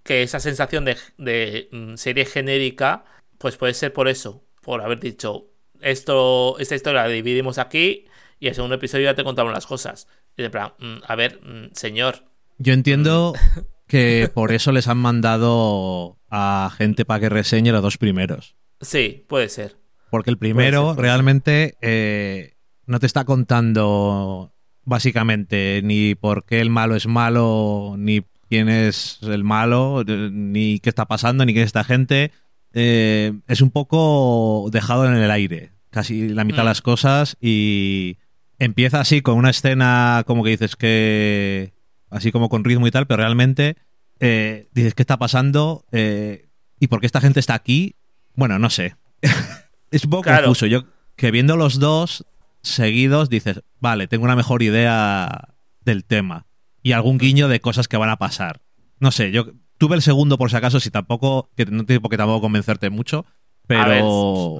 que 0.03 0.23
esa 0.23 0.39
sensación 0.39 0.85
de, 0.85 0.97
de 1.17 1.69
mm, 1.71 1.95
serie 1.95 2.25
genérica, 2.25 3.05
pues 3.37 3.57
puede 3.57 3.73
ser 3.73 3.93
por 3.93 4.07
eso, 4.07 4.43
por 4.61 4.81
haber 4.81 4.99
dicho, 4.99 5.49
esto, 5.81 6.57
esta 6.59 6.75
historia 6.75 7.03
la 7.03 7.07
dividimos 7.07 7.57
aquí 7.57 8.05
y 8.39 8.47
el 8.47 8.55
segundo 8.55 8.75
episodio 8.75 9.05
ya 9.05 9.15
te 9.15 9.23
contamos 9.23 9.53
las 9.53 9.65
cosas. 9.65 10.07
Y 10.37 10.43
de 10.43 10.49
plan, 10.49 10.73
mm, 10.79 10.97
a 11.07 11.15
ver, 11.15 11.39
mm, 11.41 11.69
señor. 11.73 12.25
Yo 12.57 12.73
entiendo 12.73 13.33
que 13.87 14.29
por 14.33 14.51
eso 14.51 14.71
les 14.71 14.87
han 14.87 14.97
mandado 14.97 16.17
a 16.29 16.71
gente 16.75 17.05
para 17.05 17.19
que 17.19 17.29
reseñe 17.29 17.71
los 17.71 17.81
dos 17.81 17.97
primeros. 17.97 18.55
Sí, 18.81 19.25
puede 19.27 19.49
ser. 19.49 19.77
Porque 20.09 20.29
el 20.29 20.37
primero 20.37 20.93
ser, 20.93 21.01
realmente 21.01 21.77
eh, 21.81 22.53
no 22.85 22.99
te 22.99 23.05
está 23.05 23.25
contando 23.25 24.53
básicamente 24.83 25.81
ni 25.83 26.15
por 26.15 26.45
qué 26.45 26.61
el 26.61 26.69
malo 26.69 26.95
es 26.95 27.07
malo, 27.07 27.95
ni 27.97 28.23
quién 28.49 28.69
es 28.69 29.19
el 29.23 29.43
malo, 29.43 30.03
ni 30.05 30.79
qué 30.79 30.89
está 30.89 31.05
pasando, 31.05 31.45
ni 31.45 31.53
quién 31.53 31.63
es 31.63 31.69
esta 31.69 31.83
gente. 31.83 32.31
Eh, 32.73 33.33
es 33.47 33.61
un 33.61 33.71
poco 33.71 34.69
dejado 34.71 35.05
en 35.05 35.15
el 35.15 35.31
aire, 35.31 35.71
casi 35.89 36.29
la 36.29 36.43
mitad 36.43 36.59
mm. 36.59 36.61
de 36.61 36.69
las 36.69 36.81
cosas, 36.81 37.37
y 37.41 38.17
empieza 38.59 38.99
así 38.99 39.21
con 39.21 39.37
una 39.37 39.49
escena 39.49 40.23
como 40.27 40.43
que 40.43 40.51
dices 40.51 40.75
que 40.75 41.73
así 42.09 42.31
como 42.31 42.49
con 42.49 42.63
ritmo 42.63 42.87
y 42.87 42.91
tal, 42.91 43.07
pero 43.07 43.17
realmente 43.17 43.77
eh, 44.19 44.67
dices, 44.73 44.93
¿qué 44.93 45.03
está 45.03 45.17
pasando? 45.17 45.85
Eh, 45.91 46.49
¿Y 46.79 46.87
por 46.87 46.99
qué 46.99 47.05
esta 47.05 47.21
gente 47.21 47.39
está 47.39 47.53
aquí? 47.53 47.95
Bueno, 48.35 48.59
no 48.59 48.69
sé. 48.69 48.95
es 49.91 50.03
un 50.03 50.09
poco 50.09 50.23
claro. 50.23 50.45
confuso. 50.45 50.65
Yo 50.65 50.83
que 51.15 51.31
viendo 51.31 51.55
los 51.55 51.79
dos 51.79 52.25
seguidos 52.61 53.29
dices, 53.29 53.61
vale, 53.79 54.07
tengo 54.07 54.25
una 54.25 54.35
mejor 54.35 54.63
idea 54.63 55.55
del 55.81 56.03
tema 56.03 56.47
y 56.81 56.91
algún 56.91 57.17
guiño 57.17 57.47
de 57.47 57.61
cosas 57.61 57.87
que 57.87 57.97
van 57.97 58.09
a 58.09 58.17
pasar. 58.17 58.61
No 58.99 59.11
sé, 59.11 59.31
yo 59.31 59.53
tuve 59.77 59.95
el 59.95 60.01
segundo 60.01 60.37
por 60.37 60.49
si 60.49 60.55
acaso, 60.55 60.79
si 60.79 60.91
tampoco, 60.91 61.49
que 61.55 61.65
no 61.65 61.85
tiene 61.85 61.99
por 61.99 62.11
qué 62.11 62.17
tampoco 62.17 62.41
convencerte 62.41 62.89
mucho, 62.89 63.25
pero 63.67 64.59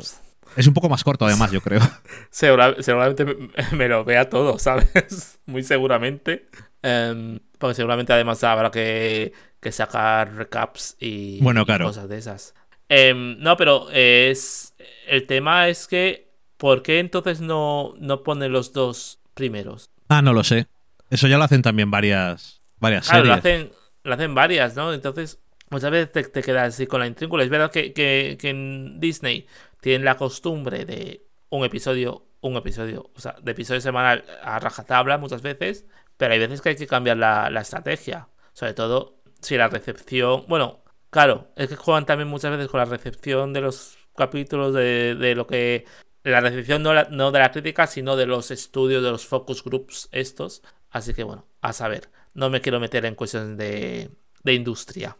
es 0.55 0.67
un 0.67 0.73
poco 0.73 0.89
más 0.89 1.03
corto 1.03 1.25
además, 1.25 1.51
yo 1.51 1.61
creo. 1.61 1.81
Segura, 2.29 2.75
seguramente 2.79 3.25
me, 3.25 3.35
me, 3.73 3.87
lo 3.87 4.03
vea 4.05 4.29
todo, 4.29 4.57
¿sabes? 4.57 5.39
Muy 5.45 5.63
seguramente. 5.63 6.47
Um, 6.85 7.39
porque 7.57 7.73
seguramente 7.73 8.13
además 8.13 8.43
habrá 8.43 8.69
que, 8.69 9.33
que 9.59 9.71
sacar 9.71 10.35
recaps 10.35 10.95
y, 10.99 11.41
bueno, 11.41 11.65
claro. 11.65 11.85
y 11.85 11.87
cosas 11.87 12.07
de 12.07 12.17
esas. 12.17 12.53
Um, 12.89 13.39
no, 13.39 13.57
pero 13.57 13.89
es 13.91 14.75
el 15.07 15.25
tema 15.25 15.67
es 15.67 15.87
que 15.87 16.25
¿por 16.57 16.83
qué 16.83 16.99
entonces 16.99 17.41
no, 17.41 17.93
no 17.97 18.23
ponen 18.23 18.51
los 18.51 18.73
dos 18.73 19.19
primeros? 19.33 19.89
Ah, 20.09 20.21
no 20.21 20.33
lo 20.33 20.43
sé. 20.43 20.67
Eso 21.09 21.27
ya 21.27 21.37
lo 21.37 21.43
hacen 21.43 21.61
también 21.61 21.91
varias, 21.91 22.61
varias 22.79 23.07
claro, 23.07 23.25
series. 23.25 23.35
Lo 23.35 23.39
hacen, 23.39 23.71
lo 24.03 24.13
hacen 24.13 24.35
varias, 24.35 24.75
¿no? 24.75 24.93
Entonces, 24.93 25.39
muchas 25.69 25.91
veces 25.91 26.11
te, 26.11 26.23
te 26.23 26.41
quedas 26.41 26.73
así 26.73 26.87
con 26.87 26.99
la 26.99 27.07
intríncula. 27.07 27.43
Es 27.43 27.49
verdad 27.49 27.71
que, 27.71 27.93
que, 27.93 28.37
que 28.39 28.49
en 28.49 28.99
Disney 28.99 29.47
tienen 29.81 30.05
la 30.05 30.17
costumbre 30.17 30.85
de 30.85 31.25
un 31.49 31.65
episodio, 31.65 32.25
un 32.41 32.55
episodio, 32.55 33.11
o 33.15 33.19
sea, 33.19 33.35
de 33.41 33.51
episodio 33.51 33.81
semanal 33.81 34.23
a 34.43 34.59
rajatabla 34.59 35.17
muchas 35.17 35.41
veces, 35.41 35.85
pero 36.17 36.33
hay 36.33 36.39
veces 36.39 36.61
que 36.61 36.69
hay 36.69 36.75
que 36.75 36.87
cambiar 36.87 37.17
la, 37.17 37.49
la, 37.49 37.61
estrategia. 37.61 38.29
Sobre 38.53 38.73
todo 38.73 39.21
si 39.41 39.57
la 39.57 39.67
recepción. 39.67 40.45
Bueno, 40.47 40.83
claro, 41.09 41.51
es 41.55 41.69
que 41.69 41.75
juegan 41.75 42.05
también 42.05 42.29
muchas 42.29 42.51
veces 42.51 42.69
con 42.69 42.79
la 42.79 42.85
recepción 42.85 43.53
de 43.53 43.61
los 43.61 43.97
capítulos 44.15 44.73
de, 44.73 45.15
de 45.15 45.35
lo 45.35 45.47
que 45.47 45.85
la 46.23 46.41
recepción 46.41 46.81
no, 46.81 46.93
no, 47.09 47.31
de 47.31 47.39
la 47.39 47.51
crítica, 47.51 47.85
sino 47.87 48.15
de 48.15 48.25
los 48.25 48.49
estudios, 48.51 49.03
de 49.03 49.11
los 49.11 49.25
focus 49.27 49.63
groups 49.63 50.09
estos. 50.11 50.63
Así 50.89 51.13
que 51.13 51.23
bueno, 51.23 51.45
a 51.61 51.73
saber. 51.73 52.09
No 52.33 52.49
me 52.49 52.61
quiero 52.61 52.79
meter 52.79 53.05
en 53.05 53.15
cuestiones 53.15 53.57
de, 53.57 54.09
de 54.43 54.53
industria. 54.53 55.17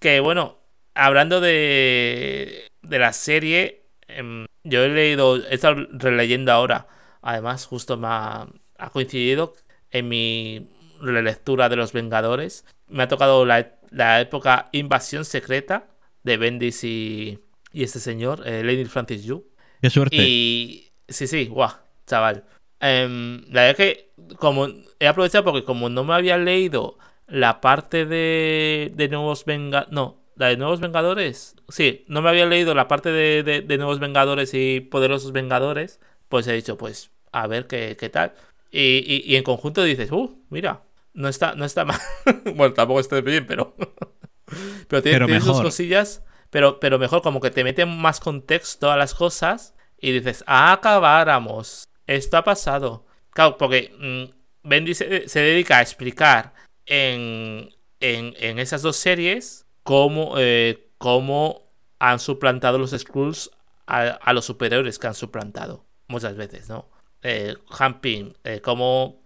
Que 0.00 0.20
bueno, 0.20 0.58
hablando 0.94 1.40
de, 1.40 2.68
de 2.82 2.98
la 2.98 3.12
serie, 3.12 3.86
em, 4.08 4.46
yo 4.64 4.84
he 4.84 4.88
leído, 4.88 5.36
he 5.36 5.54
estado 5.54 5.86
releyendo 5.92 6.52
ahora, 6.52 6.88
además 7.22 7.66
justo 7.66 7.96
me 7.96 8.08
ha, 8.08 8.46
coincidido 8.92 9.54
en 9.94 10.08
mi 10.08 10.68
relectura 11.00 11.70
de 11.70 11.76
Los 11.76 11.92
Vengadores. 11.92 12.66
Me 12.88 13.04
ha 13.04 13.08
tocado 13.08 13.46
la, 13.46 13.76
la 13.90 14.20
época 14.20 14.68
Invasión 14.72 15.24
Secreta 15.24 15.86
de 16.22 16.36
Bendis 16.36 16.84
y, 16.84 17.38
y 17.72 17.84
este 17.84 18.00
señor, 18.00 18.42
eh, 18.46 18.62
Lady 18.62 18.84
Francis 18.84 19.24
Yu. 19.24 19.46
Qué 19.80 19.88
suerte. 19.88 20.16
Y 20.16 20.92
sí, 21.08 21.26
sí, 21.26 21.46
guau, 21.46 21.70
chaval. 22.06 22.44
Em, 22.80 23.44
la 23.50 23.62
verdad 23.62 23.70
es 23.70 23.76
que 23.76 24.12
como 24.36 24.68
he 24.98 25.06
aprovechado 25.06 25.44
porque 25.44 25.64
como 25.64 25.88
no 25.88 26.04
me 26.04 26.14
había 26.14 26.36
leído 26.36 26.98
la 27.26 27.60
parte 27.60 28.04
de, 28.04 28.92
de 28.94 29.08
Nuevos 29.08 29.44
Vengadores, 29.44 29.92
no, 29.92 30.22
la 30.36 30.48
de 30.48 30.56
Nuevos 30.56 30.80
Vengadores, 30.80 31.54
sí, 31.68 32.04
no 32.08 32.20
me 32.20 32.30
había 32.30 32.46
leído 32.46 32.74
la 32.74 32.88
parte 32.88 33.10
de, 33.10 33.42
de, 33.42 33.78
Nuevos 33.78 34.00
Vengadores 34.00 34.52
y 34.54 34.80
Poderosos 34.80 35.32
Vengadores, 35.32 36.00
pues 36.28 36.46
he 36.48 36.52
dicho, 36.52 36.76
pues, 36.76 37.10
a 37.32 37.46
ver 37.46 37.66
qué, 37.66 37.96
qué 37.98 38.08
tal. 38.08 38.34
Y, 38.76 39.22
y, 39.24 39.36
en 39.36 39.44
conjunto 39.44 39.84
dices, 39.84 40.10
uh, 40.10 40.44
mira, 40.50 40.82
no 41.12 41.28
está, 41.28 41.54
no 41.54 41.64
está 41.64 41.84
mal. 41.84 42.00
bueno, 42.56 42.74
tampoco 42.74 43.00
está 43.00 43.20
bien, 43.20 43.46
pero... 43.46 43.76
pero 44.88 45.02
tiene, 45.02 45.24
tiene 45.26 45.40
sus 45.40 45.60
cosillas, 45.60 46.22
pero, 46.50 46.80
pero 46.80 46.98
mejor, 46.98 47.22
como 47.22 47.40
que 47.40 47.50
te 47.50 47.62
mete 47.62 47.86
más 47.86 48.18
contexto 48.18 48.90
a 48.90 48.96
las 48.96 49.14
cosas 49.14 49.74
y 50.00 50.10
dices, 50.10 50.42
acabáramos, 50.46 51.88
esto 52.08 52.36
ha 52.36 52.44
pasado. 52.44 53.06
Claro, 53.30 53.56
porque 53.56 53.94
mm, 53.96 54.68
Bendy 54.68 54.94
se, 54.94 55.06
dedica 55.06 55.78
a 55.78 55.82
explicar 55.82 56.52
en, 56.84 57.70
en, 58.00 58.34
en 58.38 58.58
esas 58.58 58.82
dos 58.82 58.96
series 58.96 59.66
cómo, 59.84 60.34
eh, 60.38 60.90
cómo 60.98 61.70
han 62.00 62.18
suplantado 62.18 62.78
los 62.78 62.90
Skrulls 62.90 63.50
a, 63.86 64.32
los 64.32 64.44
superiores 64.44 64.98
que 64.98 65.06
han 65.06 65.14
suplantado 65.14 65.84
muchas 66.08 66.36
veces, 66.36 66.68
¿no? 66.68 66.88
Eh, 67.26 67.56
Hamping, 67.70 68.36
eh, 68.44 68.60
cómo, 68.60 69.22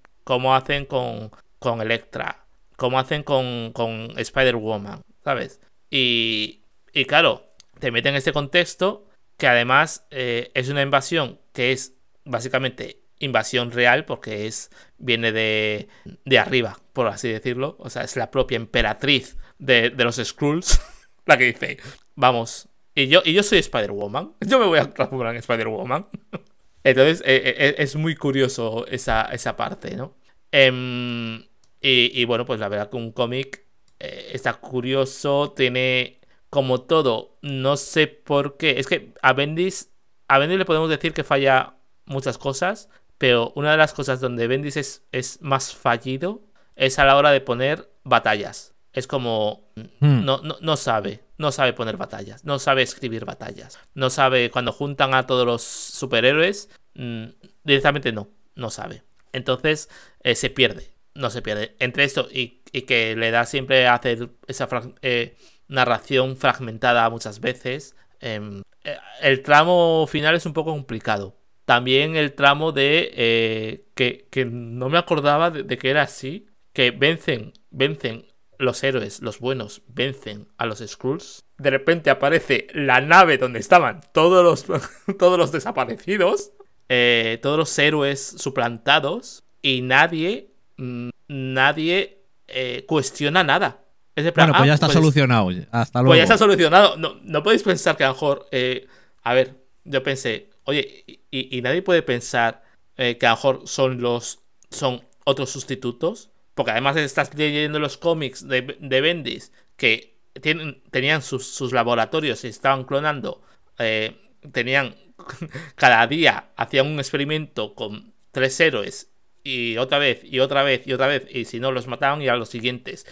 hacen 0.54 0.86
con, 0.86 1.32
con 1.58 1.80
Electra, 1.80 2.46
cómo 2.76 2.96
hacen 2.96 3.24
con, 3.24 3.72
con 3.72 4.12
Spider-Woman, 4.16 5.02
¿sabes? 5.24 5.60
Y, 5.90 6.62
y 6.92 7.06
claro, 7.06 7.54
te 7.80 7.90
meten 7.90 8.10
en 8.14 8.18
este 8.18 8.32
contexto 8.32 9.04
que 9.36 9.48
además 9.48 10.06
eh, 10.12 10.52
es 10.54 10.68
una 10.68 10.82
invasión 10.82 11.40
que 11.52 11.72
es 11.72 11.94
básicamente 12.24 13.00
invasión 13.18 13.72
real 13.72 14.04
porque 14.04 14.46
es 14.46 14.70
viene 14.98 15.32
de, 15.32 15.88
de 16.24 16.38
arriba, 16.38 16.78
por 16.92 17.08
así 17.08 17.28
decirlo. 17.28 17.74
O 17.80 17.90
sea, 17.90 18.02
es 18.04 18.14
la 18.14 18.30
propia 18.30 18.56
emperatriz 18.56 19.36
de, 19.58 19.90
los 19.90 20.16
Skrulls 20.22 20.80
la 21.26 21.36
que 21.36 21.46
dice, 21.46 21.78
vamos, 22.14 22.68
y 22.94 23.08
yo, 23.08 23.22
y 23.24 23.32
yo 23.32 23.42
soy 23.42 23.58
Spider-Woman, 23.58 24.34
yo 24.40 24.60
me 24.60 24.66
voy 24.66 24.78
a 24.78 24.88
transformar 24.88 25.34
en 25.34 25.38
Spider-Woman. 25.38 26.06
Entonces 26.90 27.20
eh, 27.26 27.36
eh, 27.44 27.54
eh, 27.58 27.74
es 27.78 27.96
muy 27.96 28.14
curioso 28.14 28.86
esa, 28.86 29.22
esa 29.32 29.56
parte, 29.56 29.96
¿no? 29.96 30.14
Em, 30.52 31.44
y, 31.80 32.24
bueno, 32.24 32.44
pues 32.44 32.58
la 32.60 32.68
verdad 32.68 32.90
que 32.90 32.96
un 32.96 33.12
cómic 33.12 33.64
está 33.98 34.54
curioso, 34.54 35.52
tiene 35.56 36.20
como 36.50 36.82
todo, 36.82 37.38
no 37.42 37.76
sé 37.76 38.06
por 38.06 38.56
qué, 38.56 38.78
es 38.78 38.86
que 38.86 39.12
a 39.22 39.32
Bendis, 39.32 39.90
a 40.28 40.38
Bendis 40.38 40.58
le 40.58 40.64
podemos 40.64 40.88
decir 40.88 41.12
que 41.12 41.24
falla 41.24 41.76
muchas 42.04 42.38
cosas, 42.38 42.88
pero 43.16 43.52
una 43.54 43.72
de 43.72 43.76
las 43.76 43.92
cosas 43.92 44.20
donde 44.20 44.46
Bendis 44.46 44.76
es, 44.76 45.06
es 45.12 45.40
más 45.42 45.74
fallido 45.74 46.42
es 46.78 46.98
a 46.98 47.04
la 47.04 47.16
hora 47.16 47.30
de 47.30 47.40
poner 47.40 47.90
batallas. 48.04 48.74
Es 48.92 49.06
como. 49.06 49.68
Hmm. 50.00 50.24
No, 50.24 50.40
no, 50.60 50.76
sabe. 50.76 51.20
No 51.38 51.52
sabe 51.52 51.72
poner 51.72 51.96
batallas. 51.96 52.44
No 52.44 52.58
sabe 52.58 52.82
escribir 52.82 53.24
batallas. 53.24 53.78
No 53.94 54.10
sabe. 54.10 54.50
Cuando 54.50 54.72
juntan 54.72 55.14
a 55.14 55.26
todos 55.26 55.46
los 55.46 55.62
superhéroes. 55.62 56.68
Mm, 56.94 57.26
directamente 57.62 58.12
no. 58.12 58.28
No 58.56 58.70
sabe. 58.70 59.04
Entonces 59.32 59.88
eh, 60.22 60.34
se 60.34 60.50
pierde. 60.50 60.92
No 61.14 61.30
se 61.30 61.40
pierde. 61.40 61.76
Entre 61.78 62.04
esto 62.04 62.28
y, 62.30 62.62
que 62.82 63.16
le 63.16 63.30
da 63.30 63.46
siempre 63.46 63.86
hacer 63.86 64.30
esa 64.48 64.68
eh, 65.02 65.36
narración 65.68 66.36
fragmentada 66.36 67.08
muchas 67.08 67.40
veces. 67.40 67.94
Em, 68.20 68.62
eh, 68.84 68.98
el 69.22 69.42
tramo 69.42 70.06
final 70.08 70.34
es 70.34 70.44
un 70.44 70.52
poco 70.52 70.72
complicado. 70.72 71.36
También 71.64 72.16
el 72.16 72.34
tramo 72.34 72.72
de 72.72 73.84
que, 73.94 74.44
no 74.44 74.88
me 74.88 74.98
acordaba 74.98 75.50
de, 75.50 75.78
que 75.78 75.90
era 75.90 76.02
así. 76.02 76.48
Que 76.72 76.90
vencen, 76.90 77.52
vencen 77.70 78.27
los 78.58 78.82
héroes, 78.82 79.20
los 79.20 79.38
buenos, 79.38 79.82
vencen 79.88 80.48
a 80.58 80.66
los 80.66 80.80
Skrulls. 80.86 81.44
De 81.58 81.70
repente 81.70 82.10
aparece 82.10 82.66
la 82.74 83.00
nave 83.00 83.38
donde 83.38 83.60
estaban 83.60 84.00
todos 84.12 84.44
los, 84.44 84.80
todos 85.18 85.38
los 85.38 85.52
desaparecidos, 85.52 86.52
eh, 86.88 87.38
todos 87.40 87.56
los 87.56 87.78
héroes 87.78 88.20
suplantados, 88.38 89.44
y 89.62 89.82
nadie, 89.82 90.50
mm, 90.76 91.10
nadie 91.28 92.24
eh, 92.48 92.84
cuestiona 92.86 93.44
nada. 93.44 93.84
bueno, 94.16 94.52
pues 94.52 94.66
ya 94.66 94.72
ah, 94.72 94.74
está 94.74 94.86
pues 94.86 94.94
solucionado. 94.94 95.50
Hasta 95.70 96.00
luego. 96.00 96.10
Pues 96.10 96.18
ya 96.18 96.24
está 96.24 96.38
solucionado. 96.38 96.96
No, 96.96 97.16
no 97.22 97.42
podéis 97.42 97.62
pensar 97.62 97.96
que 97.96 98.04
a 98.04 98.08
lo 98.08 98.14
mejor. 98.14 98.48
Eh, 98.50 98.86
a 99.22 99.34
ver, 99.34 99.54
yo 99.84 100.02
pensé, 100.02 100.50
oye, 100.64 101.04
y, 101.30 101.60
nadie 101.62 101.82
puede 101.82 102.02
pensar 102.02 102.62
que 102.96 103.18
a 103.22 103.30
lo 103.30 103.36
mejor 103.36 103.62
son 103.66 104.00
los. 104.00 104.40
son 104.70 105.02
otros 105.24 105.50
sustitutos 105.50 106.30
porque 106.58 106.72
además 106.72 106.96
estás 106.96 107.32
leyendo 107.36 107.78
los 107.78 107.96
cómics 107.96 108.48
de, 108.48 108.60
Bendis 109.00 109.52
que 109.76 110.18
tienen, 110.42 110.82
tenían 110.90 111.22
sus, 111.22 111.70
laboratorios 111.72 112.42
y 112.42 112.48
estaban 112.48 112.82
clonando. 112.82 113.42
Eh, 113.78 114.20
tenían 114.50 114.96
cada 115.76 116.04
día 116.08 116.50
hacían 116.56 116.88
un 116.88 116.98
experimento 116.98 117.76
con 117.76 118.12
tres 118.32 118.58
héroes 118.58 119.12
y 119.44 119.76
otra 119.76 119.98
vez 119.98 120.24
y 120.24 120.40
otra 120.40 120.64
vez 120.64 120.84
y 120.84 120.92
otra 120.94 121.06
vez 121.06 121.28
y 121.30 121.44
si 121.44 121.60
no 121.60 121.70
los 121.70 121.86
mataban 121.86 122.22
y 122.22 122.28
a 122.28 122.34
los 122.34 122.48
siguientes 122.48 123.06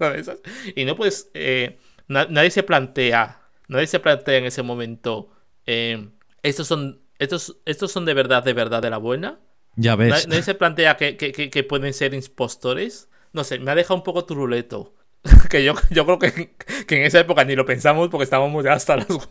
y 0.74 0.86
no 0.86 0.96
puedes 0.96 1.30
eh, 1.34 1.78
nadie 2.08 2.50
se 2.50 2.62
plantea 2.62 3.42
nadie 3.68 3.86
se 3.86 4.00
plantea 4.00 4.38
en 4.38 4.46
ese 4.46 4.62
momento 4.62 5.30
eh, 5.66 6.08
estos 6.42 6.66
son 6.66 7.02
estos 7.18 7.58
estos 7.66 7.92
son 7.92 8.06
de 8.06 8.14
verdad 8.14 8.42
de 8.42 8.54
verdad 8.54 8.80
de 8.80 8.88
la 8.88 8.96
buena 8.96 9.40
ya 9.76 9.96
ves. 9.96 10.26
¿Nadie 10.26 10.42
se 10.42 10.54
plantea 10.54 10.96
que, 10.96 11.66
pueden 11.68 11.92
ser 11.92 12.14
impostores? 12.14 13.08
No 13.32 13.44
sé, 13.44 13.58
me 13.58 13.70
ha 13.70 13.74
dejado 13.74 13.96
un 13.96 14.02
poco 14.02 14.24
turuleto. 14.24 14.94
que 15.50 15.64
yo, 15.64 15.74
yo 15.90 16.04
creo 16.04 16.18
que, 16.18 16.96
en 16.96 17.02
esa 17.02 17.20
época 17.20 17.44
ni 17.44 17.56
lo 17.56 17.66
pensamos 17.66 18.08
porque 18.08 18.24
estábamos 18.24 18.64
ya 18.64 18.72
hasta 18.72 18.96
los... 18.96 19.06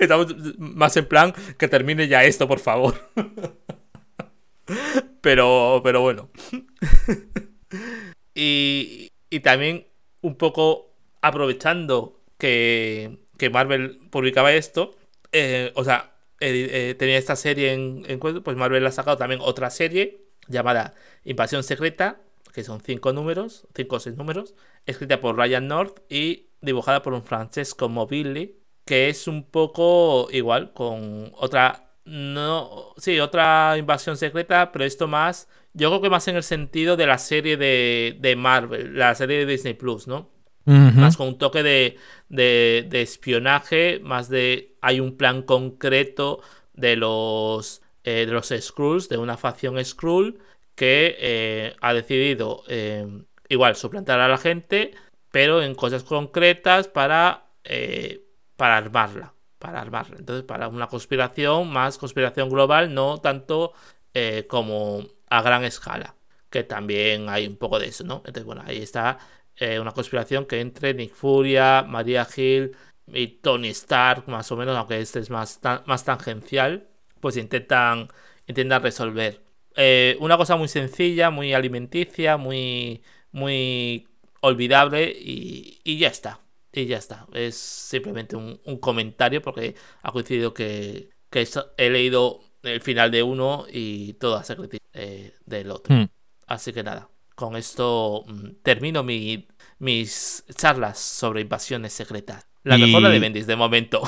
Estamos 0.00 0.34
más 0.58 0.96
en 0.96 1.06
plan 1.06 1.34
que 1.58 1.68
termine 1.68 2.08
ya 2.08 2.24
esto, 2.24 2.48
por 2.48 2.58
favor. 2.58 3.10
pero, 5.20 5.80
pero 5.82 6.00
bueno. 6.00 6.30
y, 8.34 9.08
y 9.30 9.40
también 9.40 9.86
un 10.20 10.36
poco 10.36 10.94
aprovechando 11.20 12.20
que, 12.38 13.18
que 13.38 13.50
Marvel 13.50 13.98
publicaba 14.10 14.52
esto, 14.52 14.94
eh, 15.32 15.72
o 15.74 15.84
sea, 15.84 16.11
eh, 16.42 16.94
tenía 16.94 17.18
esta 17.18 17.36
serie 17.36 17.72
en, 17.72 18.04
en 18.08 18.18
pues 18.18 18.56
Marvel 18.56 18.86
ha 18.86 18.92
sacado 18.92 19.16
también 19.16 19.40
otra 19.42 19.70
serie 19.70 20.24
llamada 20.48 20.94
Invasión 21.24 21.62
Secreta, 21.62 22.20
que 22.52 22.64
son 22.64 22.80
cinco 22.80 23.12
números, 23.12 23.66
cinco 23.74 23.96
o 23.96 24.00
seis 24.00 24.16
números, 24.16 24.54
escrita 24.86 25.20
por 25.20 25.36
Ryan 25.36 25.68
North 25.68 26.00
y 26.10 26.48
dibujada 26.60 27.02
por 27.02 27.14
un 27.14 27.22
Francesco 27.24 27.88
Mobilli, 27.88 28.58
que 28.84 29.08
es 29.08 29.28
un 29.28 29.44
poco 29.44 30.28
igual, 30.32 30.72
con 30.72 31.32
otra, 31.36 31.94
no, 32.04 32.94
sí, 32.96 33.20
otra 33.20 33.76
invasión 33.78 34.16
secreta, 34.16 34.72
pero 34.72 34.84
esto 34.84 35.08
más, 35.08 35.48
yo 35.72 35.88
creo 35.90 36.02
que 36.02 36.10
más 36.10 36.28
en 36.28 36.36
el 36.36 36.42
sentido 36.42 36.96
de 36.96 37.06
la 37.06 37.18
serie 37.18 37.56
de, 37.56 38.16
de 38.20 38.36
Marvel, 38.36 38.98
la 38.98 39.14
serie 39.14 39.38
de 39.38 39.46
Disney 39.46 39.74
Plus, 39.74 40.06
¿no? 40.08 40.31
Más 40.64 41.16
con 41.16 41.28
un 41.28 41.38
toque 41.38 41.62
de, 41.62 41.98
de, 42.28 43.02
espionaje, 43.02 44.00
más 44.00 44.28
de. 44.28 44.76
Hay 44.80 45.00
un 45.00 45.16
plan 45.16 45.42
concreto 45.42 46.40
de 46.74 46.96
los, 46.96 47.82
eh, 48.04 48.26
de 48.26 48.32
los 48.32 48.52
Skrulls, 48.56 49.08
de 49.08 49.18
una 49.18 49.36
facción 49.36 49.82
Skrull, 49.84 50.38
que 50.74 51.16
eh, 51.18 51.76
ha 51.80 51.94
decidido 51.94 52.62
eh, 52.68 53.06
igual 53.48 53.76
suplantar 53.76 54.20
a 54.20 54.28
la 54.28 54.38
gente, 54.38 54.92
pero 55.30 55.62
en 55.62 55.74
cosas 55.74 56.04
concretas 56.04 56.88
para, 56.88 57.46
para 58.56 58.76
armarla. 58.76 59.34
Para 59.58 59.80
armarla. 59.80 60.16
Entonces, 60.18 60.44
para 60.44 60.68
una 60.68 60.88
conspiración, 60.88 61.70
más 61.70 61.98
conspiración 61.98 62.48
global, 62.50 62.94
no 62.94 63.18
tanto 63.18 63.72
como 64.48 65.06
a 65.28 65.42
gran 65.42 65.64
escala. 65.64 66.14
Que 66.50 66.64
también 66.64 67.30
hay 67.30 67.46
un 67.46 67.56
poco 67.56 67.78
de 67.78 67.86
eso, 67.86 68.04
¿no? 68.04 68.16
Entonces, 68.26 68.44
bueno, 68.44 68.62
ahí 68.66 68.82
está 68.82 69.18
eh, 69.56 69.78
una 69.78 69.92
conspiración 69.92 70.46
que 70.46 70.60
entre 70.60 70.94
Nick 70.94 71.14
Furia, 71.14 71.82
María 71.82 72.26
Hill, 72.36 72.72
y 73.06 73.26
Tony 73.26 73.68
Stark, 73.68 74.28
más 74.28 74.50
o 74.52 74.56
menos, 74.56 74.76
aunque 74.76 75.00
este 75.00 75.18
es 75.18 75.30
más, 75.30 75.60
más 75.86 76.04
tangencial, 76.04 76.88
pues 77.20 77.36
intentan, 77.36 78.08
intentan 78.46 78.82
resolver. 78.82 79.42
Eh, 79.76 80.16
una 80.20 80.36
cosa 80.36 80.56
muy 80.56 80.68
sencilla, 80.68 81.30
muy 81.30 81.52
alimenticia, 81.54 82.36
muy, 82.36 83.02
muy 83.30 84.08
olvidable 84.40 85.10
y, 85.10 85.80
y 85.84 85.98
ya 85.98 86.08
está. 86.08 86.40
Y 86.72 86.86
ya 86.86 86.98
está. 86.98 87.26
Es 87.34 87.56
simplemente 87.56 88.36
un, 88.36 88.58
comentario 88.80 89.42
porque 89.42 89.74
ha 90.02 90.12
coincidido 90.12 90.54
que, 90.54 91.10
que, 91.30 91.46
he 91.76 91.90
leído 91.90 92.40
el 92.62 92.80
final 92.80 93.10
de 93.10 93.22
uno 93.22 93.66
y 93.70 94.14
toda 94.14 94.42
secretiva 94.44 94.84
eh, 94.94 95.34
del 95.44 95.70
otro. 95.70 95.94
Hmm. 95.94 96.08
Así 96.46 96.72
que 96.72 96.82
nada, 96.82 97.08
con 97.34 97.56
esto 97.56 98.24
mm, 98.26 98.62
termino 98.62 99.02
mi, 99.02 99.48
mis 99.78 100.44
charlas 100.56 100.98
sobre 100.98 101.40
invasiones 101.40 101.92
secretas. 101.92 102.46
La 102.64 102.78
mejor 102.78 103.02
la 103.02 103.08
de 103.08 103.18
Bendis, 103.18 103.46
de 103.46 103.56
momento. 103.56 104.02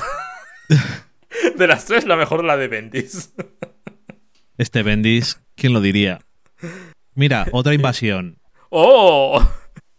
de 1.59 1.66
las 1.66 1.87
tres, 1.87 2.05
la 2.07 2.16
mejor 2.16 2.45
la 2.45 2.57
de 2.57 2.68
Bendis. 2.68 3.35
este 4.59 4.83
Bendis, 4.83 5.41
¿quién 5.57 5.72
lo 5.72 5.81
diría? 5.81 6.20
Mira, 7.14 7.47
otra 7.53 7.75
invasión. 7.75 8.39
¡Oh! 8.70 9.43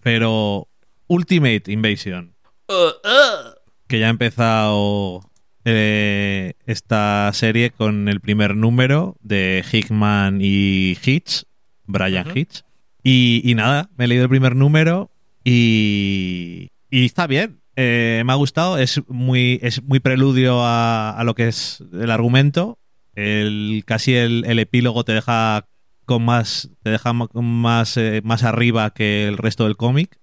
Pero 0.01 0.67
Ultimate 1.07 1.63
Invasion. 1.71 2.36
Uh, 2.67 3.07
uh. 3.07 3.55
Que 3.88 3.99
ya 3.99 4.07
ha 4.07 4.09
empezado 4.09 5.21
eh, 5.65 6.53
esta 6.65 7.32
serie 7.34 7.71
con 7.71 8.07
el 8.07 8.19
primer 8.19 8.55
número 8.55 9.15
de 9.21 9.63
Hickman 9.71 10.39
y 10.41 10.97
Hitch, 11.03 11.43
Brian 11.86 12.36
Hitch. 12.36 12.64
Y, 13.08 13.53
nada, 13.56 13.91
me 13.97 14.06
he 14.06 14.08
leído 14.08 14.24
el 14.24 14.30
primer 14.30 14.56
número 14.56 15.12
y, 15.43 16.72
y 16.89 17.06
está 17.06 17.28
bien. 17.28 17.62
Eh, 17.76 18.24
me 18.26 18.32
ha 18.34 18.36
gustado, 18.36 18.80
es 18.80 18.99
muy, 19.08 19.60
es 19.62 19.84
muy 19.84 19.99
preludio 19.99 20.62
a, 20.64 21.22
lo 21.24 21.36
que 21.36 21.47
es 21.47 21.84
el 21.93 22.10
argumento. 22.10 22.80
El, 23.14 23.84
casi 23.86 24.16
el, 24.16 24.58
epílogo 24.58 25.03
te 25.03 25.14
deja 25.14 25.68
con 26.06 26.26
más. 26.26 26.72
te 26.82 26.89
deja 26.89 27.14
más, 27.14 27.95
eh, 27.97 28.22
más 28.24 28.43
arriba 28.43 28.89
que 28.89 29.28
el 29.28 29.38
resto 29.38 29.66
del 29.66 29.78
cómic. 29.78 30.18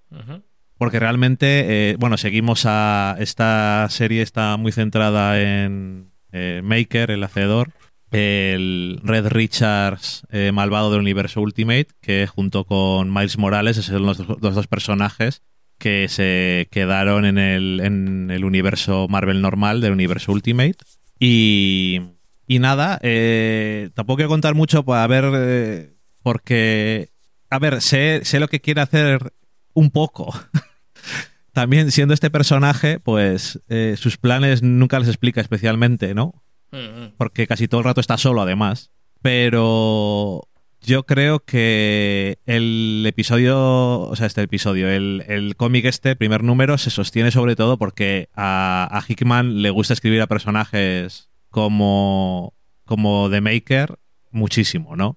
Porque 0.77 0.99
realmente, 0.99 1.91
eh, 1.93 1.97
bueno, 2.01 2.17
seguimos 2.17 2.65
a. 2.67 3.15
Esta 3.21 3.87
serie 3.91 4.23
está 4.23 4.57
muy 4.57 4.73
centrada 4.73 5.41
en 5.41 6.11
Maker, 6.33 7.13
el 7.13 7.23
hacedor. 7.23 7.71
El 8.13 9.01
Red 9.03 9.29
Richards, 9.29 10.27
malvado 10.53 10.91
del 10.91 11.01
universo 11.01 11.41
Ultimate, 11.41 11.89
que 12.01 12.27
junto 12.27 12.65
con 12.65 13.13
Miles 13.13 13.39
Morales 13.39 13.77
son 13.77 14.07
los 14.07 14.19
dos 14.19 14.67
personajes 14.67 15.43
que 15.83 16.09
se 16.09 16.69
quedaron 16.71 17.25
en 17.25 17.39
el, 17.39 17.81
en 17.83 18.31
el 18.31 18.45
universo 18.45 19.09
Marvel 19.09 19.43
normal, 19.43 19.81
del 19.81 19.91
universo 19.91 20.31
Ultimate. 20.31 20.77
Y, 21.19 22.01
y 22.47 22.61
nada, 22.61 23.01
eh, 23.03 23.91
tampoco 23.95 24.19
quiero 24.19 24.29
contar 24.29 24.55
mucho 24.55 24.85
para 24.85 25.05
ver, 25.09 25.25
eh, 25.35 25.95
porque, 26.23 27.11
a 27.51 27.59
ver, 27.59 27.81
sé, 27.81 28.21
sé 28.25 28.39
lo 28.39 28.47
que 28.47 28.61
quiere 28.61 28.81
hacer 28.81 29.33
un 29.75 29.91
poco. 29.91 30.33
También 31.53 31.91
siendo 31.91 32.15
este 32.15 32.31
personaje, 32.31 33.01
pues 33.01 33.61
eh, 33.69 33.97
sus 33.99 34.19
planes 34.19 34.63
nunca 34.63 35.01
les 35.01 35.09
explica 35.09 35.41
especialmente, 35.41 36.15
¿no? 36.15 36.42
Mm-hmm. 36.73 37.13
Porque 37.17 37.47
casi 37.47 37.69
todo 37.69 37.81
el 37.81 37.85
rato 37.85 38.01
está 38.01 38.19
solo, 38.19 38.43
además. 38.43 38.91
Pero 39.21 40.49
yo 40.81 41.05
creo 41.05 41.41
que 41.41 42.39
el 42.47 43.05
episodio, 43.07 44.01
o 44.01 44.17
sea, 44.17 44.27
este 44.27 44.43
episodio, 44.43 44.91
el, 44.91 45.55
cómic 45.57 45.85
este, 45.85 46.17
primer 46.17 46.43
número, 46.43 46.77
se 46.79 46.91
sostiene 46.91 47.31
sobre 47.31 47.55
todo 47.55 47.79
porque 47.79 48.29
a, 48.35 49.03
Hickman 49.07 49.63
le 49.63 49.71
gusta 49.71 49.95
escribir 49.95 50.21
a 50.23 50.27
personajes 50.27 51.31
como, 51.51 52.55
como 52.85 53.31
The 53.31 53.41
Maker 53.41 53.99
muchísimo, 54.31 54.97
¿no? 54.97 55.17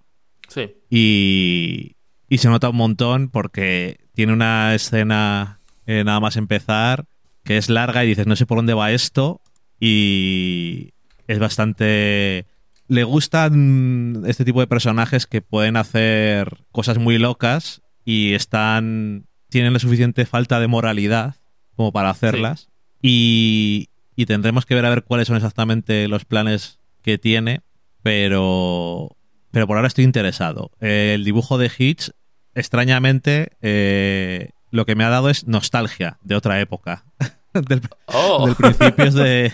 Sí. 0.50 0.76
Y, 0.90 1.96
y 2.30 2.38
se 2.38 2.50
nota 2.50 2.70
un 2.70 2.76
montón 2.76 3.30
porque 3.30 3.98
tiene 4.14 4.34
una 4.34 4.76
escena 4.76 5.62
eh, 5.88 6.04
nada 6.04 6.20
más 6.20 6.36
empezar 6.36 7.06
que 7.44 7.58
es 7.58 7.70
larga 7.70 8.04
y 8.04 8.10
dices, 8.10 8.28
no 8.28 8.36
sé 8.36 8.46
por 8.46 8.58
dónde 8.58 8.74
va 8.74 8.92
esto 8.92 9.42
y 9.80 10.94
es 11.28 11.40
bastante 11.40 12.46
le 12.88 13.04
gustan 13.04 14.24
este 14.28 14.46
tipo 14.46 14.60
de 14.60 14.68
personajes 14.68 15.26
que 15.26 15.42
pueden 15.42 15.76
hacer 15.76 16.64
cosas 16.72 16.98
muy 16.98 17.18
locas 17.18 17.82
y 18.04 18.34
están 18.34 19.26
tienen 19.50 19.74
la 19.74 19.80
suficiente 19.80 20.26
falta 20.26 20.60
de 20.60 20.68
moralidad 20.68 21.36
como 21.76 21.92
para 21.92 22.10
hacerlas. 22.10 22.70
Y, 23.02 23.90
y, 24.16 24.26
tendremos 24.26 24.66
que 24.66 24.76
ver 24.76 24.86
a 24.86 24.90
ver 24.90 25.04
cuáles 25.04 25.28
son 25.28 25.38
exactamente 25.38 26.08
los 26.08 26.26
planes 26.26 26.80
que 27.02 27.18
tiene 27.18 27.62
pero 28.06 29.16
pero 29.50 29.66
por 29.66 29.78
ahora 29.78 29.88
estoy 29.88 30.04
interesado. 30.04 30.70
El 30.80 31.24
dibujo 31.24 31.58
de 31.58 31.72
Hitch 31.76 32.12
extrañamente 32.54 33.54
eh, 33.62 34.52
lo 34.70 34.86
que 34.86 34.96
me 34.96 35.04
ha 35.04 35.10
dado 35.10 35.30
es 35.30 35.48
nostalgia 35.48 36.20
de 36.22 36.36
otra 36.36 36.60
época. 36.60 37.06
Del, 37.54 37.82
oh. 38.08 38.54
principios 38.56 39.14
de, 39.14 39.54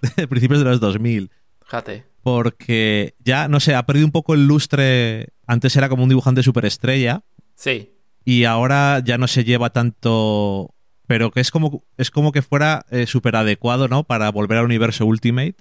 de 0.16 0.28
principios 0.28 0.60
de 0.60 0.66
los 0.66 0.80
2000 0.80 1.30
Jate 1.64 2.12
porque 2.22 3.14
ya, 3.18 3.48
no 3.48 3.60
sé, 3.60 3.74
ha 3.74 3.84
perdido 3.84 4.06
un 4.06 4.12
poco 4.12 4.34
el 4.34 4.46
lustre. 4.46 5.30
Antes 5.46 5.76
era 5.76 5.88
como 5.88 6.04
un 6.04 6.08
dibujante 6.08 6.42
superestrella. 6.42 7.22
Sí. 7.56 7.90
Y 8.24 8.44
ahora 8.44 9.00
ya 9.04 9.18
no 9.18 9.26
se 9.26 9.44
lleva 9.44 9.70
tanto. 9.70 10.74
Pero 11.06 11.32
que 11.32 11.40
es 11.40 11.50
como, 11.50 11.84
es 11.96 12.10
como 12.10 12.32
que 12.32 12.42
fuera 12.42 12.86
eh, 12.90 13.06
súper 13.06 13.36
adecuado, 13.36 13.88
¿no? 13.88 14.04
Para 14.04 14.30
volver 14.30 14.58
al 14.58 14.64
universo 14.64 15.04
Ultimate. 15.04 15.56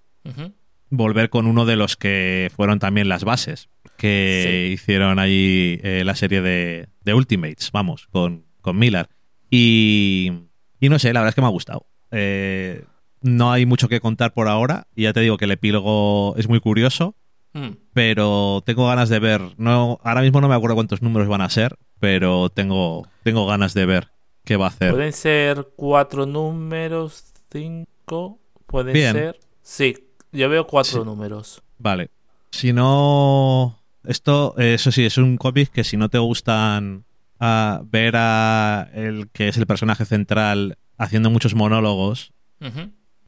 Volver 0.90 1.30
con 1.30 1.48
uno 1.48 1.66
de 1.66 1.76
los 1.76 1.98
que 1.98 2.52
fueron 2.56 2.78
también 2.78 3.10
las 3.10 3.24
bases. 3.24 3.70
Que 3.98 4.70
hicieron 4.72 5.18
ahí 5.20 5.80
eh, 5.84 6.04
la 6.06 6.16
serie 6.16 6.42
de, 6.42 6.90
de, 7.02 7.14
Ultimates, 7.14 7.72
vamos, 7.72 8.08
con, 8.12 8.46
con 8.62 8.78
Miller. 8.78 9.10
Y, 9.50 10.32
y 10.80 10.90
no 10.90 11.00
sé, 11.00 11.14
la 11.14 11.22
verdad 11.22 11.30
es 11.30 11.36
que 11.36 11.42
me 11.42 11.48
ha 11.48 11.52
gustado. 11.52 11.88
Eh, 12.12 12.84
no 13.22 13.52
hay 13.52 13.66
mucho 13.66 13.88
que 13.88 14.02
contar 14.02 14.34
por 14.34 14.48
ahora. 14.48 14.88
Y 14.96 15.04
ya 15.04 15.14
te 15.14 15.22
digo 15.22 15.38
que 15.38 15.46
el 15.46 15.52
epílogo 15.52 16.36
es 16.38 16.48
muy 16.48 16.60
curioso. 16.60 17.16
Hmm. 17.54 17.72
Pero 17.94 18.64
tengo 18.66 18.88
ganas 18.88 19.10
de 19.10 19.20
ver. 19.20 19.42
No, 19.58 20.00
ahora 20.04 20.22
mismo 20.22 20.42
no 20.42 20.48
me 20.48 20.56
acuerdo 20.56 20.76
cuántos 20.76 21.02
números 21.02 21.28
van 21.28 21.42
a 21.42 21.50
ser. 21.50 21.78
Pero 22.00 22.50
tengo, 22.50 23.08
tengo 23.24 23.46
ganas 23.46 23.74
de 23.74 23.86
ver 23.86 24.10
qué 24.44 24.58
va 24.58 24.66
a 24.66 24.70
hacer. 24.70 24.92
Pueden 24.92 25.14
ser 25.14 25.68
cuatro 25.76 26.26
números, 26.26 27.34
cinco. 27.52 28.40
Pueden 28.66 28.96
ser. 28.96 29.40
Sí, 29.62 29.96
yo 30.32 30.50
veo 30.50 30.66
cuatro 30.66 31.06
números. 31.06 31.62
Vale. 31.78 32.10
Si 32.52 32.74
no. 32.74 33.78
Esto, 34.04 34.56
eso 34.58 34.92
sí, 34.92 35.06
es 35.06 35.18
un 35.18 35.38
cómic 35.38 35.70
que 35.70 35.84
si 35.84 35.96
no 35.96 36.10
te 36.10 36.18
gustan 36.18 37.06
a 37.40 37.82
ver 37.86 38.16
a 38.16 38.90
el 38.94 39.30
que 39.32 39.48
es 39.48 39.58
el 39.58 39.68
personaje 39.68 40.06
central 40.06 40.78
haciendo 40.98 41.30
muchos 41.30 41.56
monólogos, 41.56 42.34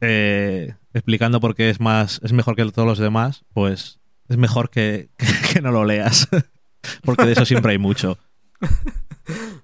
eh, 0.05 0.75
explicando 0.93 1.39
por 1.39 1.55
qué 1.55 1.69
es 1.69 1.79
más 1.79 2.19
es 2.23 2.33
mejor 2.33 2.55
que 2.55 2.65
todos 2.71 2.87
los 2.87 2.99
demás, 2.99 3.45
pues 3.53 3.99
es 4.27 4.37
mejor 4.37 4.69
que, 4.69 5.09
no 5.61 5.71
lo 5.71 5.85
leas. 5.85 6.27
Porque 7.03 7.25
de 7.25 7.33
eso 7.33 7.45
siempre 7.45 7.71
hay 7.71 7.77
mucho. 7.77 8.17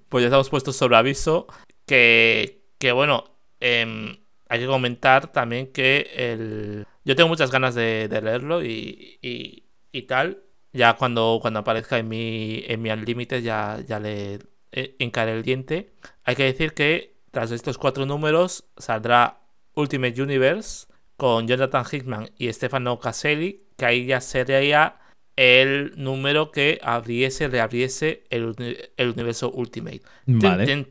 Pues 0.08 0.22
ya 0.22 0.26
estamos 0.26 0.50
puestos 0.50 0.74
sobre 0.74 0.96
aviso. 0.96 1.46
Que, 1.86 2.64
que 2.78 2.90
bueno, 2.90 3.36
em, 3.60 4.16
hay 4.48 4.58
que 4.58 4.66
comentar 4.66 5.30
también 5.30 5.68
que 5.68 6.10
el... 6.16 6.84
yo 7.04 7.14
tengo 7.14 7.28
muchas 7.28 7.52
ganas 7.52 7.76
de, 7.76 8.08
leerlo 8.20 8.64
y, 8.64 9.20
y, 9.22 10.02
tal. 10.08 10.42
Ya 10.72 10.94
cuando, 10.94 11.38
cuando 11.40 11.60
aparezca 11.60 11.98
en 11.98 12.08
mi, 12.08 12.64
en 12.66 12.82
mi 12.82 12.90
Unlimited 12.90 13.40
ya, 13.40 13.78
ya 13.86 14.00
le 14.00 14.40
eh, 14.72 14.96
encaré 14.98 15.34
el 15.34 15.44
diente. 15.44 15.94
Hay 16.24 16.34
que 16.34 16.44
decir 16.44 16.74
que 16.74 17.20
tras 17.30 17.52
estos 17.52 17.78
cuatro 17.78 18.06
números 18.06 18.64
saldrá 18.78 19.40
Ultimate 19.74 20.20
Universe 20.20 20.86
con 21.16 21.46
Jonathan 21.46 21.84
Hickman 21.90 22.30
y 22.38 22.52
Stefano 22.52 22.98
Caselli, 22.98 23.64
que 23.76 23.84
ahí 23.84 24.06
ya 24.06 24.20
sería 24.20 24.96
el 25.36 25.92
número 25.96 26.50
que 26.50 26.78
abriese, 26.82 27.48
reabriese 27.48 28.24
el, 28.30 28.54
universo 28.98 29.50
Ultimate. 29.50 30.02
Vale. 30.26 30.86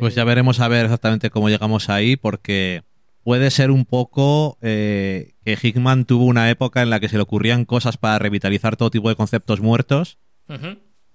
Pues 0.00 0.14
ya 0.14 0.24
veremos 0.24 0.60
a 0.60 0.68
ver 0.68 0.86
exactamente 0.86 1.30
cómo 1.30 1.48
llegamos 1.48 1.88
ahí, 1.88 2.16
porque 2.16 2.82
puede 3.22 3.50
ser 3.50 3.70
un 3.70 3.84
poco 3.84 4.58
eh, 4.60 5.34
que 5.44 5.58
Hickman 5.60 6.04
tuvo 6.04 6.24
una 6.24 6.50
época 6.50 6.82
en 6.82 6.90
la 6.90 7.00
que 7.00 7.08
se 7.08 7.16
le 7.16 7.22
ocurrían 7.22 7.64
cosas 7.64 7.96
para 7.96 8.18
revitalizar 8.18 8.76
todo 8.76 8.90
tipo 8.90 9.08
de 9.08 9.16
conceptos 9.16 9.60
muertos. 9.60 10.18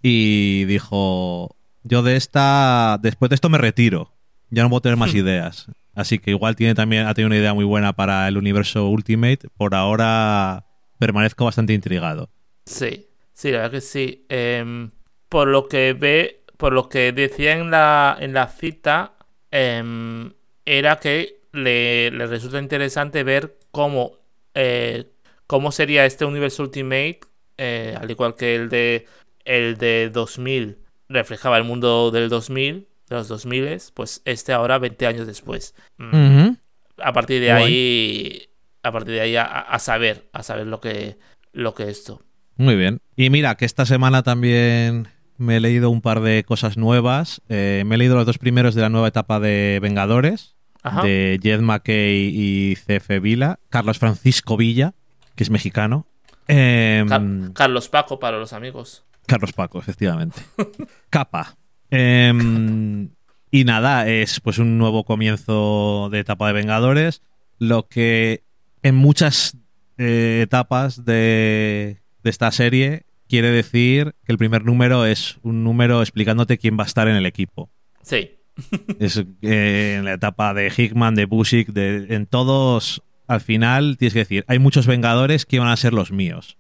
Y 0.02 0.66
dijo, 0.66 1.56
yo 1.84 2.04
de 2.04 2.16
esta, 2.16 3.00
después 3.02 3.30
de 3.30 3.36
esto 3.36 3.50
me 3.50 3.58
retiro. 3.58 4.14
Ya 4.50 4.64
no 4.64 4.70
puedo 4.70 4.82
tener 4.82 4.98
más 4.98 5.14
ideas. 5.16 5.68
Así 5.98 6.20
que 6.20 6.30
igual 6.30 6.56
tiene 6.56 6.76
también, 6.76 7.08
ha 7.08 7.14
tenido 7.16 7.28
una 7.28 7.38
idea 7.38 7.56
muy 7.56 7.66
buena 7.66 7.94
para 7.94 8.28
el 8.28 8.38
universo 8.38 8.88
Ultimate. 8.88 9.50
Por 9.58 9.74
ahora 9.74 10.68
permanezco 11.00 11.46
bastante 11.46 11.74
intrigado. 11.74 12.30
Sí, 12.66 13.08
sí, 13.34 13.50
la 13.50 13.58
verdad 13.58 13.72
que 13.72 13.82
sí. 13.82 14.26
Em, 14.30 14.92
por 15.28 15.48
lo 15.48 15.68
que 15.68 15.94
ve, 15.94 16.44
por 16.58 16.72
lo 16.72 16.88
que 16.88 17.12
decía 17.12 17.54
en 17.54 17.72
la, 17.72 18.16
en 18.20 18.34
la 18.34 18.48
cita, 18.48 19.14
em, 19.50 20.34
era 20.66 21.00
que 21.00 21.42
le, 21.52 22.12
le 22.12 22.28
resulta 22.28 22.60
interesante 22.60 23.24
ver 23.24 23.58
cómo, 23.72 24.20
eh, 24.54 25.06
cómo 25.48 25.72
sería 25.72 26.06
este 26.06 26.26
universo 26.26 26.62
Ultimate, 26.62 27.22
eh, 27.58 27.98
al 28.00 28.12
igual 28.12 28.36
que 28.36 28.56
el 28.56 28.70
de, 28.70 29.08
el 29.46 29.78
de 29.78 30.12
2000 30.12 30.78
reflejaba 31.10 31.58
el 31.58 31.64
mundo 31.64 32.12
del 32.12 32.30
2000, 32.30 32.87
de 33.10 33.16
los 33.16 33.28
2000, 33.28 33.78
pues 33.94 34.22
este 34.26 34.54
ahora 34.54 34.78
20 34.80 35.08
años 35.08 35.28
después. 35.28 35.76
Mm. 35.98 36.50
A 37.02 37.14
partir 37.14 37.42
de 37.42 37.48
Guay. 37.52 37.64
ahí, 37.64 38.50
a 38.84 38.92
partir 38.92 39.14
de 39.16 39.22
ahí 39.22 39.36
a, 39.36 39.44
a 39.44 39.80
saber, 39.80 40.30
a 40.34 40.44
saber 40.44 40.68
lo 40.68 40.80
que, 40.82 41.18
lo 41.54 41.74
que 41.74 41.84
es 41.84 41.90
esto. 42.00 42.22
Muy 42.56 42.76
bien. 42.76 43.02
Y 43.16 43.30
mira, 43.30 43.56
que 43.56 43.66
esta 43.66 43.86
semana 43.86 44.24
también 44.24 45.08
me 45.38 45.58
he 45.58 45.60
leído 45.60 45.90
un 45.92 46.02
par 46.02 46.22
de 46.22 46.44
cosas 46.44 46.76
nuevas. 46.78 47.42
Eh, 47.50 47.84
me 47.86 47.96
he 47.96 47.98
leído 48.00 48.16
los 48.16 48.26
dos 48.26 48.40
primeros 48.40 48.74
de 48.76 48.82
la 48.82 48.90
nueva 48.90 49.08
etapa 49.10 49.40
de 49.40 49.80
Vengadores, 49.82 50.56
Ajá. 50.82 51.04
de 51.04 51.40
Jed 51.42 51.62
McKay 51.62 52.32
y 52.34 52.76
CF 52.76 53.22
Vila. 53.22 53.60
Carlos 53.70 54.00
Francisco 54.00 54.58
Villa, 54.58 54.96
que 55.36 55.44
es 55.44 55.50
mexicano. 55.52 56.08
Em, 56.48 57.08
Car- 57.08 57.54
Carlos 57.54 57.90
Paco 57.90 58.20
para 58.20 58.40
los 58.40 58.54
amigos. 58.54 59.04
Carlos 59.28 59.54
Paco, 59.54 59.78
efectivamente. 59.80 60.42
Capa. 61.12 61.58
Em, 61.90 63.10
y 63.52 63.64
nada, 63.64 64.08
es 64.08 64.40
pues 64.40 64.58
un 64.58 64.78
nuevo 64.78 65.04
comienzo 65.04 66.10
de 66.12 66.20
etapa 66.20 66.48
de 66.48 66.54
Vengadores. 66.54 67.22
Lo 67.60 67.88
que 67.88 68.44
en 68.84 68.96
muchas 68.96 69.58
eh, 69.98 70.42
etapas 70.44 71.06
de, 71.06 72.02
de 72.24 72.30
esta 72.30 72.52
serie 72.52 73.06
quiere 73.28 73.52
decir 73.52 74.16
que 74.26 74.32
el 74.32 74.38
primer 74.38 74.66
número 74.66 75.06
es 75.06 75.38
un 75.44 75.64
número 75.64 76.02
explicándote 76.02 76.58
quién 76.58 76.78
va 76.78 76.84
a 76.84 76.88
estar 76.88 77.08
en 77.08 77.16
el 77.16 77.26
equipo. 77.26 77.70
Sí. 78.02 78.32
Es 79.00 79.18
eh, 79.18 79.96
en 80.00 80.06
la 80.06 80.14
etapa 80.14 80.54
de 80.54 80.72
Hickman, 80.76 81.14
de 81.14 81.26
Busick, 81.26 81.68
de, 81.70 82.08
en 82.10 82.26
todos, 82.26 83.04
al 83.28 83.42
final 83.42 83.98
tienes 83.98 84.14
que 84.14 84.20
decir, 84.20 84.46
hay 84.48 84.58
muchos 84.58 84.88
Vengadores 84.88 85.46
que 85.46 85.60
van 85.60 85.70
a 85.70 85.78
ser 85.78 85.94
los 85.94 86.12
míos. 86.12 86.58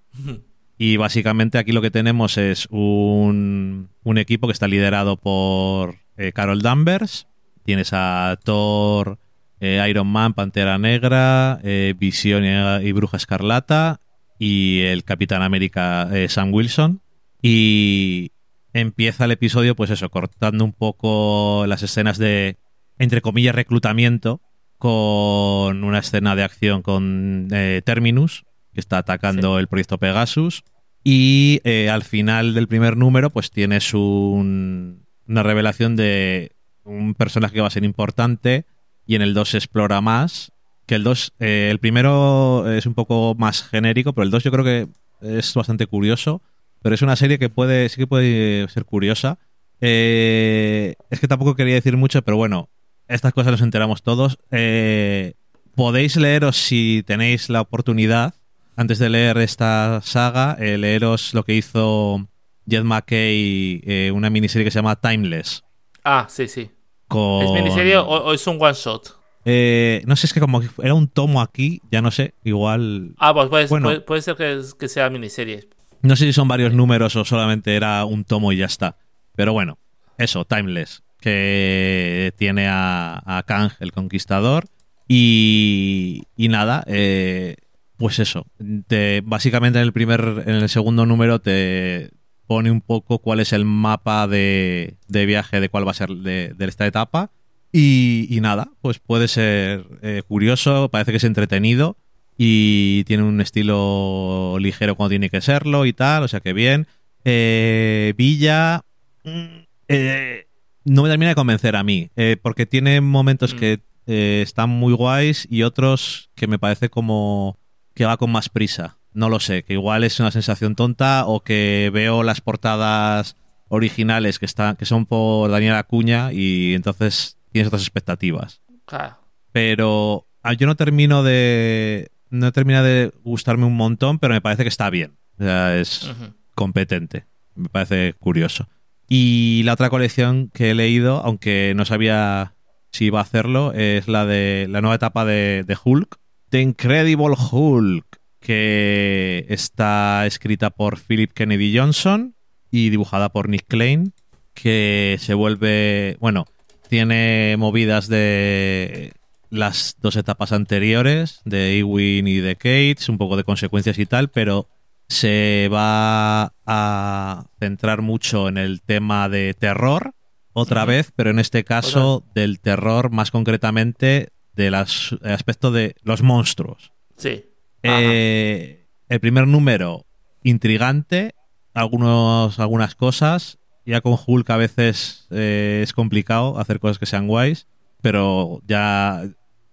Y 0.77 0.97
básicamente 0.97 1.57
aquí 1.57 1.71
lo 1.71 1.81
que 1.81 1.91
tenemos 1.91 2.37
es 2.37 2.67
un, 2.69 3.89
equipo 4.15 4.47
que 4.47 4.53
está 4.53 4.67
liderado 4.67 5.17
por 5.17 5.95
eh, 6.17 6.31
Carol 6.33 6.61
Danvers. 6.61 7.27
Tienes 7.63 7.89
a 7.93 8.37
Thor, 8.43 9.17
eh, 9.59 9.83
Iron 9.89 10.07
Man, 10.07 10.33
Pantera 10.33 10.77
Negra, 10.77 11.59
eh, 11.63 11.95
Visión 11.97 12.45
y, 12.45 12.87
y 12.87 12.91
Bruja 12.91 13.17
Escarlata 13.17 13.99
y 14.37 14.81
el 14.81 15.03
Capitán 15.03 15.41
América 15.41 16.09
eh, 16.13 16.29
Sam 16.29 16.53
Wilson. 16.53 17.01
Y 17.41 18.31
empieza 18.73 19.25
el 19.25 19.31
episodio, 19.31 19.75
pues 19.75 19.89
eso, 19.89 20.09
cortando 20.09 20.63
un 20.63 20.73
poco 20.73 21.65
las 21.67 21.81
escenas 21.81 22.19
de, 22.19 22.57
entre 22.99 23.21
comillas, 23.21 23.55
reclutamiento 23.55 24.41
con 24.77 25.83
una 25.83 25.99
escena 25.99 26.35
de 26.35 26.43
acción 26.43 26.83
con 26.83 27.47
Terminus, 27.83 28.45
que 28.77 28.81
está 28.81 28.99
atacando 28.99 29.57
el 29.57 29.65
proyecto 29.67 29.97
Pegasus. 29.97 30.63
Y 31.03 31.61
eh, 31.63 31.89
al 31.89 32.03
final 32.03 32.53
del 32.53 32.67
primer 32.67 32.95
número, 32.95 33.31
pues 33.31 33.49
tienes 33.49 33.91
un- 33.95 35.03
una 35.27 35.41
revelación 35.41 35.95
de 35.95 36.51
un 36.83 37.15
personaje 37.15 37.55
que 37.55 37.61
va 37.61 37.67
a 37.67 37.71
ser 37.71 37.83
importante. 37.83 38.65
Y 39.07 39.15
en 39.15 39.23
el 39.23 39.33
2 39.33 39.49
se 39.49 39.57
explora 39.57 39.99
más. 39.99 40.51
Que 40.85 40.93
el 40.93 41.03
2, 41.03 41.33
eh, 41.39 41.69
el 41.71 41.79
primero 41.79 42.71
es 42.71 42.85
un 42.85 42.93
poco 42.93 43.33
más 43.35 43.63
genérico, 43.63 44.13
pero 44.13 44.25
el 44.25 44.29
2 44.31 44.43
yo 44.43 44.51
creo 44.51 44.63
que 44.63 44.87
es 45.21 45.51
bastante 45.55 45.87
curioso. 45.87 46.43
Pero 46.83 46.93
es 46.93 47.01
una 47.01 47.15
serie 47.15 47.39
que 47.39 47.49
puede, 47.49 47.89
sí 47.89 47.97
que 47.97 48.05
puede 48.07 48.67
ser 48.69 48.85
curiosa. 48.85 49.39
Eh, 49.81 50.93
es 51.09 51.19
que 51.19 51.27
tampoco 51.27 51.55
quería 51.55 51.73
decir 51.73 51.97
mucho, 51.97 52.21
pero 52.21 52.37
bueno, 52.37 52.69
estas 53.07 53.33
cosas 53.33 53.53
nos 53.53 53.61
enteramos 53.61 54.03
todos. 54.03 54.37
Eh, 54.51 55.33
podéis 55.75 56.15
leeros 56.17 56.57
si 56.57 57.03
tenéis 57.07 57.49
la 57.49 57.61
oportunidad, 57.61 58.35
antes 58.77 58.99
de 58.99 59.09
leer 59.09 59.37
esta 59.39 59.99
saga, 60.03 60.55
eh, 60.59 60.77
leeros 60.77 61.33
lo 61.33 61.43
que 61.43 61.55
hizo 61.55 62.25
Jed 62.69 62.83
McKay, 62.83 63.81
eh, 63.85 64.11
una 64.13 64.29
miniserie 64.29 64.63
que 64.63 64.71
se 64.71 64.79
llama 64.79 64.95
Timeless. 64.95 65.63
Ah, 66.03 66.27
sí, 66.29 66.47
sí. 66.47 66.69
Con, 67.07 67.43
¿Es 67.43 67.51
miniserie 67.51 67.97
o, 67.97 68.05
o 68.05 68.33
es 68.33 68.47
un 68.47 68.57
one 68.61 68.73
shot? 68.73 69.17
Eh, 69.45 70.01
no 70.05 70.15
sé, 70.15 70.27
es 70.27 70.33
que 70.33 70.39
como 70.39 70.61
era 70.83 70.93
un 70.93 71.07
tomo 71.07 71.41
aquí, 71.41 71.81
ya 71.91 72.01
no 72.01 72.11
sé, 72.11 72.33
igual... 72.43 73.15
Ah, 73.17 73.33
pues 73.33 73.47
puede, 73.49 73.67
Bueno. 73.67 73.87
puede, 73.87 74.01
puede 74.01 74.21
ser 74.21 74.35
que, 74.35 74.61
que 74.77 74.87
sea 74.87 75.09
miniserie. 75.09 75.69
No 76.01 76.15
sé 76.15 76.25
si 76.25 76.33
son 76.33 76.47
varios 76.47 76.73
números 76.73 77.15
o 77.15 77.25
solamente 77.25 77.75
era 77.75 78.05
un 78.05 78.25
tomo 78.25 78.51
y 78.51 78.57
ya 78.57 78.65
está. 78.65 78.97
Pero 79.35 79.53
bueno, 79.53 79.77
eso, 80.17 80.45
Timeless, 80.45 81.01
que 81.21 82.33
tiene 82.37 82.67
a, 82.67 83.21
a 83.25 83.43
Kang, 83.43 83.71
el 83.79 83.91
conquistador. 83.93 84.65
Y, 85.07 86.23
y 86.35 86.49
nada, 86.49 86.83
eh, 86.85 87.55
pues 87.97 88.19
eso. 88.19 88.45
Te, 88.87 89.21
básicamente 89.25 89.79
en 89.79 89.83
el 89.85 89.93
primer, 89.93 90.43
en 90.45 90.55
el 90.55 90.69
segundo 90.69 91.05
número 91.05 91.39
te 91.39 92.11
pone 92.45 92.71
un 92.71 92.81
poco 92.81 93.19
cuál 93.19 93.39
es 93.41 93.51
el 93.53 93.65
mapa 93.65 94.27
de, 94.27 94.95
de 95.07 95.25
viaje 95.25 95.59
de 95.59 95.69
cuál 95.69 95.85
va 95.85 95.91
a 95.91 95.95
ser 95.95 96.09
de, 96.09 96.53
de 96.55 96.65
esta 96.65 96.85
etapa. 96.87 97.31
Y, 97.71 98.27
y 98.29 98.39
nada, 98.39 98.69
pues 98.81 98.99
puede 98.99 99.27
ser 99.27 99.85
eh, 100.01 100.21
curioso, 100.27 100.89
parece 100.89 101.11
que 101.11 101.17
es 101.17 101.23
entretenido 101.25 101.97
y 102.37 103.03
tiene 103.05 103.23
un 103.23 103.41
estilo 103.41 104.57
ligero 104.59 104.95
cuando 104.95 105.09
tiene 105.09 105.29
que 105.29 105.41
serlo 105.41 105.85
y 105.85 105.91
tal, 105.93 106.23
o 106.23 106.27
sea 106.27 106.39
que 106.39 106.53
bien. 106.53 106.87
Eh, 107.25 108.13
Villa 108.17 108.83
mm, 109.25 109.45
eh, 109.89 110.47
no 110.85 111.03
me 111.03 111.09
termina 111.09 111.29
de 111.29 111.35
convencer 111.35 111.75
a 111.75 111.83
mí, 111.83 112.09
eh, 112.15 112.37
porque 112.41 112.65
tiene 112.65 113.01
momentos 113.01 113.53
Mm. 113.53 113.57
que 113.57 113.79
eh, 114.05 114.41
están 114.41 114.69
muy 114.69 114.93
guays 114.93 115.45
y 115.51 115.63
otros 115.63 116.29
que 116.35 116.47
me 116.47 116.57
parece 116.59 116.87
como 116.89 117.57
que 117.97 118.05
va 118.05 118.15
con 118.17 118.31
más 118.31 118.47
prisa. 118.49 118.97
No 119.11 119.27
lo 119.29 119.39
sé, 119.39 119.63
que 119.63 119.73
igual 119.73 120.03
es 120.03 120.19
una 120.19 120.29
sensación 120.31 120.75
tonta 120.75 121.25
o 121.25 121.41
que 121.43 121.89
veo 121.91 122.21
las 122.23 122.39
portadas 122.39 123.35
originales 123.67 124.39
que 124.39 124.45
están 124.45 124.75
que 124.77 124.85
son 124.85 125.05
por 125.05 125.49
Daniel 125.51 125.73
Acuña 125.75 126.31
y 126.31 126.73
entonces 126.75 127.37
tienes 127.51 127.67
otras 127.67 127.81
expectativas 127.81 128.61
Claro. 128.85 129.17
pero 129.51 130.25
ah, 130.43 130.53
yo 130.53 130.67
no 130.67 130.75
termino 130.75 131.23
de 131.23 132.09
no 132.29 132.51
termina 132.53 132.83
de 132.83 133.11
gustarme 133.23 133.65
un 133.65 133.75
montón, 133.75 134.19
pero 134.19 134.33
me 134.33 134.41
parece 134.41 134.63
que 134.63 134.69
está 134.69 134.89
bien. 134.89 135.17
O 135.39 135.43
sea, 135.43 135.77
es 135.77 136.09
competente. 136.55 137.25
Me 137.55 137.69
parece 137.69 138.13
curioso. 138.19 138.67
Y 139.09 139.61
la 139.65 139.73
otra 139.73 139.89
colección 139.89 140.49
que 140.53 140.71
he 140.71 140.75
leído, 140.75 141.21
aunque 141.23 141.73
no 141.75 141.85
sabía 141.85 142.53
si 142.91 143.05
iba 143.05 143.19
a 143.19 143.23
hacerlo, 143.23 143.71
es 143.73 144.07
la 144.09 144.25
de 144.25 144.67
la 144.69 144.81
nueva 144.81 144.95
etapa 144.95 145.23
de, 145.25 145.63
de 145.65 145.77
Hulk, 145.81 146.17
The 146.49 146.61
Incredible 146.61 147.35
Hulk, 147.51 148.05
que 148.39 149.45
está 149.49 150.25
escrita 150.25 150.69
por 150.69 150.97
Philip 150.97 151.31
Kennedy 151.33 151.77
Johnson 151.77 152.35
y 152.71 152.89
dibujada 152.89 153.29
por 153.29 153.49
Nick 153.49 153.65
Klein, 153.67 154.13
que 154.53 155.17
se 155.19 155.33
vuelve, 155.33 156.15
bueno, 156.19 156.45
tiene 156.89 157.55
movidas 157.57 158.07
de 158.07 159.13
las 159.49 159.97
dos 160.01 160.15
etapas 160.15 160.51
anteriores, 160.51 161.41
de 161.43 161.79
Ewing 161.79 162.27
y 162.27 162.37
de 162.37 162.55
Cates, 162.55 163.09
un 163.09 163.17
poco 163.17 163.35
de 163.35 163.43
consecuencias 163.43 163.99
y 163.99 164.05
tal, 164.05 164.29
pero 164.29 164.69
se 165.09 165.69
va 165.71 166.53
a 166.65 167.45
centrar 167.59 168.01
mucho 168.01 168.47
en 168.47 168.57
el 168.57 168.81
tema 168.81 169.29
de 169.29 169.53
terror, 169.53 170.13
otra 170.53 170.85
vez, 170.85 171.11
pero 171.15 171.29
en 171.29 171.39
este 171.39 171.63
caso 171.63 172.23
del 172.33 172.59
terror 172.59 173.11
más 173.11 173.31
concretamente 173.31 174.29
del 174.57 174.75
as- 174.75 175.15
aspecto 175.23 175.71
de 175.71 175.95
los 176.03 176.21
monstruos. 176.21 176.91
Sí. 177.15 177.45
Eh, 177.83 178.87
el 179.07 179.19
primer 179.21 179.47
número, 179.47 180.05
intrigante, 180.43 181.33
algunos, 181.73 182.59
algunas 182.59 182.95
cosas. 182.95 183.59
Ya 183.85 184.01
con 184.01 184.17
Hulk 184.25 184.49
a 184.49 184.57
veces 184.57 185.27
eh, 185.31 185.79
es 185.81 185.93
complicado 185.93 186.59
hacer 186.59 186.79
cosas 186.81 186.99
que 186.99 187.05
sean 187.05 187.27
guays, 187.27 187.67
pero 188.01 188.61
ya 188.67 189.23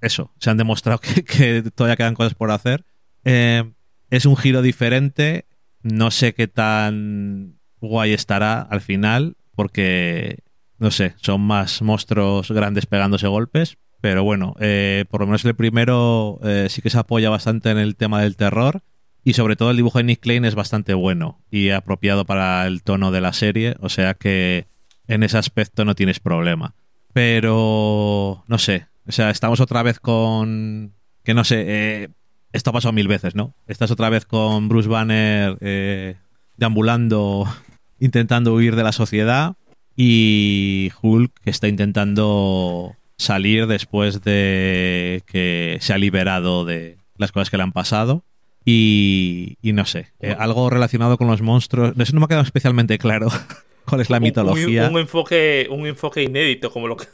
eso, 0.00 0.30
se 0.38 0.50
han 0.50 0.56
demostrado 0.56 0.98
que, 1.00 1.24
que 1.24 1.62
todavía 1.74 1.96
quedan 1.96 2.14
cosas 2.14 2.34
por 2.34 2.52
hacer. 2.52 2.84
Eh, 3.24 3.64
es 4.10 4.26
un 4.26 4.36
giro 4.36 4.62
diferente, 4.62 5.46
no 5.82 6.12
sé 6.12 6.34
qué 6.34 6.46
tan 6.46 7.58
guay 7.80 8.12
estará 8.12 8.60
al 8.60 8.80
final, 8.82 9.36
porque, 9.56 10.38
no 10.78 10.90
sé, 10.92 11.14
son 11.16 11.40
más 11.40 11.82
monstruos 11.82 12.50
grandes 12.52 12.86
pegándose 12.86 13.26
golpes, 13.26 13.78
pero 14.04 14.22
bueno, 14.22 14.54
eh, 14.60 15.06
por 15.08 15.22
lo 15.22 15.26
menos 15.26 15.46
el 15.46 15.54
primero 15.54 16.38
eh, 16.44 16.66
sí 16.68 16.82
que 16.82 16.90
se 16.90 16.98
apoya 16.98 17.30
bastante 17.30 17.70
en 17.70 17.78
el 17.78 17.96
tema 17.96 18.20
del 18.20 18.36
terror 18.36 18.82
y 19.24 19.32
sobre 19.32 19.56
todo 19.56 19.70
el 19.70 19.78
dibujo 19.78 19.96
de 19.96 20.04
Nick 20.04 20.20
Klein 20.20 20.44
es 20.44 20.54
bastante 20.54 20.92
bueno 20.92 21.40
y 21.50 21.70
apropiado 21.70 22.26
para 22.26 22.66
el 22.66 22.82
tono 22.82 23.12
de 23.12 23.22
la 23.22 23.32
serie, 23.32 23.76
o 23.80 23.88
sea 23.88 24.12
que 24.12 24.66
en 25.08 25.22
ese 25.22 25.38
aspecto 25.38 25.86
no 25.86 25.94
tienes 25.94 26.20
problema. 26.20 26.74
Pero 27.14 28.44
no 28.46 28.58
sé, 28.58 28.88
o 29.08 29.12
sea, 29.12 29.30
estamos 29.30 29.60
otra 29.60 29.82
vez 29.82 30.00
con 30.00 30.92
que 31.22 31.32
no 31.32 31.44
sé, 31.44 31.64
eh, 31.66 32.08
esto 32.52 32.68
ha 32.68 32.74
pasado 32.74 32.92
mil 32.92 33.08
veces, 33.08 33.34
¿no? 33.34 33.54
Estás 33.66 33.90
otra 33.90 34.10
vez 34.10 34.26
con 34.26 34.68
Bruce 34.68 34.86
Banner 34.90 35.56
eh, 35.62 36.16
deambulando, 36.58 37.46
intentando 38.00 38.52
huir 38.52 38.76
de 38.76 38.84
la 38.84 38.92
sociedad 38.92 39.54
y 39.96 40.92
Hulk 41.00 41.32
que 41.42 41.48
está 41.48 41.68
intentando 41.68 42.98
salir 43.16 43.66
después 43.66 44.22
de 44.22 45.22
que 45.26 45.78
se 45.80 45.92
ha 45.92 45.98
liberado 45.98 46.64
de 46.64 46.98
las 47.16 47.32
cosas 47.32 47.50
que 47.50 47.56
le 47.56 47.62
han 47.62 47.72
pasado. 47.72 48.24
Y, 48.66 49.58
y 49.60 49.72
no 49.74 49.84
sé, 49.84 50.08
eh, 50.20 50.34
algo 50.38 50.70
relacionado 50.70 51.18
con 51.18 51.26
los 51.26 51.42
monstruos. 51.42 51.92
Eso 51.98 52.14
no 52.14 52.20
me 52.20 52.24
ha 52.24 52.28
quedado 52.28 52.44
especialmente 52.44 52.96
claro 52.98 53.28
cuál 53.84 54.00
es 54.00 54.08
la 54.10 54.20
mitología. 54.20 54.88
Un, 54.88 54.98
enfoque, 54.98 55.66
un 55.70 55.86
enfoque 55.86 56.22
inédito, 56.22 56.70
como 56.70 56.88
lo 56.88 56.96
que. 56.96 57.06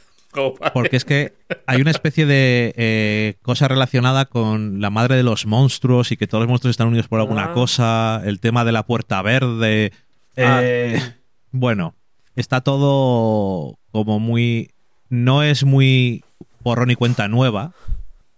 Porque 0.72 0.96
es 0.96 1.04
que 1.04 1.32
hay 1.66 1.80
una 1.80 1.90
especie 1.90 2.24
de 2.24 2.72
eh, 2.76 3.34
cosa 3.42 3.66
relacionada 3.66 4.26
con 4.26 4.80
la 4.80 4.88
madre 4.88 5.16
de 5.16 5.24
los 5.24 5.44
monstruos 5.44 6.12
y 6.12 6.16
que 6.16 6.28
todos 6.28 6.42
los 6.42 6.48
monstruos 6.48 6.74
están 6.74 6.86
unidos 6.86 7.08
por 7.08 7.18
alguna 7.18 7.46
Ah. 7.46 7.52
cosa. 7.52 8.22
El 8.24 8.38
tema 8.38 8.64
de 8.64 8.70
la 8.70 8.86
puerta 8.86 9.20
verde. 9.22 9.90
Ah. 10.36 10.60
Eh, 10.62 11.00
bueno, 11.50 11.96
está 12.36 12.60
todo 12.60 13.76
como 13.90 14.20
muy. 14.20 14.70
No 15.10 15.42
es 15.42 15.64
muy 15.64 16.24
porrón 16.62 16.90
y 16.90 16.94
cuenta 16.94 17.28
nueva. 17.28 17.72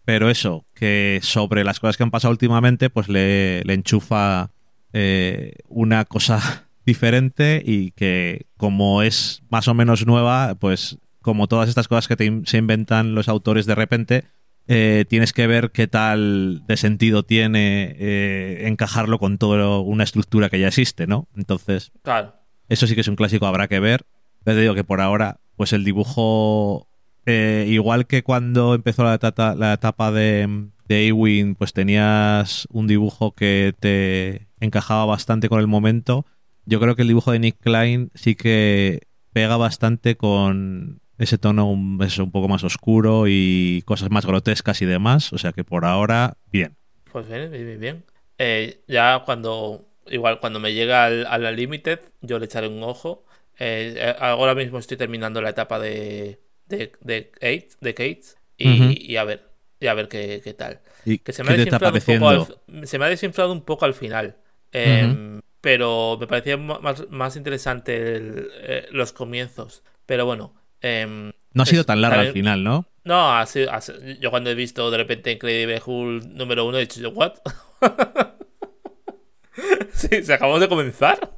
Pero 0.05 0.31
eso, 0.31 0.65
que 0.75 1.21
sobre 1.23 1.63
las 1.63 1.79
cosas 1.79 1.97
que 1.97 2.03
han 2.03 2.11
pasado 2.11 2.33
últimamente, 2.33 2.91
pues 2.91 3.09
le, 3.09 3.63
le 3.63 3.75
enchufa 3.75 4.51
eh, 4.93 5.55
una 5.69 6.05
cosa 6.05 6.67
diferente 6.85 7.63
y 7.65 7.93
que 7.93 8.47
como 8.57 9.03
es 9.03 9.43
más 9.49 9.69
o 9.69 9.75
menos 9.75 10.05
nueva, 10.05 10.57
pues 10.57 10.99
como 11.21 11.47
todas 11.47 11.69
estas 11.69 11.87
cosas 11.87 12.09
que 12.09 12.17
te 12.17 12.41
se 12.47 12.59
inventan 12.59 13.15
los 13.15 13.29
autores 13.29 13.65
de 13.67 13.77
repente, 13.77 14.25
eh, 14.67 15.05
tienes 15.09 15.33
que 15.33 15.47
ver 15.47 15.71
qué 15.71 15.87
tal 15.87 16.65
de 16.67 16.77
sentido 16.77 17.23
tiene 17.23 17.95
eh, 17.99 18.65
encajarlo 18.67 19.21
con 19.21 19.39
toda 19.39 19.79
una 19.79 20.03
estructura 20.03 20.49
que 20.51 20.59
ya 20.59 20.67
existe, 20.69 21.07
¿no? 21.07 21.29
Entonces, 21.37 21.93
Claro. 22.03 22.35
eso 22.69 22.89
sí 22.89 22.97
que 22.97 23.03
es 23.03 23.09
un 23.09 23.15
clásico, 23.17 23.47
habrá 23.47 23.69
que 23.69 23.79
ver. 23.79 24.05
Pero 24.43 24.57
te 24.57 24.63
digo 24.63 24.75
que 24.75 24.83
por 24.83 25.01
ahora, 25.01 25.39
pues 25.57 25.73
el 25.73 25.85
dibujo, 25.85 26.89
eh, 27.27 27.67
igual 27.69 28.07
que 28.07 28.23
cuando 28.23 28.75
empezó 28.75 29.05
la 29.05 29.15
etapa, 29.15 29.55
la 29.55 29.73
etapa 29.73 30.11
de, 30.11 30.69
de 30.87 31.09
Ewing, 31.09 31.55
pues 31.55 31.73
tenías 31.73 32.67
un 32.71 32.87
dibujo 32.87 33.33
que 33.33 33.75
te 33.79 34.49
encajaba 34.61 35.05
bastante 35.07 35.49
con 35.49 35.61
el 35.61 35.67
momento. 35.67 36.27
Yo 36.65 36.81
creo 36.81 36.95
que 36.97 37.03
el 37.03 37.09
dibujo 37.09 37.33
de 37.33 37.39
Nick 37.39 37.59
Klein 37.61 38.11
sí 38.15 38.35
que 38.35 39.09
pega 39.33 39.57
bastante 39.57 40.17
con 40.17 41.01
ese 41.19 41.39
tono 41.39 41.71
un, 41.71 42.03
eso, 42.03 42.25
un 42.25 42.31
poco 42.31 42.49
más 42.49 42.65
oscuro 42.65 43.25
y 43.29 43.83
cosas 43.85 44.11
más 44.11 44.27
grotescas 44.27 44.83
y 44.83 44.87
demás. 44.87 45.33
O 45.33 45.39
sea 45.39 45.53
que 45.53 45.65
por 45.65 45.85
ahora, 45.85 46.37
bien. 46.51 46.77
Pues 47.11 47.29
bien, 47.29 47.51
bien, 47.51 47.65
bien. 47.65 47.81
bien. 47.81 48.05
Eh, 48.39 48.83
ya 48.89 49.23
cuando. 49.25 49.89
Igual 50.09 50.41
cuando 50.41 50.59
me 50.59 50.75
llega 50.75 51.05
al, 51.05 51.27
a 51.27 51.39
la 51.39 51.53
Limited, 51.53 52.01
yo 52.23 52.41
le 52.41 52.47
echaré 52.47 52.67
un 52.67 52.83
ojo. 52.83 53.25
Eh, 53.59 53.95
eh, 53.97 54.15
ahora 54.19 54.55
mismo 54.55 54.79
estoy 54.79 54.97
terminando 54.97 55.41
la 55.43 55.51
etapa 55.51 55.79
de. 55.79 56.41
de, 56.67 56.93
de, 57.01 57.31
Kate, 57.31 57.69
de 57.81 57.95
Kate 57.95 58.23
y, 58.57 59.17
a 59.17 59.25
ver. 59.25 59.51
Y 59.81 59.87
a 59.89 59.95
ver 59.95 60.09
qué, 60.09 60.41
qué 60.45 60.55
tal. 60.55 60.81
¿Y 61.05 61.19
Que 61.19 61.33
se 61.33 61.43
qué 61.43 61.49
me, 61.49 61.55
ha 61.55 61.57
desinflado 61.57 61.97
un 61.97 62.01
poco 62.05 62.29
al, 62.29 62.87
se 62.87 62.99
me 62.99 63.05
ha 63.05 63.09
desinflado 63.09 63.53
un 63.53 63.63
poco 63.63 63.85
al 63.85 63.95
final. 63.95 64.37
Eh, 64.73 65.41
Pero 65.61 66.17
me 66.21 66.27
parecía 66.27 66.57
más, 66.57 67.09
más 67.11 67.37
interesante 67.37 68.17
el- 68.17 68.49
eh, 68.63 68.87
los 68.91 69.13
comienzos. 69.13 69.83
Pero 70.07 70.25
bueno. 70.27 70.55
em, 70.81 71.33
No 71.53 71.63
ha 71.63 71.67
sido 71.67 71.81
es- 71.81 71.87
tan 71.87 72.01
larga 72.01 72.21
al 72.21 72.33
final, 72.33 72.63
¿no? 72.65 72.87
no, 73.05 73.37
ha 73.37 73.45
sido- 73.47 73.73
ha 73.73 73.81
sido- 73.81 73.99
yo 74.21 74.31
cuando 74.31 74.51
he 74.51 74.55
visto 74.55 74.89
de 74.91 74.97
repente 74.99 75.33
Incredible 75.33 75.83
Hulk 75.85 76.25
número 76.27 76.65
uno 76.65 76.79
he 76.79 76.87
dicho, 76.87 77.09
¿what? 77.11 77.35
sí, 79.93 80.23
se 80.23 80.33
acabamos 80.33 80.61
de 80.61 80.69
comenzar. 80.69 81.33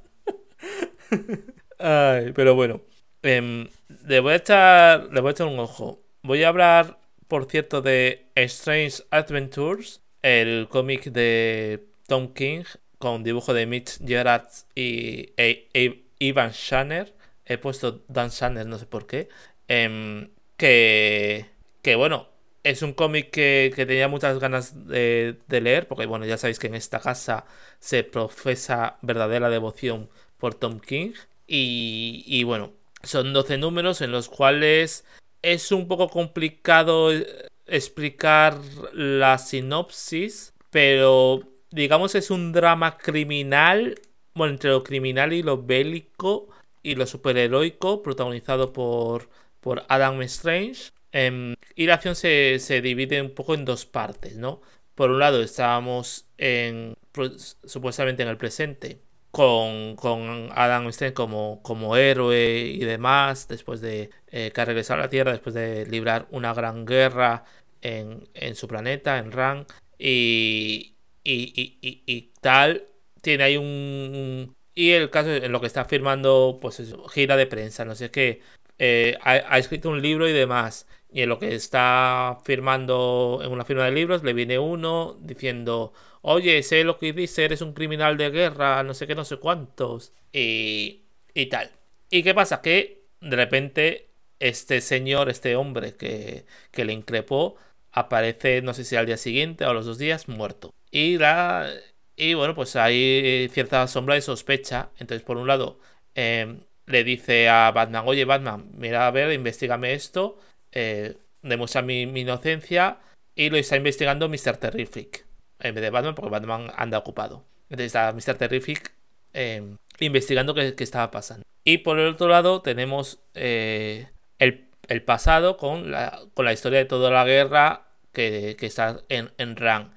Ay, 1.86 2.32
pero 2.34 2.54
bueno. 2.54 2.80
em, 3.22 3.68
le 4.06 4.20
voy 4.20 4.32
a 4.34 4.36
echar. 4.36 5.08
Le 5.12 5.20
voy 5.20 5.28
a 5.30 5.32
echar 5.32 5.46
un 5.46 5.58
ojo. 5.58 6.02
Voy 6.22 6.42
a 6.42 6.48
hablar, 6.48 6.98
por 7.28 7.46
cierto, 7.50 7.82
de 7.82 8.26
Strange 8.34 9.02
Adventures, 9.10 10.00
el 10.22 10.68
cómic 10.70 11.04
de 11.06 11.86
Tom 12.06 12.32
King, 12.34 12.64
con 12.98 13.22
dibujo 13.24 13.52
de 13.54 13.66
Mitch 13.66 13.98
Gerards 14.06 14.66
y 14.74 15.32
e- 15.36 15.68
e- 15.74 16.04
Ivan 16.18 16.52
Shanner. 16.52 17.14
He 17.46 17.58
puesto 17.58 18.02
Dan 18.08 18.30
Shanner, 18.30 18.66
no 18.66 18.78
sé 18.78 18.86
por 18.86 19.06
qué. 19.06 19.28
Em, 19.68 20.30
que, 20.56 21.46
que 21.82 21.94
bueno, 21.96 22.28
es 22.62 22.80
un 22.82 22.92
cómic 22.94 23.30
que, 23.30 23.72
que 23.76 23.84
tenía 23.86 24.08
muchas 24.08 24.38
ganas 24.38 24.86
de, 24.88 25.36
de 25.48 25.60
leer, 25.60 25.86
porque 25.88 26.06
bueno, 26.06 26.24
ya 26.24 26.38
sabéis 26.38 26.58
que 26.58 26.68
en 26.68 26.74
esta 26.76 27.00
casa 27.00 27.44
se 27.80 28.04
profesa 28.04 28.96
verdadera 29.02 29.50
devoción 29.50 30.08
por 30.38 30.54
Tom 30.54 30.80
King. 30.80 31.12
Y, 31.46 32.24
y 32.26 32.44
bueno, 32.44 32.72
son 33.02 33.32
12 33.32 33.58
números 33.58 34.00
en 34.00 34.12
los 34.12 34.28
cuales 34.28 35.04
es 35.42 35.72
un 35.72 35.88
poco 35.88 36.08
complicado 36.08 37.12
eh, 37.12 37.48
explicar 37.66 38.58
la 38.92 39.38
sinopsis, 39.38 40.54
pero 40.70 41.42
digamos 41.70 42.14
es 42.14 42.30
un 42.30 42.52
drama 42.52 42.98
criminal, 42.98 44.00
bueno, 44.34 44.54
entre 44.54 44.70
lo 44.70 44.82
criminal 44.82 45.32
y 45.32 45.42
lo 45.42 45.62
bélico 45.62 46.48
y 46.82 46.94
lo 46.94 47.06
superheroico, 47.06 48.02
protagonizado 48.02 48.72
por, 48.72 49.28
por 49.60 49.84
Adam 49.88 50.20
Strange. 50.22 50.92
Em, 51.12 51.54
y 51.76 51.86
la 51.86 51.94
acción 51.94 52.16
se, 52.16 52.58
se 52.58 52.80
divide 52.80 53.20
un 53.22 53.30
poco 53.34 53.54
en 53.54 53.64
dos 53.64 53.86
partes, 53.86 54.36
¿no? 54.36 54.60
Por 54.94 55.10
un 55.10 55.18
lado 55.20 55.42
estábamos 55.42 56.26
en, 56.38 56.94
pues, 57.12 57.58
supuestamente 57.64 58.22
en 58.22 58.28
el 58.28 58.36
presente, 58.36 58.98
con, 59.34 59.96
con 59.96 60.48
Adam 60.54 60.88
Strange 60.88 61.14
como, 61.14 61.60
como 61.62 61.96
héroe 61.96 62.60
y 62.60 62.80
demás, 62.80 63.48
después 63.48 63.80
de 63.80 64.10
eh, 64.28 64.52
que 64.54 64.60
ha 64.60 64.64
regresado 64.64 65.00
a 65.00 65.04
la 65.04 65.10
Tierra, 65.10 65.32
después 65.32 65.54
de 65.54 65.86
librar 65.86 66.26
una 66.30 66.54
gran 66.54 66.86
guerra 66.86 67.44
en, 67.82 68.28
en 68.34 68.54
su 68.56 68.68
planeta, 68.68 69.18
en 69.18 69.32
Ran, 69.32 69.66
y, 69.98 70.96
y, 71.24 71.78
y- 71.82 72.02
y- 72.06 72.32
tal, 72.40 72.86
tiene 73.22 73.44
ahí 73.44 73.56
un... 73.56 74.54
Y 74.74 74.90
el 74.92 75.10
caso 75.10 75.30
en 75.32 75.52
lo 75.52 75.60
que 75.60 75.66
está 75.68 75.84
firmando, 75.84 76.58
pues 76.60 76.80
eso, 76.80 77.06
gira 77.08 77.36
de 77.36 77.46
prensa, 77.46 77.84
no 77.84 77.94
sé 77.94 78.10
qué, 78.10 78.40
eh, 78.78 79.16
ha 79.22 79.58
escrito 79.58 79.88
un 79.90 80.02
libro 80.02 80.28
y 80.28 80.32
demás, 80.32 80.86
y 81.14 81.22
en 81.22 81.28
lo 81.30 81.38
que 81.38 81.54
está 81.54 82.38
firmando 82.44 83.40
en 83.44 83.52
una 83.52 83.64
firma 83.64 83.84
de 83.84 83.92
libros, 83.92 84.24
le 84.24 84.32
viene 84.34 84.58
uno 84.58 85.16
diciendo, 85.20 85.92
oye, 86.22 86.62
sé 86.64 86.84
lo 86.84 86.98
que 86.98 87.12
dice, 87.12 87.44
eres 87.44 87.62
un 87.62 87.72
criminal 87.72 88.16
de 88.18 88.30
guerra, 88.30 88.82
no 88.82 88.94
sé 88.94 89.06
qué, 89.06 89.14
no 89.14 89.24
sé 89.24 89.36
cuántos, 89.38 90.12
y, 90.32 91.04
y 91.34 91.46
tal. 91.46 91.70
¿Y 92.10 92.22
qué 92.24 92.34
pasa? 92.34 92.60
Que 92.62 93.04
de 93.20 93.36
repente 93.36 94.10
este 94.40 94.80
señor, 94.80 95.30
este 95.30 95.56
hombre 95.56 95.94
que, 95.96 96.46
que 96.72 96.84
le 96.84 96.92
increpó, 96.92 97.56
aparece, 97.92 98.60
no 98.62 98.74
sé 98.74 98.84
si 98.84 98.96
al 98.96 99.06
día 99.06 99.16
siguiente 99.16 99.64
o 99.64 99.70
a 99.70 99.74
los 99.74 99.86
dos 99.86 99.98
días, 99.98 100.28
muerto. 100.28 100.74
Y 100.90 101.18
la... 101.18 101.70
Y 102.16 102.34
bueno, 102.34 102.54
pues 102.54 102.76
hay 102.76 103.48
cierta 103.52 103.86
sombra 103.88 104.14
de 104.14 104.20
sospecha. 104.22 104.90
Entonces, 104.98 105.24
por 105.24 105.36
un 105.36 105.46
lado, 105.48 105.80
eh, 106.14 106.58
le 106.86 107.04
dice 107.04 107.48
a 107.48 107.70
Batman, 107.72 108.04
oye 108.06 108.24
Batman, 108.24 108.70
mira 108.76 109.06
a 109.06 109.10
ver, 109.10 109.32
investigame 109.32 109.94
esto, 109.94 110.38
eh, 110.74 111.16
demuestra 111.42 111.82
mi, 111.82 112.02
inocencia 112.02 112.98
y 113.34 113.48
lo 113.48 113.56
está 113.56 113.76
investigando 113.76 114.28
Mr. 114.28 114.56
Terrific. 114.56 115.24
En 115.60 115.74
vez 115.74 115.82
de 115.82 115.90
Batman, 115.90 116.14
porque 116.14 116.30
Batman 116.30 116.72
anda 116.76 116.98
ocupado. 116.98 117.44
Entonces 117.70 117.86
está 117.86 118.12
Mr. 118.12 118.36
Terrific 118.36 118.92
eh, 119.32 119.76
investigando 120.00 120.52
qué, 120.54 120.74
estaba 120.78 121.10
pasando. 121.10 121.44
Y 121.64 121.78
por 121.78 121.98
el 121.98 122.08
otro 122.08 122.28
lado 122.28 122.60
tenemos 122.60 123.20
eh, 123.34 124.08
el, 124.38 125.02
pasado 125.04 125.56
con 125.56 125.90
la, 125.90 126.52
historia 126.52 126.80
de 126.80 126.84
toda 126.84 127.10
la 127.10 127.24
guerra 127.24 127.86
que, 128.12 128.56
está 128.60 129.00
en, 129.08 129.30
en 129.38 129.56
Ran. 129.56 129.94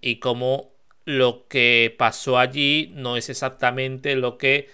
Y 0.00 0.20
cómo 0.20 0.72
lo 1.04 1.48
que 1.48 1.94
pasó 1.98 2.38
allí 2.38 2.92
no 2.94 3.16
es 3.16 3.28
exactamente 3.28 4.14
lo 4.14 4.38
que, 4.38 4.70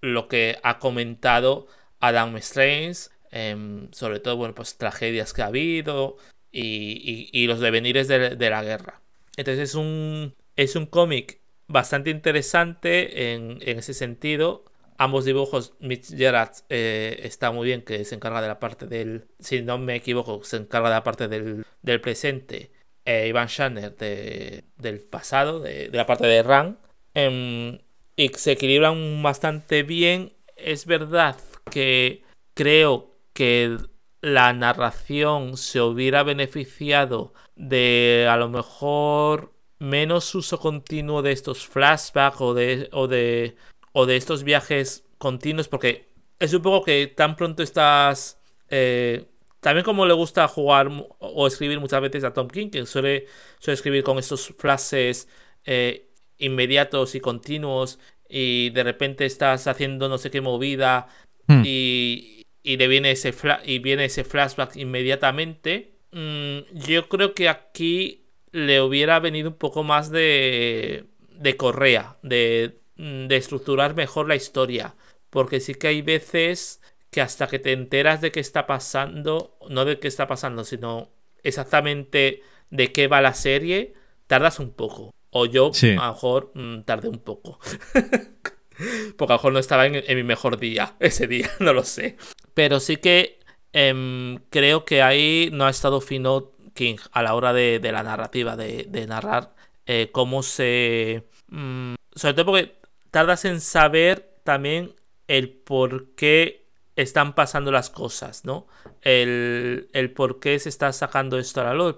lo 0.00 0.28
que 0.28 0.58
ha 0.62 0.78
comentado 0.78 1.68
Adam 2.00 2.36
Strange. 2.38 3.10
Eh, 3.32 3.88
sobre 3.92 4.20
todo, 4.20 4.36
bueno, 4.36 4.54
pues 4.54 4.76
tragedias 4.76 5.32
que 5.32 5.42
ha 5.42 5.46
habido 5.46 6.16
y, 6.52 7.28
y- 7.32 7.46
los 7.46 7.60
devenires 7.60 8.08
de, 8.08 8.36
de 8.36 8.50
la 8.50 8.62
guerra. 8.62 9.00
Entonces 9.36 9.70
es 9.70 9.74
un, 9.74 10.34
es 10.56 10.76
un 10.76 10.86
cómic 10.86 11.40
bastante 11.68 12.10
interesante 12.10 13.32
en, 13.34 13.58
en 13.62 13.78
ese 13.78 13.94
sentido. 13.94 14.64
Ambos 14.98 15.24
dibujos, 15.24 15.72
Mitch 15.80 16.14
Gerard 16.14 16.50
eh, 16.68 17.20
está 17.22 17.50
muy 17.52 17.66
bien, 17.66 17.82
que 17.82 18.04
se 18.04 18.14
encarga 18.16 18.42
de 18.42 18.48
la 18.48 18.58
parte 18.60 18.86
del, 18.86 19.24
si 19.38 19.62
no 19.62 19.78
me 19.78 19.96
equivoco, 19.96 20.44
se 20.44 20.58
encarga 20.58 20.88
de 20.90 20.94
la 20.96 21.04
parte 21.04 21.28
del, 21.28 21.64
del 21.82 22.00
presente. 22.00 22.70
Eh, 23.06 23.28
Ivan 23.28 23.46
Shanner 23.48 23.96
de- 23.96 24.64
del 24.76 25.00
pasado, 25.00 25.60
de, 25.60 25.88
de 25.88 25.96
la 25.96 26.04
parte 26.06 26.26
de 26.26 26.42
Ran. 26.42 26.78
Em, 27.14 27.78
y 28.16 28.28
se 28.30 28.52
equilibran 28.52 29.22
bastante 29.22 29.82
bien. 29.82 30.32
Es 30.56 30.84
verdad 30.86 31.36
que 31.70 32.22
creo 32.54 33.09
que 33.32 33.76
la 34.20 34.52
narración 34.52 35.56
se 35.56 35.80
hubiera 35.80 36.22
beneficiado 36.22 37.32
de 37.56 38.26
a 38.30 38.36
lo 38.36 38.48
mejor 38.48 39.54
menos 39.78 40.34
uso 40.34 40.58
continuo 40.58 41.22
de 41.22 41.32
estos 41.32 41.66
flashbacks 41.66 42.40
o 42.40 42.54
de, 42.54 42.88
o 42.92 43.08
de, 43.08 43.56
o 43.92 44.06
de 44.06 44.16
estos 44.16 44.44
viajes 44.44 45.04
continuos 45.18 45.68
porque 45.68 46.08
es 46.38 46.52
un 46.52 46.62
poco 46.62 46.84
que 46.84 47.06
tan 47.06 47.36
pronto 47.36 47.62
estás 47.62 48.38
eh, 48.68 49.26
también 49.60 49.84
como 49.84 50.06
le 50.06 50.14
gusta 50.14 50.48
jugar 50.48 50.90
o 51.18 51.46
escribir 51.46 51.80
muchas 51.80 52.00
veces 52.00 52.24
a 52.24 52.32
Tom 52.32 52.48
King, 52.48 52.70
que 52.70 52.86
suele, 52.86 53.26
suele 53.58 53.74
escribir 53.74 54.02
con 54.02 54.18
estos 54.18 54.48
flashes 54.56 55.28
eh, 55.64 56.08
inmediatos 56.38 57.14
y 57.14 57.20
continuos 57.20 57.98
y 58.28 58.70
de 58.70 58.82
repente 58.84 59.26
estás 59.26 59.66
haciendo 59.66 60.08
no 60.08 60.16
sé 60.16 60.30
qué 60.30 60.40
movida 60.40 61.08
hmm. 61.46 61.62
y, 61.64 62.39
y, 62.62 62.76
le 62.76 62.88
viene 62.88 63.12
ese 63.12 63.34
y 63.64 63.78
viene 63.78 64.06
ese 64.06 64.24
flashback 64.24 64.76
inmediatamente. 64.76 65.94
Mm, 66.12 66.60
yo 66.72 67.08
creo 67.08 67.34
que 67.34 67.48
aquí 67.48 68.26
le 68.52 68.80
hubiera 68.80 69.20
venido 69.20 69.50
un 69.50 69.56
poco 69.56 69.84
más 69.84 70.10
de, 70.10 71.06
de 71.30 71.56
correa, 71.56 72.18
de, 72.22 72.80
mm, 72.96 73.26
de 73.26 73.36
estructurar 73.36 73.94
mejor 73.94 74.28
la 74.28 74.36
historia. 74.36 74.94
Porque 75.30 75.60
sí 75.60 75.74
que 75.74 75.88
hay 75.88 76.02
veces 76.02 76.80
que 77.10 77.20
hasta 77.20 77.46
que 77.48 77.58
te 77.58 77.72
enteras 77.72 78.20
de 78.20 78.32
qué 78.32 78.40
está 78.40 78.66
pasando, 78.66 79.56
no 79.68 79.84
de 79.84 79.98
qué 79.98 80.08
está 80.08 80.26
pasando, 80.26 80.64
sino 80.64 81.10
exactamente 81.42 82.42
de 82.70 82.92
qué 82.92 83.08
va 83.08 83.20
la 83.20 83.34
serie, 83.34 83.94
tardas 84.26 84.58
un 84.58 84.72
poco. 84.72 85.12
O 85.30 85.46
yo, 85.46 85.70
a 85.82 86.06
lo 86.06 86.12
mejor, 86.12 86.52
mm, 86.54 86.82
tardé 86.82 87.08
un 87.08 87.18
poco. 87.18 87.58
Porque 89.16 89.32
a 89.32 89.36
lo 89.36 89.38
mejor 89.38 89.52
no 89.52 89.58
estaba 89.58 89.86
en, 89.86 90.16
mi 90.16 90.24
mejor 90.24 90.58
día 90.58 90.96
ese 91.00 91.26
día, 91.26 91.50
no 91.60 91.72
lo 91.72 91.84
sé. 91.84 92.16
Pero 92.54 92.80
sí 92.80 92.96
que 92.96 93.38
em, 93.72 94.38
creo 94.50 94.84
que 94.84 95.02
ahí 95.02 95.50
no 95.52 95.66
ha 95.66 95.70
estado 95.70 96.00
fino 96.00 96.52
King 96.74 96.96
a 97.12 97.22
la 97.22 97.34
hora 97.34 97.52
de, 97.52 97.80
la 97.92 98.02
narrativa, 98.02 98.56
de, 98.56 99.06
narrar 99.06 99.54
eh, 99.86 100.10
cómo 100.12 100.42
se... 100.42 101.24
Mm, 101.48 101.94
sobre 102.14 102.34
todo 102.34 102.46
porque 102.46 102.76
tardas 103.10 103.44
en 103.44 103.60
saber 103.60 104.38
también 104.44 104.94
el 105.28 105.50
por 105.50 106.14
qué 106.14 106.66
están 106.96 107.34
pasando 107.34 107.70
las 107.70 107.90
cosas, 107.90 108.44
¿no? 108.44 108.66
El, 109.02 109.88
el 109.92 110.12
por 110.12 110.40
qué 110.40 110.58
se 110.58 110.68
está 110.68 110.92
sacando 110.92 111.38
esto 111.38 111.60
a 111.60 111.64
la 111.64 111.74
luz, 111.74 111.94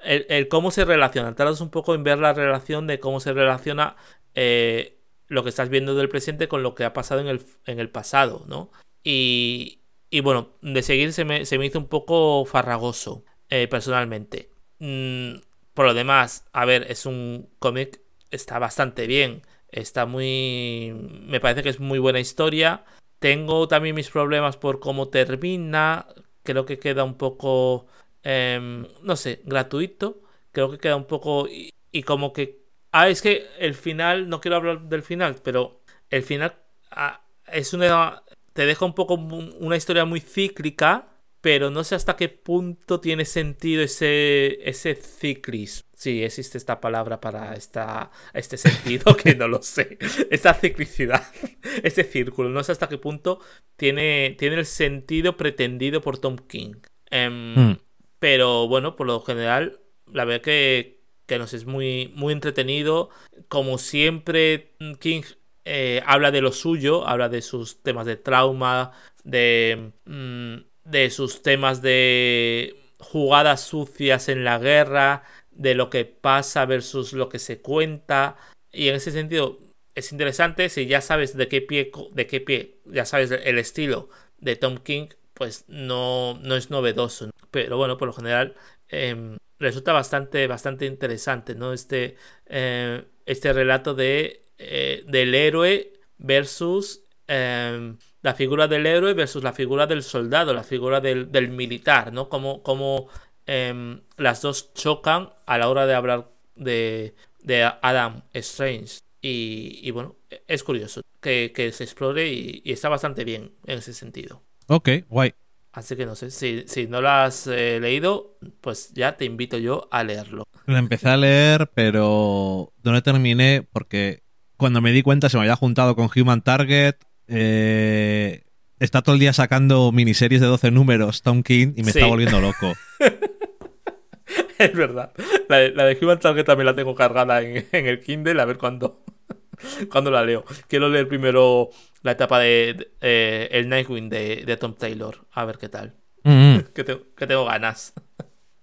el, 0.00 0.26
el, 0.28 0.48
cómo 0.48 0.70
se 0.70 0.84
relaciona. 0.84 1.34
Tardas 1.34 1.60
un 1.60 1.70
poco 1.70 1.94
en 1.94 2.04
ver 2.04 2.18
la 2.18 2.32
relación 2.32 2.86
de 2.86 3.00
cómo 3.00 3.20
se 3.20 3.32
relaciona 3.32 3.96
eh, 4.34 4.98
lo 5.28 5.42
que 5.42 5.48
estás 5.48 5.68
viendo 5.68 5.94
del 5.94 6.08
presente 6.08 6.48
con 6.48 6.62
lo 6.62 6.74
que 6.74 6.84
ha 6.84 6.92
pasado 6.92 7.20
en 7.20 7.28
el, 7.28 7.42
en 7.66 7.80
el 7.80 7.90
pasado, 7.90 8.44
¿no? 8.46 8.70
Y, 9.02 9.80
y 10.14 10.20
bueno, 10.20 10.50
de 10.62 10.80
seguir 10.82 11.12
se 11.12 11.24
me, 11.24 11.44
se 11.44 11.58
me 11.58 11.66
hizo 11.66 11.80
un 11.80 11.88
poco 11.88 12.44
farragoso, 12.44 13.24
eh, 13.48 13.66
personalmente. 13.66 14.48
Mm, 14.78 15.40
por 15.74 15.86
lo 15.86 15.92
demás, 15.92 16.46
a 16.52 16.64
ver, 16.64 16.86
es 16.88 17.04
un 17.04 17.50
cómic, 17.58 18.00
está 18.30 18.60
bastante 18.60 19.08
bien, 19.08 19.42
está 19.72 20.06
muy... 20.06 20.94
Me 21.26 21.40
parece 21.40 21.64
que 21.64 21.70
es 21.70 21.80
muy 21.80 21.98
buena 21.98 22.20
historia. 22.20 22.84
Tengo 23.18 23.66
también 23.66 23.96
mis 23.96 24.08
problemas 24.08 24.56
por 24.56 24.78
cómo 24.78 25.08
termina. 25.08 26.06
Creo 26.44 26.64
que 26.64 26.78
queda 26.78 27.02
un 27.02 27.16
poco, 27.16 27.88
em, 28.22 28.86
no 29.02 29.16
sé, 29.16 29.42
gratuito. 29.44 30.22
Creo 30.52 30.70
que 30.70 30.78
queda 30.78 30.94
un 30.94 31.06
poco... 31.06 31.48
Y, 31.48 32.02
como 32.04 32.32
que... 32.32 32.62
Ah, 32.92 33.08
es 33.08 33.20
que 33.20 33.48
el 33.58 33.74
final, 33.74 34.28
no 34.28 34.40
quiero 34.40 34.58
hablar 34.58 34.82
del 34.82 35.02
final, 35.02 35.36
pero 35.42 35.82
el 36.08 36.22
final 36.22 36.54
ah, 36.92 37.24
es 37.48 37.74
una... 37.74 38.22
Te 38.54 38.64
deja 38.64 38.86
un 38.86 38.94
poco 38.94 39.14
una 39.14 39.76
historia 39.76 40.06
muy 40.06 40.20
cíclica 40.20 41.14
pero 41.44 41.70
no 41.70 41.84
sé 41.84 41.94
hasta 41.94 42.16
qué 42.16 42.30
punto 42.30 43.00
tiene 43.00 43.26
sentido 43.26 43.82
ese, 43.82 44.66
ese 44.66 44.94
ciclismo. 44.94 45.86
Sí, 45.94 46.24
existe 46.24 46.56
esta 46.56 46.80
palabra 46.80 47.20
para 47.20 47.52
esta, 47.52 48.10
este 48.32 48.56
sentido, 48.56 49.14
que 49.22 49.34
no 49.34 49.46
lo 49.46 49.60
sé. 49.60 49.98
Esta 50.30 50.54
ciclicidad, 50.54 51.22
este 51.82 52.04
círculo. 52.04 52.48
No 52.48 52.64
sé 52.64 52.72
hasta 52.72 52.88
qué 52.88 52.96
punto 52.96 53.40
tiene, 53.76 54.34
tiene 54.38 54.56
el 54.56 54.64
sentido 54.64 55.36
pretendido 55.36 56.00
por 56.00 56.16
Tom 56.16 56.38
King. 56.38 56.76
Em, 57.10 57.54
hmm. 57.54 57.78
Pero 58.18 58.66
bueno, 58.66 58.96
por 58.96 59.06
lo 59.06 59.20
general, 59.20 59.80
la 60.10 60.24
verdad 60.24 60.40
que, 60.40 61.02
que 61.26 61.38
nos 61.38 61.52
es 61.52 61.66
muy, 61.66 62.10
muy 62.16 62.32
entretenido. 62.32 63.10
Como 63.48 63.76
siempre, 63.76 64.72
King 64.98 65.24
eh, 65.64 66.02
habla 66.06 66.30
de 66.30 66.40
lo 66.40 66.52
suyo, 66.52 67.06
habla 67.06 67.28
de 67.28 67.42
sus 67.42 67.82
temas 67.82 68.06
de 68.06 68.16
trauma, 68.16 68.92
de... 69.24 69.92
Mm, 70.04 70.74
de 70.84 71.10
sus 71.10 71.42
temas 71.42 71.82
de 71.82 72.76
jugadas 72.98 73.62
sucias 73.62 74.28
en 74.28 74.44
la 74.44 74.58
guerra, 74.58 75.24
de 75.50 75.74
lo 75.74 75.90
que 75.90 76.04
pasa 76.04 76.66
versus 76.66 77.12
lo 77.12 77.28
que 77.28 77.38
se 77.38 77.60
cuenta. 77.60 78.36
Y 78.72 78.88
en 78.88 78.96
ese 78.96 79.10
sentido 79.10 79.60
es 79.94 80.12
interesante 80.12 80.68
si 80.68 80.86
ya 80.86 81.00
sabes 81.00 81.36
de 81.36 81.48
qué 81.48 81.62
pie, 81.62 81.90
de 82.12 82.26
qué 82.26 82.40
pie, 82.40 82.80
ya 82.84 83.04
sabes 83.04 83.30
el 83.30 83.58
estilo 83.58 84.08
de 84.38 84.56
Tom 84.56 84.78
King, 84.78 85.08
pues 85.32 85.64
no, 85.68 86.38
no 86.42 86.56
es 86.56 86.70
novedoso. 86.70 87.30
Pero 87.50 87.76
bueno, 87.76 87.96
por 87.98 88.08
lo 88.08 88.12
general 88.14 88.54
em, 88.88 89.38
resulta 89.58 89.92
bastante, 89.92 90.46
bastante 90.46 90.86
interesante, 90.86 91.54
¿no? 91.54 91.72
Este, 91.72 92.16
eh, 92.46 93.04
este 93.26 93.52
relato 93.52 93.94
de, 93.94 94.43
eh, 94.58 95.04
del 95.06 95.34
héroe 95.34 95.92
versus 96.18 97.02
em, 97.26 97.96
la 98.22 98.34
figura 98.34 98.68
del 98.68 98.86
héroe 98.86 99.14
versus 99.14 99.42
la 99.42 99.52
figura 99.52 99.86
del 99.86 100.02
soldado, 100.02 100.54
la 100.54 100.64
figura 100.64 101.00
del, 101.00 101.48
militar, 101.50 102.12
¿no? 102.12 102.28
Como, 102.28 102.62
como 102.62 103.08
em, 103.46 104.00
las 104.16 104.42
dos 104.42 104.72
chocan 104.74 105.30
a 105.46 105.58
la 105.58 105.68
hora 105.68 105.86
de 105.86 105.94
hablar 105.94 106.30
de, 106.54 107.14
de 107.42 107.70
Adam 107.82 108.22
Strange. 108.32 108.98
Y, 109.26 109.90
bueno, 109.90 110.16
es 110.48 110.62
curioso 110.62 111.00
que, 111.20 111.50
se 111.72 111.84
explore 111.84 112.30
y, 112.30 112.62
está 112.66 112.90
bastante 112.90 113.24
bien 113.24 113.52
en 113.66 113.78
ese 113.78 113.94
sentido. 113.94 114.42
Ok, 114.66 114.90
guay. 115.08 115.32
Así 115.72 115.96
que 115.96 116.04
no 116.06 116.14
sé, 116.14 116.30
si, 116.30 116.64
si 116.66 116.86
no 116.86 117.00
lo 117.00 117.08
has 117.08 117.46
eh, 117.46 117.80
leído, 117.80 118.38
pues 118.60 118.92
ya 118.92 119.16
te 119.16 119.24
invito 119.24 119.56
yo 119.56 119.88
a 119.90 120.04
leerlo. 120.04 120.44
Lo 120.66 120.76
empecé 120.76 121.08
a 121.08 121.16
leer, 121.16 121.70
pero 121.74 122.72
no 122.82 122.92
lo 122.92 123.02
terminé 123.02 123.66
porque 123.72 124.23
cuando 124.64 124.80
me 124.80 124.92
di 124.92 125.02
cuenta 125.02 125.28
se 125.28 125.36
me 125.36 125.42
había 125.42 125.56
juntado 125.56 125.94
con 125.94 126.08
Human 126.16 126.40
Target 126.40 126.94
eh, 127.28 128.44
está 128.78 129.02
todo 129.02 129.14
el 129.14 129.20
día 129.20 129.34
sacando 129.34 129.92
miniseries 129.92 130.40
de 130.40 130.46
12 130.46 130.70
números, 130.70 131.20
Tom 131.20 131.42
King, 131.42 131.74
y 131.76 131.82
me 131.82 131.90
está 131.90 132.06
volviendo 132.06 132.40
loco. 132.40 132.72
es 134.58 134.72
verdad. 134.72 135.12
La 135.50 135.58
de, 135.58 135.72
la 135.72 135.84
de 135.84 135.98
Human 136.00 136.18
Target 136.18 136.46
también 136.46 136.64
la 136.64 136.74
tengo 136.74 136.94
cargada 136.94 137.42
en, 137.42 137.66
el 137.72 138.00
Kindle, 138.00 138.40
a 138.40 138.46
ver 138.46 138.56
cuándo, 138.56 139.04
cuando 139.90 140.10
la 140.10 140.24
leo. 140.24 140.46
Quiero 140.66 140.88
leer 140.88 141.08
primero 141.08 141.68
la 142.00 142.12
etapa 142.12 142.38
de, 142.38 142.90
eh, 143.02 143.50
el 143.52 143.68
Nightwing 143.68 144.08
de, 144.08 144.44
de, 144.46 144.56
Tom 144.56 144.76
Taylor, 144.76 145.26
a 145.32 145.44
ver 145.44 145.58
qué 145.58 145.68
tal. 145.68 145.92
Mm-hmm. 146.22 146.72
que, 146.72 147.26
tengo, 147.26 147.44
ganas. 147.44 147.92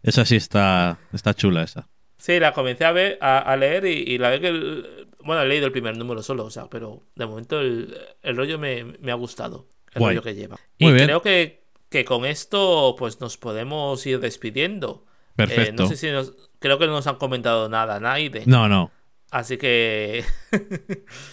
Esa 0.02 0.26
sí 0.26 0.36
está, 0.36 0.98
está 1.14 1.36
chula, 1.36 1.62
esa. 1.62 1.92
Sí, 2.18 2.40
la 2.40 2.54
comencé 2.54 2.86
a 2.86 2.92
ver, 2.92 3.18
a, 3.20 3.56
leer 3.56 3.86
y, 3.86 4.18
la 4.20 4.30
vez 4.30 4.42
que 4.42 5.11
bueno, 5.24 5.42
he 5.42 5.46
leído 5.46 5.66
el 5.66 5.72
primer 5.72 5.98
número 5.98 6.24
solo, 6.24 6.46
o 6.46 6.50
sea, 6.50 6.68
pero 6.70 7.02
de 7.16 7.26
momento 7.26 7.60
el, 7.60 7.96
rollo 8.24 8.60
me, 8.60 9.12
ha 9.12 9.16
gustado. 9.16 9.68
El 9.94 10.04
rollo 10.04 10.22
que 10.22 10.36
lleva. 10.36 10.58
y 10.78 10.92
creo 10.92 11.22
que, 11.22 11.64
que, 11.90 12.06
con 12.06 12.26
esto, 12.26 12.96
pues 12.98 13.20
nos 13.20 13.38
podemos 13.38 14.06
ir 14.06 14.20
despidiendo. 14.20 15.06
Eh, 15.06 15.34
Perfecto. 15.36 15.84
no 15.84 15.90
sé 15.90 15.96
si 15.98 16.12
nos. 16.12 16.34
Creo 16.60 16.78
que 16.78 16.86
no 16.86 16.94
nos 16.94 17.08
han 17.08 17.16
comentado 17.16 17.70
nada, 17.70 18.00
nadie. 18.00 18.44
No, 18.46 18.68
no. 18.70 18.92
Así 19.32 19.58
que. 19.58 20.24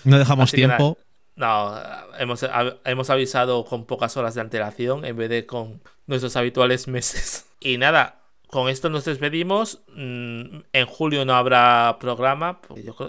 no 0.05 0.18
dejamos 0.18 0.53
tiempo. 0.53 0.97
no, 1.36 1.74
hemos, 2.18 2.47
hemos 2.84 3.11
avisado 3.11 3.64
con 3.64 3.86
pocas 3.86 4.16
horas 4.16 4.34
de 4.34 4.41
antelación 4.41 5.05
en 5.05 5.16
vez 5.16 5.28
de 5.28 5.47
con 5.47 5.82
nuestros 6.07 6.36
habituales 6.36 6.89
meses. 6.89 7.45
Y 7.61 7.76
nada, 7.76 8.17
con 8.49 8.68
esto 8.68 8.88
nos 8.88 9.05
despedimos. 9.05 9.82
Mm, 9.94 10.61
en 10.72 10.86
julio 10.86 11.24
no 11.24 11.34
habrá 11.34 11.99
programa. 12.01 12.61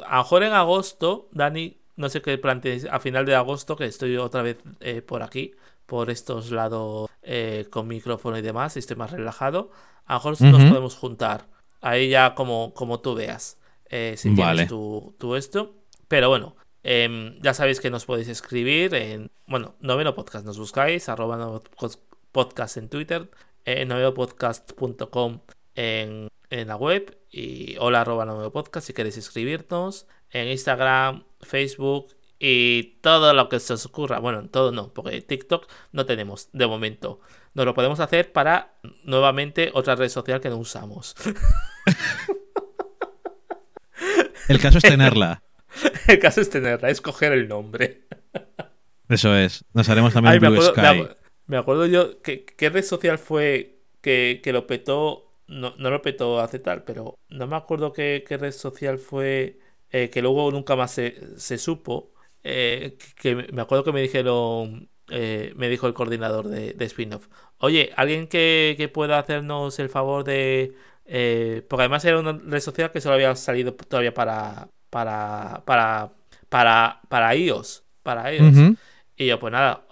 A 0.06 0.18
lo 0.18 0.24
mejor 0.24 0.44
en 0.44 0.54
agosto, 0.54 1.30
Dani, 1.32 1.78
no 1.96 2.10
sé 2.10 2.22
qué 2.22 2.38
plantees 2.38 2.86
a 2.86 3.00
final 3.00 3.26
de 3.26 3.36
agosto, 3.36 3.76
que 3.76 3.86
estoy 3.86 4.18
otra 4.18 4.42
vez 4.42 4.58
eh, 4.82 5.02
por 5.02 5.24
aquí, 5.24 5.54
por 5.86 6.10
estos 6.10 6.52
lados 6.52 7.10
eh, 7.24 7.68
con 7.70 7.88
micrófono 7.88 8.38
y 8.38 8.42
demás, 8.42 8.76
y 8.76 8.80
estoy 8.80 8.98
más 8.98 9.12
relajado. 9.12 9.72
A 10.06 10.14
lo 10.14 10.20
mejor 10.20 10.42
nos 10.42 10.64
podemos 10.66 10.96
juntar. 10.96 11.48
Ahí 11.82 12.10
ya 12.10 12.36
como, 12.36 12.74
como 12.74 13.00
tú 13.00 13.16
veas. 13.16 13.58
Eh, 13.90 14.16
si 14.18 14.36
tienes 14.36 14.68
tu, 14.68 15.36
esto. 15.36 15.76
Pero 16.08 16.30
bueno, 16.30 16.56
em, 16.84 17.40
ya 17.42 17.54
sabéis 17.54 17.80
que 17.80 17.90
nos 17.90 18.06
podéis 18.06 18.28
escribir 18.28 18.94
en, 18.94 19.32
bueno, 19.48 19.76
noveno 19.80 20.16
podcast, 20.16 20.46
nos 20.46 20.58
buscáis, 20.58 21.08
arroba 21.08 21.60
podcast 21.78 22.00
en 22.76 22.90
Twitter, 22.90 23.30
en 23.66 23.88
novedopodcast.com 23.88 25.40
en, 25.76 26.28
en 26.50 26.68
la 26.68 26.76
web 26.76 27.18
y 27.32 27.76
hola 27.78 28.02
arroba 28.02 28.52
podcast 28.52 28.88
si 28.88 28.94
queréis 28.94 29.18
escribirnos 29.18 30.08
en 30.32 30.48
Instagram, 30.48 31.24
Facebook 31.42 32.16
y 32.40 33.00
todo 33.02 33.34
lo 33.34 33.50
que 33.50 33.60
se 33.60 33.74
os 33.74 33.86
ocurra. 33.86 34.20
Bueno, 34.20 34.48
todo 34.50 34.72
no, 34.72 34.94
porque 34.94 35.22
TikTok 35.22 35.68
no 35.92 36.06
tenemos 36.06 36.50
de 36.54 36.68
momento. 36.68 37.20
Nos 37.54 37.66
lo 37.66 37.74
podemos 37.74 38.00
hacer 38.00 38.32
para 38.32 38.76
nuevamente 39.04 39.72
otra 39.74 39.96
red 39.96 40.10
social 40.10 40.40
que 40.40 40.50
no 40.50 40.58
usamos. 40.58 41.16
El 44.48 44.60
caso 44.60 44.78
es 44.78 44.84
tenerla. 44.84 45.44
El 46.08 46.20
caso 46.20 46.42
es 46.42 46.50
tenerla, 46.50 46.90
escoger 46.90 47.32
el 47.32 47.48
nombre. 47.48 48.08
Eso 49.08 49.36
es. 49.36 49.64
Nos 49.74 49.88
haremos 49.90 50.14
también 50.14 50.40
Blue 50.40 50.62
Sky. 50.62 51.08
Me 51.50 51.58
acuerdo 51.58 51.88
yo, 51.88 52.22
¿qué, 52.22 52.46
¿qué, 52.46 52.70
red 52.70 52.84
social 52.84 53.18
fue 53.18 53.80
que, 54.02 54.40
que 54.44 54.54
lo 54.54 54.68
petó, 54.68 55.34
no, 55.48 55.74
no 55.80 55.90
lo 55.90 56.00
petó 56.04 56.40
hace 56.40 56.60
tal, 56.60 56.84
pero 56.84 57.18
no 57.28 57.48
me 57.48 57.56
acuerdo 57.56 57.92
qué, 57.92 58.24
qué 58.28 58.38
red 58.38 58.52
social 58.52 59.00
fue, 59.00 59.58
eh, 59.90 60.12
que 60.12 60.22
luego 60.22 60.52
nunca 60.52 60.76
más 60.76 60.92
se, 60.92 61.40
se 61.40 61.58
supo, 61.58 62.12
eh, 62.44 63.00
que 63.16 63.34
me 63.52 63.64
acuerdo 63.64 63.84
que 63.84 63.92
me 63.92 64.02
dijeron, 64.04 64.90
eh, 65.10 65.52
me 65.56 65.70
dijo 65.70 65.88
el 65.88 65.96
coordinador 65.96 66.50
de, 66.50 66.74
de 66.74 66.86
spin-off, 66.86 67.28
oye, 67.58 67.94
alguien 67.96 68.28
que, 68.28 68.76
que, 68.78 68.88
pueda 68.88 69.18
hacernos 69.18 69.80
el 69.80 69.90
favor 69.90 70.24
de... 70.24 70.76
Porque 71.68 71.82
además 71.82 72.06
era 72.06 72.20
una 72.20 72.34
red 72.34 72.60
social 72.60 72.92
que 72.92 73.02
solo 73.02 73.16
había 73.16 73.36
salido 73.36 73.74
todavía 73.74 74.14
para... 74.14 74.70
para... 74.92 75.64
para... 75.66 76.14
para, 76.48 77.02
para 77.10 77.36
iOS. 77.36 77.84
Para 78.04 78.32
iOS. 78.32 78.42
Uh 78.42 78.60
-huh. 78.60 78.78
Y 79.18 79.26
yo, 79.26 79.40
pues 79.40 79.52
nada, 79.52 79.88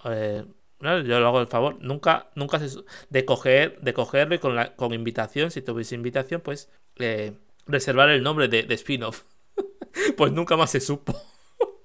eh, 0.82 1.04
yo 1.06 1.20
lo 1.20 1.28
hago 1.28 1.40
el 1.40 1.46
favor. 1.46 1.76
Nunca, 1.80 2.30
nunca 2.34 2.58
se, 2.58 2.78
de 3.10 3.24
coger, 3.24 3.80
de 3.80 3.92
cogerlo 3.92 4.34
y 4.34 4.38
con, 4.38 4.54
la, 4.54 4.74
con 4.76 4.92
invitación, 4.92 5.50
si 5.50 5.62
tuviese 5.62 5.94
invitación, 5.94 6.40
pues 6.40 6.70
eh, 6.96 7.32
reservar 7.66 8.10
el 8.10 8.22
nombre 8.22 8.48
de, 8.48 8.62
de 8.62 8.74
spin-off. 8.74 9.22
pues 10.16 10.32
nunca 10.32 10.56
más 10.56 10.70
se 10.70 10.80
supo. 10.80 11.14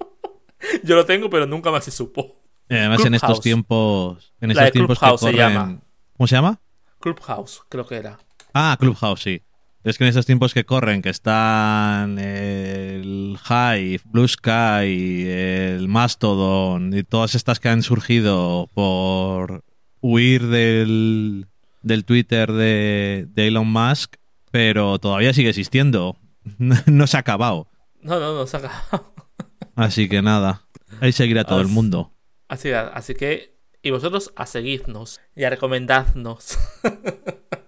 yo 0.83 0.95
lo 0.95 1.05
tengo, 1.05 1.29
pero 1.29 1.45
nunca 1.45 1.71
más 1.71 1.85
se 1.85 1.91
supo. 1.91 2.39
Y 2.69 2.75
además 2.75 2.97
Clubhouse. 2.97 3.07
en 3.07 3.13
estos 3.15 3.41
tiempos, 3.41 4.33
en 4.39 4.51
estos 4.51 4.71
tiempos 4.71 4.99
que 4.99 5.05
corren, 5.05 5.17
se 5.17 5.33
llama. 5.33 5.79
¿Cómo 6.17 6.27
se 6.27 6.35
llama? 6.35 6.59
Clubhouse, 6.99 7.61
creo 7.67 7.85
que 7.85 7.95
era. 7.95 8.17
Ah, 8.53 8.77
Clubhouse, 8.79 9.21
sí. 9.21 9.41
Es 9.83 9.97
que 9.97 10.05
en 10.05 10.09
estos 10.09 10.25
tiempos 10.25 10.53
que 10.53 10.63
corren, 10.65 11.01
que 11.01 11.09
están 11.09 12.17
el 12.17 13.37
Hive, 13.49 13.99
Blue 14.05 14.27
Sky, 14.27 15.25
el 15.27 15.87
Mastodon 15.89 16.93
y 16.97 17.03
todas 17.03 17.35
estas 17.35 17.59
que 17.59 17.67
han 17.67 17.83
surgido 17.83 18.69
por 18.73 19.65
huir 19.99 20.47
del, 20.47 21.47
del 21.81 22.05
Twitter 22.05 22.51
de, 22.53 23.27
de 23.29 23.47
Elon 23.47 23.67
Musk, 23.67 24.15
pero 24.51 24.99
todavía 24.99 25.33
sigue 25.33 25.49
existiendo. 25.49 26.17
No 26.85 27.07
se 27.07 27.17
ha 27.17 27.21
acabado. 27.21 27.67
No, 28.01 28.19
no, 28.19 28.33
no 28.35 28.45
se 28.47 28.57
ha 28.57 28.59
acabado. 28.59 29.13
Así 29.75 30.07
que 30.09 30.21
nada, 30.21 30.61
ahí 31.01 31.11
seguirá 31.11 31.43
todo 31.45 31.59
Así- 31.59 31.67
el 31.67 31.73
mundo. 31.73 32.13
Así, 32.49 32.71
así 32.71 33.15
que, 33.15 33.57
y 33.81 33.89
vosotros 33.91 34.31
a 34.35 34.45
seguirnos 34.45 35.19
y 35.35 35.43
a 35.45 35.49
recomendadnos. 35.49 36.57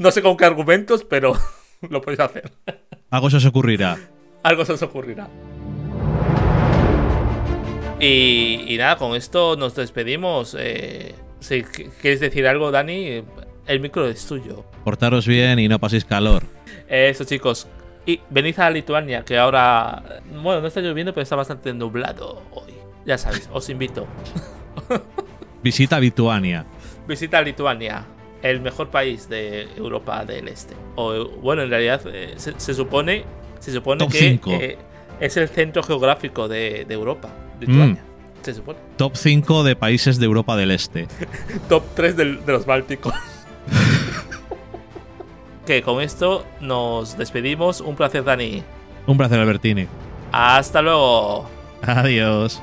no 0.00 0.10
sé 0.10 0.22
con 0.22 0.36
qué 0.36 0.44
argumentos, 0.46 1.04
pero 1.04 1.34
lo 1.88 2.00
podéis 2.00 2.20
hacer. 2.20 2.50
Algo 3.10 3.28
se 3.30 3.36
os 3.36 3.44
ocurrirá. 3.44 3.98
Algo 4.42 4.64
se 4.64 4.72
os 4.72 4.82
ocurrirá. 4.82 5.28
Y, 8.00 8.64
y 8.66 8.78
nada, 8.78 8.96
con 8.96 9.14
esto 9.14 9.56
nos 9.56 9.74
despedimos. 9.74 10.56
Eh, 10.58 11.14
si 11.40 11.62
qu- 11.62 11.90
quieres 12.00 12.20
decir 12.20 12.46
algo, 12.46 12.70
Dani, 12.70 13.22
el 13.66 13.80
micro 13.80 14.06
es 14.08 14.26
tuyo. 14.26 14.64
Portaros 14.84 15.26
bien 15.26 15.58
y 15.58 15.68
no 15.68 15.78
paséis 15.78 16.04
calor. 16.06 16.44
Eso, 16.88 17.24
chicos. 17.24 17.68
Y 18.06 18.20
venid 18.30 18.58
a 18.58 18.70
Lituania, 18.70 19.22
que 19.24 19.36
ahora. 19.36 20.02
Bueno, 20.42 20.62
no 20.62 20.68
está 20.68 20.80
lloviendo, 20.80 21.12
pero 21.12 21.22
está 21.22 21.36
bastante 21.36 21.74
nublado 21.74 22.42
hoy. 22.52 22.72
Ya 23.04 23.18
sabéis, 23.18 23.48
os 23.52 23.68
invito. 23.68 24.06
Visita 25.62 26.00
Lituania. 26.00 26.64
Visita 27.06 27.42
Lituania, 27.42 28.06
el 28.42 28.60
mejor 28.60 28.88
país 28.90 29.28
de 29.28 29.68
Europa 29.76 30.24
del 30.24 30.48
Este. 30.48 30.74
O 30.96 31.26
bueno, 31.40 31.62
en 31.62 31.70
realidad 31.70 32.00
eh, 32.06 32.34
se, 32.36 32.54
se 32.58 32.74
supone, 32.74 33.24
se 33.58 33.72
supone 33.72 33.98
Top 33.98 34.12
que 34.12 34.38
eh, 34.50 34.78
es 35.20 35.36
el 35.36 35.48
centro 35.48 35.82
geográfico 35.82 36.48
de, 36.48 36.84
de 36.86 36.94
Europa, 36.94 37.28
Lituania. 37.60 38.02
Mm. 38.02 38.44
Se 38.44 38.54
supone. 38.54 38.78
Top 38.96 39.16
5 39.16 39.64
de 39.64 39.76
países 39.76 40.18
de 40.18 40.24
Europa 40.24 40.56
del 40.56 40.70
Este. 40.70 41.08
Top 41.68 41.84
3 41.94 42.16
del- 42.16 42.44
de 42.46 42.52
los 42.52 42.64
Bálticos. 42.64 43.12
que 45.66 45.82
con 45.82 46.00
esto 46.00 46.44
nos 46.60 47.16
despedimos. 47.18 47.80
Un 47.80 47.96
placer, 47.96 48.24
Dani. 48.24 48.62
Un 49.06 49.16
placer, 49.16 49.38
Albertini. 49.38 49.86
Hasta 50.32 50.82
luego. 50.82 51.48
Adiós. 51.82 52.60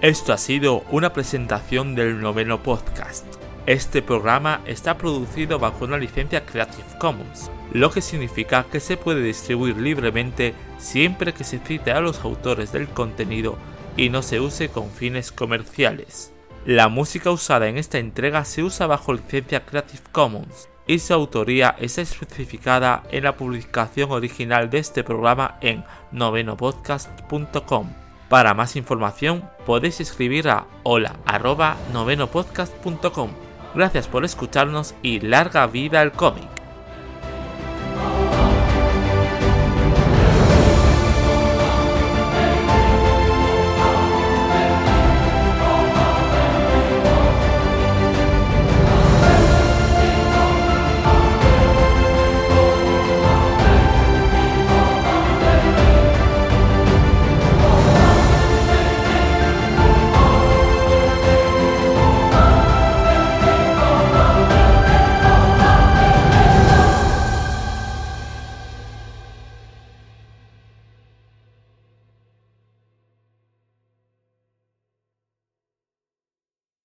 Esto 0.00 0.32
ha 0.32 0.38
sido 0.38 0.82
una 0.90 1.12
presentación 1.12 1.94
del 1.94 2.20
noveno 2.20 2.62
podcast. 2.62 3.26
Este 3.70 4.02
programa 4.02 4.60
está 4.66 4.98
producido 4.98 5.60
bajo 5.60 5.84
una 5.84 5.96
licencia 5.96 6.44
Creative 6.44 6.98
Commons, 6.98 7.52
lo 7.72 7.92
que 7.92 8.00
significa 8.00 8.64
que 8.64 8.80
se 8.80 8.96
puede 8.96 9.22
distribuir 9.22 9.76
libremente 9.76 10.56
siempre 10.78 11.32
que 11.32 11.44
se 11.44 11.60
cite 11.60 11.92
a 11.92 12.00
los 12.00 12.24
autores 12.24 12.72
del 12.72 12.88
contenido 12.88 13.56
y 13.96 14.08
no 14.08 14.22
se 14.22 14.40
use 14.40 14.70
con 14.70 14.90
fines 14.90 15.30
comerciales. 15.30 16.32
La 16.66 16.88
música 16.88 17.30
usada 17.30 17.68
en 17.68 17.78
esta 17.78 17.98
entrega 17.98 18.44
se 18.44 18.64
usa 18.64 18.88
bajo 18.88 19.12
licencia 19.12 19.64
Creative 19.64 20.02
Commons 20.10 20.68
y 20.88 20.98
su 20.98 21.14
autoría 21.14 21.76
está 21.78 22.00
especificada 22.00 23.04
en 23.12 23.22
la 23.22 23.36
publicación 23.36 24.10
original 24.10 24.68
de 24.68 24.78
este 24.78 25.04
programa 25.04 25.58
en 25.60 25.84
novenopodcast.com. 26.10 27.92
Para 28.28 28.52
más 28.52 28.74
información 28.74 29.48
podéis 29.64 30.00
escribir 30.00 30.48
a 30.48 30.66
hola@novenopodcast.com. 30.82 33.30
Gracias 33.74 34.08
por 34.08 34.24
escucharnos 34.24 34.94
y 35.02 35.20
larga 35.20 35.66
vida 35.66 36.00
al 36.00 36.12
cómic. 36.12 36.59